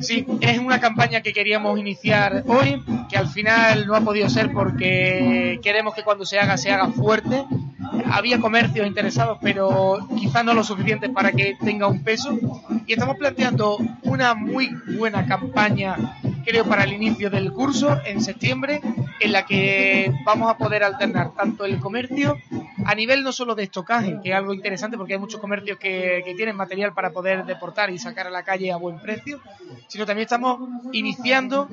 Sí, 0.01 0.25
es 0.41 0.59
una 0.59 0.81
campaña 0.81 1.21
que 1.21 1.33
queríamos 1.33 1.79
iniciar 1.79 2.43
hoy, 2.47 2.83
que 3.11 3.19
al 3.19 3.29
final 3.29 3.87
no 3.87 3.95
ha 3.95 4.01
podido 4.01 4.31
ser 4.31 4.51
porque 4.53 5.61
queremos 5.63 5.95
que 5.95 6.03
cuando 6.03 6.25
se 6.25 6.39
haga, 6.39 6.57
se 6.57 6.71
haga 6.71 6.89
fuerte. 6.89 7.45
Había 8.11 8.41
comercios 8.41 8.87
interesados, 8.87 9.39
pero 9.41 9.99
quizá 10.19 10.43
no 10.43 10.55
lo 10.55 10.65
suficiente 10.65 11.09
para 11.09 11.33
que 11.33 11.57
tenga 11.63 11.87
un 11.87 12.03
peso. 12.03 12.39
Y 12.87 12.93
estamos 12.93 13.17
planteando 13.17 13.79
una 14.03 14.35
muy 14.35 14.71
buena 14.99 15.27
campaña, 15.27 15.97
creo, 16.45 16.65
para 16.65 16.85
el 16.85 16.93
inicio 16.93 17.31
del 17.31 17.53
curso 17.53 17.99
en 18.05 18.21
septiembre, 18.21 18.81
en 19.21 19.33
la 19.33 19.45
que 19.47 20.13
vamos 20.25 20.51
a 20.51 20.57
poder 20.57 20.83
alternar 20.83 21.33
tanto 21.35 21.65
el 21.65 21.79
comercio 21.79 22.37
a 22.85 22.95
nivel 22.95 23.23
no 23.23 23.33
solo 23.33 23.55
de 23.55 23.65
estocaje, 23.65 24.19
que 24.23 24.31
es 24.31 24.35
algo 24.35 24.55
interesante 24.55 24.97
porque 24.97 25.15
hay 25.15 25.19
muchos 25.19 25.41
comercios 25.41 25.79
que, 25.79 26.23
tienen 26.37 26.57
material 26.57 26.95
para 26.95 27.11
poder 27.11 27.45
deportar 27.45 27.91
y 27.91 27.99
sacar 27.99 28.27
a 28.27 28.31
la 28.31 28.45
calle 28.45 28.73
a 28.73 28.77
buen 28.77 28.99
precio, 28.99 29.41
sino 29.89 30.07
también 30.07 30.25
estamos 30.25 30.69
iniciando 30.93 31.69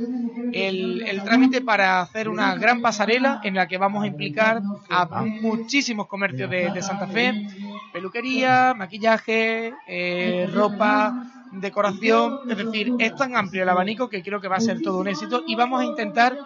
el, 0.51 1.22
trámite 1.24 1.62
para 1.62 2.01
hacer 2.01 2.28
una 2.28 2.55
gran 2.55 2.82
pasarela 2.82 3.39
en 3.43 3.55
la 3.55 3.68
que 3.68 3.78
vamos 3.78 4.03
a 4.03 4.08
implicar 4.08 4.62
a 4.89 5.24
muchísimos 5.24 6.08
comercios 6.08 6.49
de, 6.49 6.72
de 6.72 6.82
Santa 6.82 7.08
Fe, 7.08 7.47
peluquería, 7.93 8.74
maquillaje, 8.76 9.74
eh, 9.88 10.49
ropa, 10.51 11.36
decoración, 11.62 12.39
es 12.49 12.58
decir, 12.58 12.93
es 12.99 13.16
tan 13.16 13.36
amplio 13.36 13.64
el 13.64 13.70
abanico 13.70 14.10
que 14.10 14.22
creo 14.24 14.39
que 14.41 14.47
va 14.47 14.58
a 14.58 14.60
ser 14.62 14.82
todo 14.82 14.99
un 14.99 15.08
éxito 15.08 15.43
y 15.47 15.55
vamos 15.55 15.82
a 15.82 15.86
intentar 15.86 16.38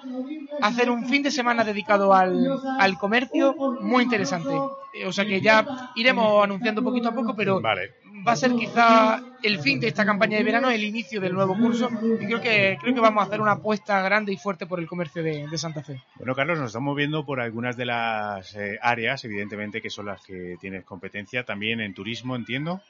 hacer 0.61 0.89
un 0.89 1.05
fin 1.07 1.23
de 1.23 1.31
semana 1.31 1.63
dedicado 1.63 2.13
al, 2.13 2.59
al 2.79 2.97
comercio 2.97 3.55
muy 3.81 4.03
interesante. 4.03 4.53
Eh, 4.93 5.05
O 5.07 5.11
sea 5.11 5.25
que 5.25 5.41
ya 5.41 5.65
iremos 5.95 6.43
anunciando 6.43 6.83
poquito 6.83 7.09
a 7.09 7.13
poco, 7.13 7.33
pero 7.35 7.61
Vale. 7.61 7.93
va 8.27 8.33
a 8.33 8.35
ser 8.35 8.51
quizá 8.55 9.21
el 9.41 9.59
fin 9.59 9.79
de 9.79 9.87
esta 9.87 10.05
campaña 10.05 10.37
de 10.37 10.43
verano, 10.43 10.69
el 10.69 10.83
inicio 10.83 11.21
del 11.21 11.33
nuevo 11.33 11.55
curso 11.57 11.89
y 12.19 12.25
creo 12.25 12.41
que 12.41 12.77
creo 12.81 12.93
que 12.93 12.99
vamos 12.99 13.23
a 13.23 13.27
hacer 13.27 13.39
una 13.41 13.53
apuesta 13.53 14.01
grande 14.01 14.33
y 14.33 14.37
fuerte 14.37 14.65
por 14.65 14.79
el 14.79 14.87
comercio 14.87 15.23
de, 15.23 15.47
de 15.47 15.57
Santa 15.57 15.81
Fe. 15.81 16.01
Bueno, 16.17 16.35
Carlos, 16.35 16.59
nos 16.59 16.67
estamos 16.67 16.95
viendo 16.95 17.25
por 17.25 17.39
algunas 17.39 17.77
de 17.77 17.85
las 17.85 18.53
eh, 18.55 18.77
áreas, 18.81 19.23
evidentemente, 19.23 19.81
que 19.81 19.89
son 19.89 20.07
las 20.07 20.21
que 20.25 20.57
tienes 20.59 20.83
competencia. 20.83 21.43
También 21.45 21.79
en 21.79 21.93
turismo, 21.93 22.35
entiendo. 22.35 22.81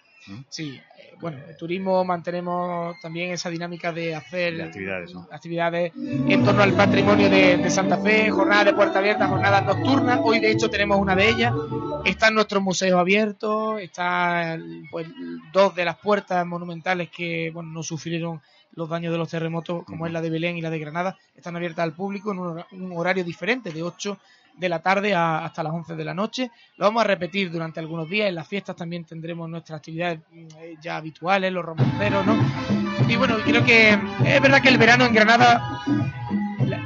Sí, 0.50 0.80
eh, 0.98 1.16
bueno, 1.20 1.40
el 1.48 1.58
turismo 1.58 2.04
mantenemos 2.06 2.96
también 3.02 3.32
esa 3.32 3.50
dinámica 3.50 3.92
de 3.92 4.16
hacer 4.16 4.56
De 4.56 4.64
actividades, 4.64 5.14
¿no? 5.14 5.28
actividades 5.32 5.92
en 5.96 6.44
torno 6.44 6.62
al 6.62 6.74
patrimonio 6.74 7.30
de, 7.30 7.58
de 7.58 7.70
Santa 7.70 7.98
Fe, 7.98 8.30
jornadas 8.30 8.66
de 8.66 8.74
puerta 8.74 9.00
abierta, 9.00 9.28
jornadas 9.28 9.66
nocturnas. 9.66 10.20
Hoy, 10.24 10.40
de 10.40 10.52
hecho, 10.52 10.70
tenemos 10.70 11.00
una 11.00 11.16
de 11.16 11.30
ellas. 11.30 11.54
Están 12.06 12.36
nuestros 12.36 12.62
museos 12.62 13.00
abiertos, 13.00 13.82
están 13.82 14.88
pues, 14.92 15.08
dos 15.52 15.76
de 15.76 15.86
las 15.86 15.98
puertas 15.98 16.46
monumentales 16.46 17.10
que 17.10 17.52
bueno, 17.52 17.72
no 17.72 17.84
sufrieron 17.84 18.42
los 18.74 18.88
daños 18.88 19.12
de 19.12 19.18
los 19.18 19.30
terremotos, 19.30 19.84
como 19.84 20.08
es 20.08 20.14
la 20.14 20.22
de 20.22 20.30
Belén 20.30 20.58
y 20.58 20.62
la 20.62 20.70
de 20.70 20.80
Granada, 20.80 21.18
están 21.36 21.58
abiertas 21.58 21.84
al 21.84 21.94
público 21.94 22.32
en 22.32 22.40
un 22.40 22.64
un 22.72 22.98
horario 22.98 23.24
diferente, 23.24 23.72
de 23.72 23.84
8 23.84 24.18
de 24.58 24.70
la 24.70 24.80
tarde 24.80 25.14
a- 25.14 25.44
hasta 25.46 25.64
las 25.64 25.74
11 25.74 25.96
de 25.96 26.06
la 26.06 26.14
noche. 26.14 26.52
Lo 26.78 26.86
vamos 26.86 27.04
a 27.04 27.08
repetir 27.08 27.52
durante 27.52 27.80
algunos 27.80 28.10
días. 28.10 28.30
En 28.30 28.36
las 28.36 28.48
fiestas 28.48 28.76
también 28.76 29.06
tendremos 29.06 29.50
nuestras 29.50 29.78
actividades 29.78 30.20
eh, 30.34 30.76
ya 30.82 30.98
habituales, 30.98 31.52
los 31.52 31.66
romanceros, 31.66 32.26
¿no? 32.26 32.36
Y 33.08 33.16
bueno, 33.16 33.38
creo 33.44 33.64
que 33.66 33.90
es 34.26 34.42
verdad 34.42 34.62
que 34.62 34.70
el 34.70 34.78
verano 34.78 35.06
en 35.06 35.14
Granada, 35.14 35.82
la, 36.66 36.80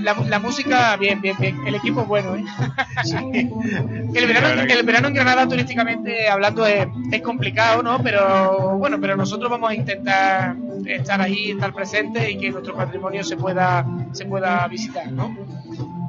la- 0.00 0.14
la- 0.28 0.38
música, 0.38 0.96
bien, 0.96 1.20
bien, 1.20 1.36
bien. 1.38 1.56
El 1.66 1.74
equipo 1.74 2.02
es 2.02 2.06
bueno, 2.06 2.36
¿eh? 2.36 2.44
el, 4.14 4.26
verano, 4.26 4.62
el 4.62 4.82
verano 4.86 5.08
en 5.08 5.14
Granada, 5.14 5.48
turísticamente 5.48 6.28
hablando, 6.28 6.66
es, 6.66 6.86
es 7.10 7.22
complicado, 7.22 7.82
¿no? 7.82 8.02
Pero 8.02 8.76
bueno, 8.78 9.00
pero 9.00 9.16
nosotros 9.16 9.50
vamos 9.50 9.70
a 9.70 9.74
intentar 9.74 10.56
estar 10.86 11.20
ahí, 11.20 11.52
estar 11.52 11.72
presentes 11.72 12.28
y 12.30 12.36
que 12.38 12.50
nuestro 12.50 12.74
patrimonio 12.76 13.24
se 13.24 13.36
pueda, 13.36 13.86
se 14.12 14.26
pueda 14.26 14.66
visitar, 14.68 15.10
¿no? 15.10 15.34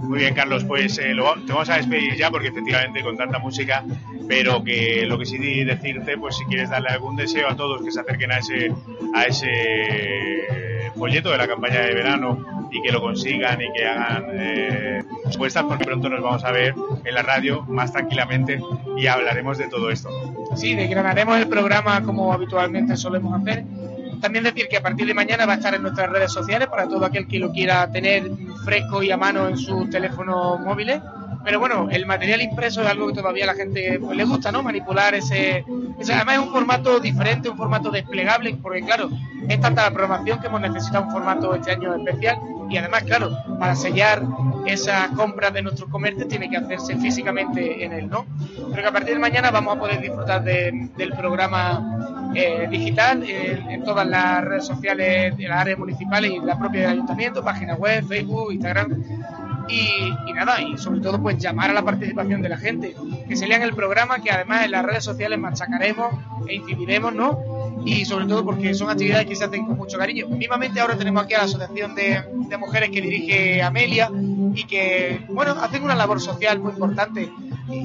Muy 0.02 0.20
bien, 0.20 0.34
Carlos, 0.34 0.64
pues 0.64 0.98
eh, 0.98 1.14
lo, 1.14 1.34
te 1.46 1.54
vamos 1.54 1.70
a 1.70 1.78
despedir 1.78 2.16
ya 2.16 2.30
porque 2.32 2.50
efectivamente 2.50 3.02
con 3.02 3.18
tanta 3.18 3.40
música, 3.40 3.84
pero 4.28 4.64
que 4.64 5.06
lo 5.06 5.18
que 5.18 5.26
sí 5.26 5.64
decirte, 5.64 6.18
pues 6.18 6.38
si 6.38 6.46
quieres 6.46 6.70
darle 6.70 6.90
algún 6.90 7.16
deseo 7.16 7.50
a 7.50 7.56
todos 7.56 7.84
que 7.84 7.92
se 7.92 8.02
acerquen 8.02 8.32
a 8.32 8.40
ese, 8.40 8.72
a 9.14 9.26
ese 9.26 10.92
folleto 10.96 11.32
de 11.32 11.38
la 11.38 11.48
campaña 11.48 11.82
de 11.82 11.94
verano 11.94 12.68
y 12.72 12.82
que 12.82 12.92
lo 12.92 13.02
consigan 13.02 13.62
y 13.62 13.72
que 13.74 13.86
hagan 13.86 14.26
eh, 14.32 15.04
respuestas 15.26 15.64
porque 15.64 15.86
pronto 15.86 16.10
nos 16.10 16.22
vamos 16.22 16.44
a 16.44 16.52
ver 16.52 16.74
en 17.04 17.14
la 17.14 17.22
radio 17.22 17.64
más 17.64 17.92
tranquilamente 17.92 18.62
y 18.98 19.08
hablaremos 19.08 19.58
de 19.58 19.68
todo 19.68 19.90
esto. 19.90 20.10
Sí, 20.56 20.76
desgranaremos 20.76 21.38
el 21.38 21.48
programa 21.48 22.02
como 22.04 22.32
habitualmente 22.34 22.96
solemos 22.98 23.40
hacer. 23.40 23.64
También 24.22 24.44
decir 24.44 24.68
que 24.70 24.78
a 24.78 24.82
partir 24.82 25.08
de 25.08 25.14
mañana 25.14 25.46
va 25.46 25.54
a 25.54 25.56
estar 25.58 25.74
en 25.74 25.82
nuestras 25.82 26.10
redes 26.10 26.32
sociales 26.32 26.68
para 26.68 26.88
todo 26.88 27.04
aquel 27.06 27.28
que 27.28 27.40
lo 27.40 27.52
quiera 27.52 27.92
tener 27.92 28.30
fresco 28.64 29.02
y 29.04 29.12
a 29.12 29.18
mano 29.18 29.48
en 29.48 29.58
sus 29.58 29.90
teléfonos 29.90 30.60
móviles. 30.62 31.02
Pero 31.44 31.60
bueno, 31.60 31.88
el 31.90 32.06
material 32.06 32.40
impreso 32.42 32.82
es 32.82 32.88
algo 32.88 33.08
que 33.08 33.14
todavía 33.16 33.46
a 33.46 33.48
la 33.48 33.54
gente 33.56 33.98
pues, 34.00 34.16
le 34.16 34.24
gusta, 34.26 34.52
¿no? 34.52 34.62
Manipular 34.62 35.16
ese, 35.16 35.66
ese- 36.00 36.14
Además 36.14 36.36
es 36.36 36.42
un 36.42 36.52
formato 36.52 37.00
diferente, 37.00 37.50
un 37.50 37.58
formato 37.58 37.90
desplegable, 37.90 38.56
porque 38.62 38.82
claro, 38.84 39.10
es 39.50 39.60
tanta 39.60 39.84
la 39.84 39.92
programación 39.92 40.40
que 40.40 40.46
hemos 40.48 40.62
necesitado 40.62 41.06
un 41.06 41.12
formato 41.12 41.56
este 41.56 41.72
año 41.72 41.96
especial. 41.96 42.38
Y 42.72 42.78
además, 42.78 43.04
claro, 43.04 43.38
para 43.60 43.76
sellar 43.76 44.24
esas 44.66 45.10
compras 45.10 45.52
de 45.54 45.62
nuestros 45.62 45.90
comercios 45.90 46.28
tiene 46.30 46.50
que 46.50 46.56
hacerse 46.58 46.96
físicamente 46.98 47.84
en 47.84 47.92
él, 47.92 48.10
¿no? 48.10 48.26
Pero 48.70 48.82
que 48.82 48.88
a 48.88 48.92
partir 48.92 49.14
de 49.16 49.20
mañana 49.20 49.52
vamos 49.52 49.76
a 49.76 49.80
poder 49.80 50.00
disfrutar 50.00 50.44
de- 50.44 50.90
del 50.96 51.12
programa 51.12 52.30
eh, 52.34 52.68
digital 52.72 53.24
en, 53.28 53.84
todas 53.84 54.08
las 54.08 54.42
redes 54.46 54.66
sociales 54.66 55.36
de 55.36 55.48
las 55.50 55.60
áreas 55.60 55.78
municipales 55.80 56.32
y 56.32 56.40
la 56.40 56.58
propia 56.58 56.82
del 56.82 56.92
ayuntamiento, 56.92 57.44
página 57.44 57.76
web, 57.76 58.06
Facebook, 58.08 58.54
Instagram. 58.54 59.04
Y, 59.68 60.14
y 60.28 60.34
nada, 60.34 60.62
y 60.62 60.78
sobre 60.78 61.00
todo 61.02 61.22
pues 61.22 61.38
llamar 61.38 61.70
a 61.70 61.74
la 61.74 61.82
participación 61.84 62.42
de 62.42 62.50
la 62.50 62.58
gente, 62.58 62.96
que 63.28 63.36
se 63.36 63.48
lean 63.48 63.62
el 63.62 63.74
programa, 63.74 64.20
que 64.22 64.32
además 64.32 64.66
en 64.66 64.72
las 64.72 64.84
redes 64.86 65.04
sociales 65.04 65.40
machacaremos 65.40 66.14
e 66.48 66.56
incidiremos, 66.56 67.14
¿no? 67.14 67.38
Y 67.86 68.06
sobre 68.06 68.26
todo 68.26 68.46
porque 68.46 68.74
son 68.74 68.90
actividades 68.90 69.26
que 69.26 69.36
se 69.36 69.44
hacen 69.44 69.66
con 69.66 69.78
mucho 69.78 69.98
cariño. 69.98 70.28
Mismamente 70.28 70.80
ahora 70.80 70.98
tenemos 70.98 71.24
aquí 71.24 71.34
a 71.34 71.40
la 71.40 71.44
Asociación 71.46 71.96
de, 71.96 72.24
de 72.48 72.58
Mujeres 72.58 72.90
que 72.90 73.02
dirige 73.02 73.62
Amelia 73.62 74.10
y 74.54 74.64
que, 74.66 75.26
bueno, 75.30 75.52
hacen 75.54 75.84
una 75.84 75.96
labor 75.96 76.22
social 76.22 76.60
muy 76.60 76.72
importante, 76.72 77.32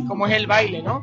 como 0.09 0.27
es 0.27 0.35
el 0.35 0.47
baile, 0.47 0.83
¿no? 0.83 1.03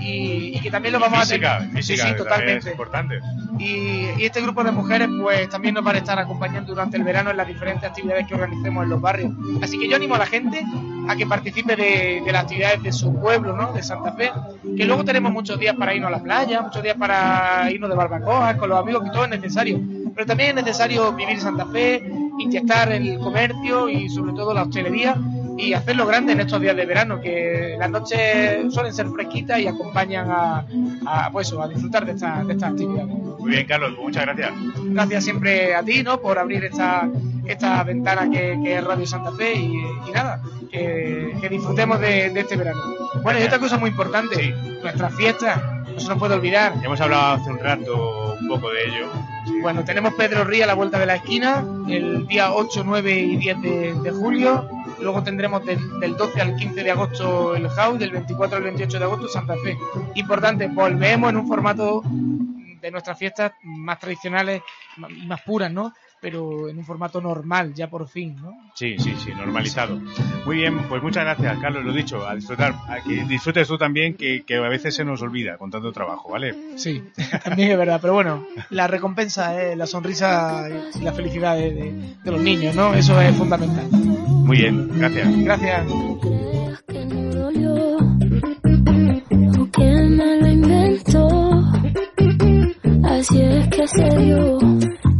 Y, 0.00 0.56
y 0.56 0.60
que 0.60 0.70
también 0.70 0.92
lo 0.92 1.00
vamos 1.00 1.20
física, 1.20 1.56
a 1.56 1.58
tener. 1.58 1.76
física, 1.76 2.02
sí, 2.02 2.08
sí, 2.08 2.12
es 2.12 2.16
totalmente. 2.16 2.70
importante. 2.70 3.20
Y, 3.58 4.10
y 4.18 4.24
este 4.24 4.40
grupo 4.40 4.64
de 4.64 4.72
mujeres 4.72 5.08
pues 5.20 5.48
también 5.48 5.74
nos 5.74 5.84
van 5.84 5.96
a 5.96 5.98
estar 5.98 6.18
acompañando 6.18 6.72
durante 6.72 6.96
el 6.96 7.04
verano 7.04 7.30
en 7.30 7.36
las 7.36 7.46
diferentes 7.46 7.88
actividades 7.88 8.26
que 8.26 8.34
organicemos 8.34 8.84
en 8.84 8.90
los 8.90 9.00
barrios. 9.00 9.32
Así 9.62 9.78
que 9.78 9.88
yo 9.88 9.96
animo 9.96 10.16
a 10.16 10.18
la 10.18 10.26
gente 10.26 10.62
a 11.08 11.16
que 11.16 11.26
participe 11.26 11.76
de, 11.76 12.22
de 12.24 12.32
las 12.32 12.42
actividades 12.44 12.82
de 12.82 12.92
su 12.92 13.14
pueblo, 13.20 13.56
¿no? 13.56 13.72
De 13.72 13.82
Santa 13.82 14.12
Fe, 14.12 14.30
que 14.76 14.84
luego 14.84 15.04
tenemos 15.04 15.32
muchos 15.32 15.58
días 15.58 15.76
para 15.76 15.94
irnos 15.94 16.08
a 16.08 16.12
la 16.16 16.22
playa, 16.22 16.62
muchos 16.62 16.82
días 16.82 16.96
para 16.96 17.70
irnos 17.70 17.88
de 17.90 17.96
barbacoa 17.96 18.56
con 18.56 18.68
los 18.70 18.78
amigos, 18.78 19.04
que 19.04 19.10
todo 19.10 19.24
es 19.24 19.30
necesario. 19.30 19.80
Pero 20.14 20.26
también 20.26 20.50
es 20.50 20.64
necesario 20.64 21.12
vivir 21.12 21.40
Santa 21.40 21.66
Fe, 21.66 22.02
inyectar 22.38 22.90
el 22.92 23.18
comercio 23.18 23.88
y 23.88 24.08
sobre 24.08 24.32
todo 24.32 24.54
la 24.54 24.62
hostelería 24.62 25.16
y 25.56 25.72
hacerlo 25.72 26.06
grande 26.06 26.32
en 26.32 26.40
estos 26.40 26.60
días 26.60 26.76
de 26.76 26.86
verano, 26.86 27.20
que 27.20 27.76
las 27.78 27.90
noches 27.90 28.72
suelen 28.72 28.92
ser 28.92 29.08
fresquitas 29.08 29.60
y 29.60 29.66
acompañan 29.66 30.30
a, 30.30 30.64
a, 31.06 31.30
pues, 31.30 31.52
a 31.52 31.68
disfrutar 31.68 32.04
de 32.04 32.12
estas 32.12 32.46
de 32.46 32.52
estas 32.54 32.70
actividades. 32.70 33.08
Muy 33.08 33.50
bien, 33.50 33.66
Carlos, 33.66 33.92
muchas 33.98 34.24
gracias. 34.24 34.52
Gracias 34.84 35.24
siempre 35.24 35.74
a 35.74 35.82
ti, 35.82 36.02
¿no? 36.02 36.20
Por 36.20 36.38
abrir 36.38 36.64
esta, 36.64 37.08
esta 37.46 37.82
ventana 37.84 38.30
que, 38.30 38.58
que 38.62 38.78
es 38.78 38.84
Radio 38.84 39.06
Santa 39.06 39.32
Fe 39.32 39.54
y, 39.54 39.74
y 40.08 40.12
nada, 40.12 40.40
que, 40.70 41.34
que 41.40 41.48
disfrutemos 41.48 42.00
de, 42.00 42.30
de 42.30 42.40
este 42.40 42.56
verano. 42.56 42.80
Bueno, 43.22 43.40
y 43.40 43.44
otra 43.44 43.58
cosa 43.58 43.76
muy 43.78 43.90
importante, 43.90 44.54
nuestras 44.82 45.14
fiestas, 45.14 45.60
no 45.92 46.00
se 46.00 46.08
nos 46.08 46.18
puede 46.18 46.34
olvidar. 46.34 46.74
Hemos 46.82 47.00
hablado 47.00 47.34
hace 47.34 47.50
un 47.50 47.58
rato 47.58 48.36
un 48.40 48.48
poco 48.48 48.70
de 48.70 48.84
ello. 48.86 49.06
Bueno, 49.60 49.84
tenemos 49.84 50.14
Pedro 50.14 50.44
Ría 50.44 50.64
a 50.64 50.66
la 50.66 50.74
vuelta 50.74 50.98
de 50.98 51.06
la 51.06 51.16
esquina, 51.16 51.64
el 51.88 52.26
día 52.26 52.52
8, 52.52 52.82
9 52.84 53.18
y 53.18 53.36
10 53.36 53.62
de, 53.62 53.94
de 54.02 54.10
julio. 54.10 54.68
Luego 55.00 55.22
tendremos 55.22 55.64
del, 55.64 56.00
del 56.00 56.16
12 56.16 56.40
al 56.40 56.56
15 56.56 56.82
de 56.82 56.90
agosto 56.90 57.54
el 57.54 57.68
House, 57.68 57.98
del 57.98 58.10
24 58.10 58.56
al 58.56 58.62
28 58.62 58.98
de 58.98 59.04
agosto 59.04 59.28
Santa 59.28 59.54
Fe. 59.62 59.76
Importante, 60.14 60.68
volvemos 60.68 61.30
en 61.30 61.36
un 61.36 61.48
formato 61.48 62.02
de 62.04 62.90
nuestras 62.90 63.18
fiestas 63.18 63.52
más 63.62 63.98
tradicionales 63.98 64.62
más 64.96 65.40
puras, 65.42 65.72
¿no? 65.72 65.92
Pero 66.24 66.70
en 66.70 66.78
un 66.78 66.84
formato 66.86 67.20
normal, 67.20 67.74
ya 67.74 67.90
por 67.90 68.08
fin, 68.08 68.34
¿no? 68.40 68.52
Sí, 68.74 68.96
sí, 68.98 69.12
sí, 69.22 69.30
normalizado. 69.36 70.00
Muy 70.46 70.56
bien, 70.56 70.78
pues 70.88 71.02
muchas 71.02 71.22
gracias, 71.24 71.58
Carlos, 71.58 71.84
lo 71.84 71.92
dicho, 71.92 72.26
a 72.26 72.34
disfrutar. 72.34 72.72
A 72.88 73.02
que 73.06 73.24
disfrutes 73.26 73.68
tú 73.68 73.76
también, 73.76 74.14
que, 74.14 74.42
que 74.42 74.56
a 74.56 74.60
veces 74.70 74.94
se 74.94 75.04
nos 75.04 75.20
olvida 75.20 75.58
con 75.58 75.70
tanto 75.70 75.92
trabajo, 75.92 76.30
¿vale? 76.32 76.54
Sí, 76.76 77.02
también 77.44 77.72
es 77.72 77.76
verdad, 77.76 77.98
pero 78.00 78.14
bueno, 78.14 78.42
la 78.70 78.86
recompensa 78.86 79.62
es 79.62 79.76
la 79.76 79.86
sonrisa 79.86 80.66
y 80.98 81.02
la 81.02 81.12
felicidad 81.12 81.56
de, 81.56 81.72
de- 81.74 82.14
de 82.24 82.30
los 82.30 82.40
niños, 82.40 82.74
¿no? 82.74 82.94
Eso 82.94 83.20
es 83.20 83.36
fundamental. 83.36 83.86
Muy 83.90 84.56
bien, 84.56 84.88
gracias. 84.98 85.28
Gracias. 85.44 85.86
Así 93.04 93.40
es 93.40 93.68
que 93.68 93.86
se 93.88 94.08
dio. 94.18 94.58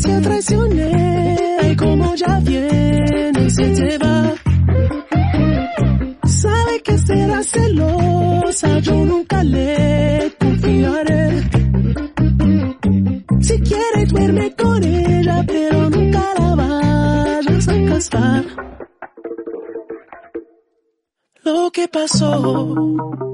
Es 0.00 0.04
demasiado 0.04 0.22
traicionera 0.22 1.68
y 1.70 1.76
como 1.76 2.14
ya 2.14 2.40
viene 2.40 3.50
se 3.50 3.68
te 3.68 3.98
va. 3.98 4.34
Sabe 6.24 6.82
que 6.82 6.96
será 6.96 7.42
celosa, 7.42 8.78
yo 8.78 8.94
nunca 9.04 9.44
le 9.44 10.32
confiaré. 10.40 11.50
Si 13.40 13.60
quiere 13.60 14.06
duerme 14.06 14.56
con 14.56 14.82
ella, 14.82 15.44
pero 15.46 15.90
nunca 15.90 16.22
la 16.38 16.54
vayas 16.54 17.68
a 17.68 17.84
casar. 17.84 18.44
Lo 21.44 21.70
que 21.72 21.88
pasó 21.88 23.29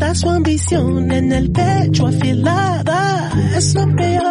Está 0.00 0.14
su 0.14 0.30
ambición 0.30 1.12
en 1.12 1.30
el 1.30 1.50
pecho 1.52 2.06
afilada. 2.06 3.30
Es 3.54 3.74
lo 3.74 3.84
peor. 3.94 4.29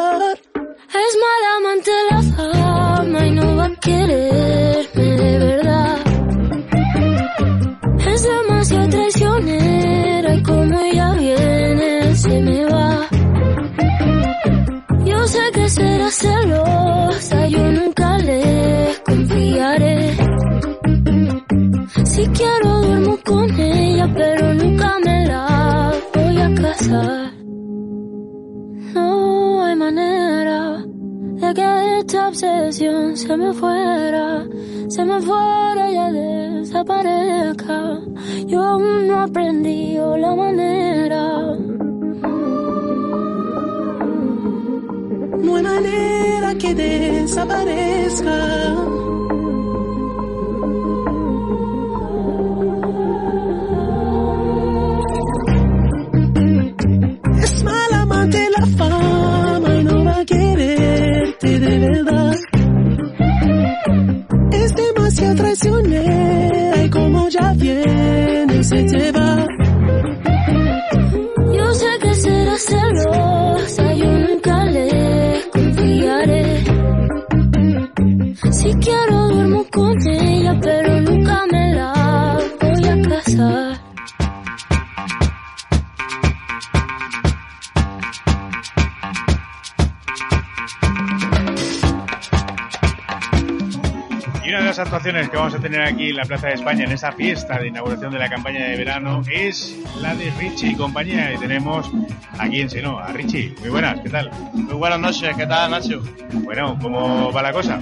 La 96.19 96.25
Plaza 96.25 96.47
de 96.47 96.55
España 96.55 96.83
en 96.83 96.91
esta 96.91 97.13
fiesta 97.13 97.57
de 97.59 97.69
inauguración 97.69 98.11
de 98.11 98.19
la 98.19 98.27
campaña 98.27 98.65
de 98.65 98.75
verano 98.75 99.21
es 99.31 99.73
la 100.01 100.13
de 100.15 100.29
Richie 100.31 100.71
y 100.71 100.75
compañía. 100.75 101.33
Y 101.33 101.37
tenemos 101.37 101.89
aquí 102.37 102.59
en 102.59 102.69
Seno 102.69 102.99
a 102.99 103.13
Richie. 103.13 103.55
Muy 103.61 103.69
buenas, 103.69 104.01
¿qué 104.01 104.09
tal? 104.09 104.29
Muy 104.51 104.73
buenas 104.73 104.99
noches, 104.99 105.33
¿qué 105.37 105.45
tal, 105.45 105.71
Nacho? 105.71 106.03
Bueno, 106.33 106.77
¿cómo 106.81 107.31
va 107.31 107.41
la 107.41 107.53
cosa? 107.53 107.79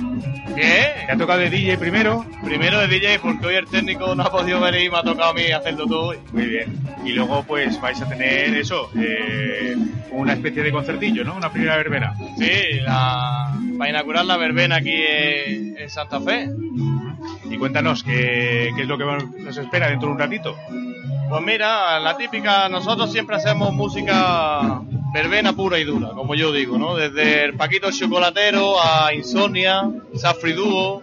¿Qué? 0.56 0.86
¿Te 1.08 1.12
ha 1.12 1.18
tocado 1.18 1.40
de 1.40 1.50
DJ 1.50 1.80
primero? 1.80 2.28
Primero 2.44 2.80
de 2.80 2.88
DJ 2.88 3.18
porque 3.18 3.48
hoy 3.48 3.56
el 3.56 3.66
técnico 3.66 4.14
no 4.14 4.22
ha 4.22 4.32
podido 4.32 4.62
venir 4.62 4.82
y 4.82 4.90
me 4.92 4.98
ha 4.98 5.04
tocado 5.04 5.32
a 5.32 5.34
mí 5.34 5.52
hacerlo 5.52 5.88
todo 5.88 6.10
hoy. 6.10 6.18
Muy 6.32 6.46
bien. 6.46 6.78
Y 7.04 7.14
luego 7.14 7.42
pues 7.42 7.82
vais 7.82 8.00
a 8.00 8.08
tener 8.08 8.56
eso, 8.56 8.92
eh, 9.00 9.76
una 10.12 10.34
especie 10.34 10.62
de 10.62 10.72
concertillo, 10.72 11.24
¿no? 11.24 11.36
Una 11.36 11.52
primera 11.52 11.76
verbena. 11.76 12.14
Sí, 12.38 12.82
la... 12.82 13.58
para 13.80 13.90
inaugurar 13.90 14.26
la 14.26 14.38
verbena 14.38 14.76
aquí 14.76 14.94
en 14.96 15.90
Santa 15.90 16.22
Fe. 16.22 16.48
Y 17.58 17.60
cuéntanos, 17.60 18.04
¿qué, 18.04 18.72
qué 18.76 18.84
es 18.84 18.88
lo 18.88 19.00
que 19.00 19.04
nos 19.04 19.58
espera 19.58 19.90
dentro 19.90 20.10
de 20.10 20.14
un 20.14 20.20
ratito? 20.20 20.56
Pues 21.28 21.42
mira, 21.42 22.00
la 22.00 22.16
típica, 22.16 22.70
nosotros 22.70 23.12
siempre 23.12 23.36
hacemos 23.36 23.74
música 23.74 24.80
verbena 25.12 25.54
pura 25.54 25.80
y 25.80 25.84
dura, 25.84 26.10
como 26.10 26.36
yo 26.36 26.52
digo, 26.52 26.78
¿no? 26.78 26.96
Desde 26.96 27.46
el 27.46 27.56
Paquito 27.56 27.90
Chocolatero 27.92 28.76
a 28.80 29.12
Insomnia, 29.12 29.90
Safri 30.14 30.54
Dúo, 30.54 31.02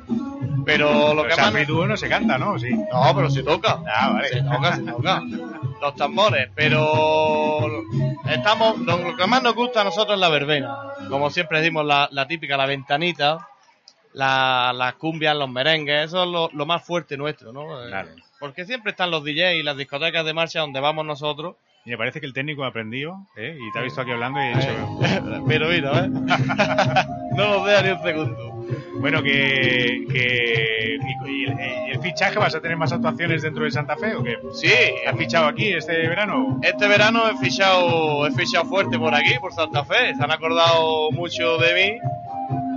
pero 0.65 1.13
lo 1.13 1.23
Pero 1.23 1.35
que 1.35 1.41
más... 1.41 1.47
Safri 1.47 1.65
Dúo 1.65 1.87
no 1.89 1.97
se 1.97 2.09
canta, 2.09 2.39
¿no? 2.39 2.57
Sí. 2.57 2.71
No, 2.71 3.13
pero 3.17 3.29
se 3.31 3.43
toca. 3.43 3.81
Ah, 3.93 4.11
vale. 4.11 4.29
Se 4.29 4.43
toca, 4.43 4.77
se 4.77 4.83
toca. 4.83 5.23
Los 5.83 5.97
tambores, 5.97 6.51
pero 6.55 7.69
estamos, 8.31 8.79
lo, 8.79 8.97
lo 8.99 9.17
que 9.17 9.27
más 9.27 9.43
nos 9.43 9.57
gusta 9.57 9.81
a 9.81 9.85
nosotros 9.85 10.15
es 10.15 10.21
la 10.21 10.29
verbena. 10.29 10.77
Como 11.11 11.31
siempre 11.31 11.59
decimos, 11.59 11.85
la, 11.85 12.09
la 12.13 12.29
típica, 12.29 12.57
la 12.57 12.67
ventanita, 12.67 13.49
la- 14.15 14.73
las 14.75 14.95
cumbias, 14.95 15.37
los 15.37 15.51
merengues, 15.51 16.07
eso 16.07 16.25
es 16.25 16.31
lo, 16.31 16.49
lo 16.53 16.67
más 16.67 16.83
fuerte 16.85 17.17
nuestro, 17.17 17.53
¿no? 17.53 17.85
Eh, 17.85 17.89
Claro. 17.89 18.09
Porque 18.41 18.65
siempre 18.65 18.91
están 18.93 19.11
los 19.11 19.23
DJs 19.25 19.55
y 19.57 19.63
las 19.63 19.77
discotecas 19.77 20.25
de 20.25 20.35
marcha 20.35 20.61
donde 20.61 20.81
vamos 20.81 21.05
nosotros. 21.07 21.57
Y 21.87 21.91
me 21.91 21.99
parece 21.99 22.19
que 22.21 22.27
el 22.27 22.33
técnico 22.33 22.65
ha 22.65 22.69
aprendido, 22.69 23.15
¿eh? 23.37 23.57
Y 23.61 23.73
te 23.73 23.79
ha 23.79 23.83
visto 23.83 24.01
aquí 24.01 24.11
hablando 24.11 24.39
y 24.41 24.43
ha 24.45 24.57
dicho... 24.59 25.45
Pero 25.49 25.69
mira, 25.69 26.05
¿eh? 26.07 26.09
no 27.37 27.49
nos 27.59 27.67
deja 27.67 27.83
ni 27.83 27.91
un 27.91 28.03
segundo. 28.03 28.51
Bueno, 29.01 29.23
que... 29.23 30.05
y 31.27 31.91
el 31.91 32.01
fichaje 32.01 32.39
vas 32.39 32.55
a 32.55 32.61
tener 32.61 32.77
más 32.77 32.93
actuaciones 32.93 33.43
dentro 33.43 33.65
de 33.65 33.71
Santa 33.71 33.97
Fe 33.97 34.15
o 34.15 34.23
qué? 34.23 34.39
Sí, 34.53 34.73
¿Has 35.07 35.17
fichado 35.17 35.47
aquí 35.47 35.73
este 35.73 35.93
verano? 36.09 36.59
Este 36.63 36.87
verano 36.89 37.29
he 37.31 37.37
fichado, 37.39 38.27
he 38.27 38.31
fichado 38.33 38.65
fuerte 38.67 38.99
por 38.99 39.15
aquí, 39.15 39.35
por 39.41 39.53
Santa 39.53 39.85
Fe. 39.85 40.15
Se 40.15 40.23
han 40.23 40.31
acordado 40.31 41.11
mucho 41.13 41.59
de 41.59 41.75
mí. 41.75 41.99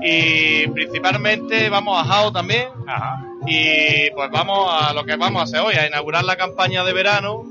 Y 0.01 0.67
principalmente 0.69 1.69
vamos 1.69 1.99
a 1.99 2.05
Jao 2.05 2.31
también. 2.31 2.67
Ajá. 2.87 3.23
Y 3.45 4.09
pues 4.11 4.29
vamos 4.31 4.67
a 4.69 4.93
lo 4.93 5.05
que 5.05 5.15
vamos 5.15 5.39
a 5.39 5.43
hacer 5.43 5.59
hoy, 5.61 5.75
a 5.75 5.87
inaugurar 5.87 6.23
la 6.23 6.35
campaña 6.35 6.83
de 6.83 6.93
verano 6.93 7.45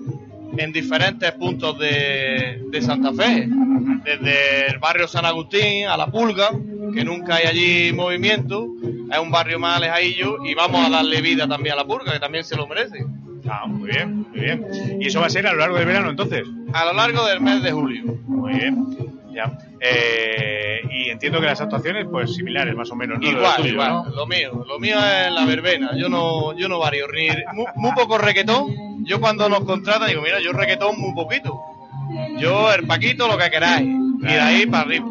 en 0.58 0.72
diferentes 0.72 1.32
puntos 1.32 1.78
de, 1.78 2.62
de 2.70 2.82
Santa 2.82 3.12
Fe. 3.12 3.48
Desde 4.04 4.68
el 4.68 4.78
barrio 4.78 5.08
San 5.08 5.24
Agustín 5.24 5.86
a 5.86 5.96
La 5.96 6.06
Pulga, 6.08 6.50
que 6.94 7.04
nunca 7.04 7.36
hay 7.36 7.46
allí 7.46 7.92
movimiento. 7.92 8.66
Es 9.10 9.18
un 9.18 9.30
barrio 9.30 9.58
más 9.58 9.78
alejadillo 9.78 10.44
y 10.44 10.54
vamos 10.54 10.86
a 10.86 10.90
darle 10.90 11.20
vida 11.20 11.48
también 11.48 11.74
a 11.74 11.76
La 11.76 11.84
Pulga, 11.84 12.12
que 12.12 12.20
también 12.20 12.44
se 12.44 12.56
lo 12.56 12.66
merece. 12.66 13.04
Ah, 13.48 13.66
muy 13.66 13.90
bien, 13.90 14.26
muy 14.30 14.40
bien. 14.40 14.66
¿Y 15.00 15.06
eso 15.06 15.20
va 15.20 15.26
a 15.26 15.30
ser 15.30 15.46
a 15.46 15.52
lo 15.52 15.58
largo 15.58 15.76
del 15.76 15.86
verano 15.86 16.10
entonces? 16.10 16.42
A 16.72 16.84
lo 16.84 16.92
largo 16.92 17.24
del 17.26 17.40
mes 17.40 17.62
de 17.62 17.72
julio. 17.72 18.02
Muy 18.26 18.54
bien, 18.54 18.86
ya. 19.32 19.56
Eh, 19.80 20.80
y 20.90 21.10
entiendo 21.10 21.40
que 21.40 21.46
las 21.46 21.60
actuaciones, 21.60 22.06
pues 22.10 22.34
similares 22.34 22.74
más 22.74 22.90
o 22.90 22.96
menos, 22.96 23.18
¿no? 23.18 23.30
Lo 23.30 23.38
Igual, 23.38 23.56
tuyo, 23.56 23.72
igual. 23.72 23.90
¿no? 23.90 24.04
Lo 24.10 24.26
mío, 24.26 24.64
lo 24.66 24.78
mío 24.78 24.96
es 24.98 25.32
la 25.32 25.44
verbena. 25.44 25.90
Yo 25.96 26.08
no, 26.08 26.56
yo 26.56 26.68
no 26.68 26.78
varío 26.78 27.06
ni 27.08 27.28
muy, 27.52 27.66
muy 27.76 27.92
poco 27.92 28.18
reggaetón. 28.18 29.04
Yo 29.04 29.20
cuando 29.20 29.48
nos 29.48 29.64
contratan 29.64 30.08
digo, 30.08 30.22
mira, 30.22 30.40
yo 30.40 30.52
reggaetón 30.52 30.98
muy 30.98 31.14
poquito. 31.14 31.58
Yo 32.38 32.72
el 32.72 32.86
paquito 32.86 33.28
lo 33.28 33.36
que 33.36 33.50
queráis. 33.50 33.86
Y 33.86 34.22
de 34.26 34.40
ahí 34.40 34.66
para 34.66 34.84
arriba. 34.84 35.06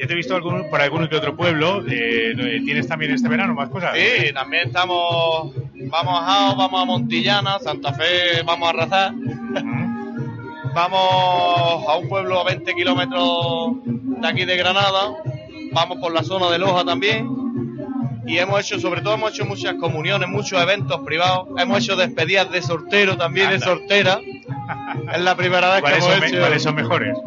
Ya 0.00 0.06
te 0.06 0.12
he 0.12 0.16
visto 0.16 0.36
algún, 0.36 0.68
por 0.70 0.80
algún 0.80 1.08
que 1.08 1.16
otro 1.16 1.36
pueblo. 1.36 1.84
eh, 1.88 2.60
¿Tienes 2.64 2.86
también 2.86 3.12
este 3.12 3.28
verano 3.28 3.54
más 3.54 3.68
cosas? 3.68 3.94
Sí, 3.96 4.32
también 4.32 4.68
estamos, 4.68 5.52
vamos 5.74 6.20
a 6.20 6.24
Jao, 6.24 6.56
vamos 6.56 6.82
a 6.82 6.84
Montillana, 6.84 7.58
Santa 7.58 7.92
Fe, 7.92 8.42
vamos 8.44 8.68
a 8.68 8.72
Razar. 8.72 9.12
Vamos 10.74 11.88
a 11.88 11.96
un 11.96 12.08
pueblo 12.08 12.40
a 12.40 12.44
20 12.44 12.74
kilómetros 12.74 13.72
de 13.84 14.28
aquí 14.28 14.44
de 14.44 14.56
Granada. 14.56 15.16
Vamos 15.72 15.98
por 15.98 16.12
la 16.12 16.22
zona 16.22 16.50
de 16.50 16.58
Loja 16.58 16.84
también. 16.84 17.28
Y 18.26 18.38
hemos 18.38 18.60
hecho, 18.60 18.78
sobre 18.78 19.00
todo 19.00 19.14
hemos 19.14 19.32
hecho 19.32 19.46
muchas 19.46 19.74
comuniones, 19.74 20.28
muchos 20.28 20.60
eventos 20.60 21.00
privados. 21.00 21.48
Hemos 21.56 21.82
hecho 21.82 21.96
despedidas 21.96 22.50
de 22.50 22.60
sortero 22.62 23.16
también, 23.16 23.50
de 23.50 23.60
sortera. 23.60 24.20
Es 25.14 25.20
la 25.20 25.34
primera 25.34 25.68
vez 25.68 25.76
que 25.76 25.82
¿Cuáles 25.82 26.04
hemos 26.04 26.14
son, 26.14 26.24
hecho. 26.24 26.38
cuáles 26.38 26.62
son 26.62 26.74
mejores? 26.74 27.18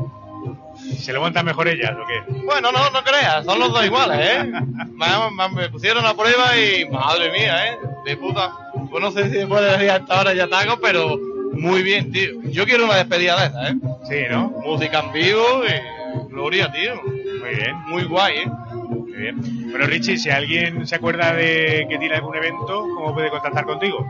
¿Se 1.00 1.12
lo 1.12 1.22
montan 1.22 1.46
mejor 1.46 1.68
ellas 1.68 1.92
o 1.92 2.06
qué? 2.06 2.42
Bueno, 2.46 2.72
no, 2.72 2.90
no 2.92 3.04
creas, 3.04 3.44
son 3.46 3.60
los 3.60 3.72
dos 3.74 3.84
iguales, 3.84 4.20
¿eh? 4.22 4.52
Me 5.56 5.70
pusieron 5.70 6.06
a 6.06 6.14
prueba 6.14 6.56
y 6.58 6.88
madre 6.90 7.32
mía, 7.32 7.68
¿eh? 7.72 7.80
De 8.06 8.18
puta. 8.18 8.52
Pues 8.90 9.04
no 9.04 9.12
sé 9.12 9.30
si 9.30 9.38
se 9.40 9.48
puede 9.48 9.72
decir 9.72 9.90
hasta 9.90 10.18
ahora 10.18 10.34
ya 10.34 10.48
taco, 10.48 10.80
pero 10.82 11.18
muy 11.54 11.84
bien, 11.84 12.12
tío. 12.12 12.42
Yo 12.44 12.66
quiero 12.66 12.86
una 12.86 12.96
despedida 12.96 13.40
de 13.40 13.48
esa, 13.48 13.70
¿eh? 13.70 13.76
Sí, 14.10 14.16
¿no? 14.30 14.50
Música 14.66 15.00
en 15.00 15.12
vivo 15.12 15.64
y 15.66 16.32
gloria, 16.32 16.72
tío. 16.72 17.02
Muy 17.04 17.56
bien. 17.56 17.76
Muy 17.88 18.04
guay, 18.04 18.40
¿eh? 18.40 18.48
Muy 18.74 19.12
bien. 19.12 19.70
Bueno, 19.72 19.86
Richie, 19.86 20.18
si 20.18 20.30
alguien 20.30 20.86
se 20.88 20.96
acuerda 20.96 21.34
de 21.34 21.86
que 21.90 21.98
tiene 21.98 22.16
algún 22.16 22.36
evento, 22.36 22.88
¿cómo 22.96 23.14
puede 23.14 23.30
contactar 23.30 23.66
contigo? 23.66 24.06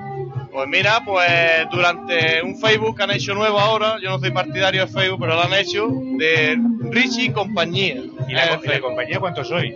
Pues 0.51 0.67
mira, 0.67 1.01
pues 1.05 1.31
durante 1.71 2.41
un 2.41 2.59
Facebook 2.59 2.97
que 2.97 3.03
han 3.03 3.11
hecho 3.11 3.33
nuevo 3.33 3.59
ahora, 3.59 3.97
yo 4.01 4.09
no 4.09 4.19
soy 4.19 4.31
partidario 4.31 4.85
de 4.85 4.91
Facebook, 4.91 5.19
pero 5.21 5.35
lo 5.35 5.43
han 5.43 5.53
hecho, 5.53 5.87
de 6.17 6.59
Richie 6.89 7.31
compañía. 7.31 7.95
¿Y 8.27 8.33
la, 8.33 8.59
y 8.61 8.67
la 8.67 8.79
compañía 8.81 9.19
cuántos 9.19 9.47
sois? 9.47 9.73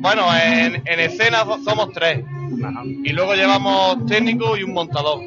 Bueno, 0.00 0.24
en, 0.36 0.82
en 0.86 1.00
escena 1.00 1.44
somos 1.64 1.90
tres. 1.92 2.24
Y 3.04 3.10
luego 3.10 3.34
llevamos 3.34 4.06
técnico 4.06 4.56
y 4.56 4.62
un 4.62 4.72
montador. 4.72 5.20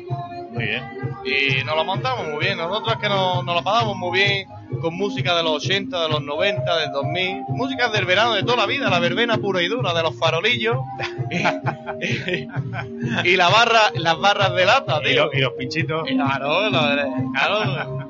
Muy 0.52 0.64
bien. 0.64 0.84
Y 1.28 1.64
nos 1.64 1.76
lo 1.76 1.84
montamos 1.84 2.28
muy 2.28 2.44
bien. 2.46 2.58
Nosotros 2.58 2.98
que 3.02 3.10
nos, 3.10 3.44
nos 3.44 3.56
lo 3.56 3.64
pasamos 3.64 3.96
muy 3.98 4.18
bien 4.20 4.48
con 4.82 4.96
música 4.96 5.36
de 5.36 5.44
los 5.44 5.64
80, 5.66 6.02
de 6.04 6.10
los 6.10 6.22
90, 6.24 6.78
del 6.80 6.92
2000. 6.92 7.42
Música 7.50 7.90
del 7.90 8.06
verano 8.06 8.34
de 8.34 8.44
toda 8.44 8.58
la 8.58 8.66
vida, 8.66 8.90
la 8.90 9.00
verbena 9.00 9.38
pura 9.38 9.62
y 9.62 9.68
dura, 9.68 9.94
de 9.94 10.04
los 10.04 10.16
farolillos. 10.18 10.78
y, 12.02 13.30
y 13.30 13.36
la 13.36 13.50
barra, 13.50 13.80
las 13.96 14.18
barras 14.20 14.54
de 14.54 14.66
lata, 14.66 15.00
Y, 15.04 15.10
tío. 15.14 15.26
lo- 15.26 15.34
y 15.34 15.40
los 15.42 15.54
pinchitos. 15.54 16.04
Claro, 16.08 16.70
claro. 16.70 18.08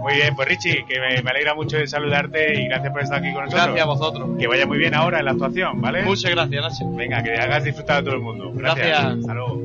Muy 0.00 0.14
bien, 0.14 0.34
pues 0.36 0.48
Richie, 0.48 0.84
que 0.88 1.00
me, 1.00 1.20
me 1.22 1.30
alegra 1.30 1.54
mucho 1.54 1.76
de 1.76 1.86
saludarte 1.86 2.62
y 2.62 2.68
gracias 2.68 2.92
por 2.92 3.02
estar 3.02 3.18
aquí 3.18 3.32
con 3.32 3.44
nosotros. 3.44 3.66
Gracias 3.66 3.84
a 3.84 3.88
vosotros. 3.88 4.28
Que 4.38 4.46
vaya 4.46 4.66
muy 4.66 4.78
bien 4.78 4.94
ahora 4.94 5.18
en 5.18 5.24
la 5.26 5.32
actuación, 5.32 5.80
¿vale? 5.82 6.02
Muchas 6.02 6.30
gracias, 6.30 6.62
Nacho. 6.62 6.90
Venga, 6.96 7.22
que 7.22 7.34
hagas 7.34 7.64
disfrutar 7.64 7.98
a 7.98 8.02
todo 8.04 8.14
el 8.14 8.20
mundo. 8.20 8.50
Gracias. 8.54 8.86
Gracias. 8.86 9.18
Hasta 9.20 9.34
luego. 9.34 9.60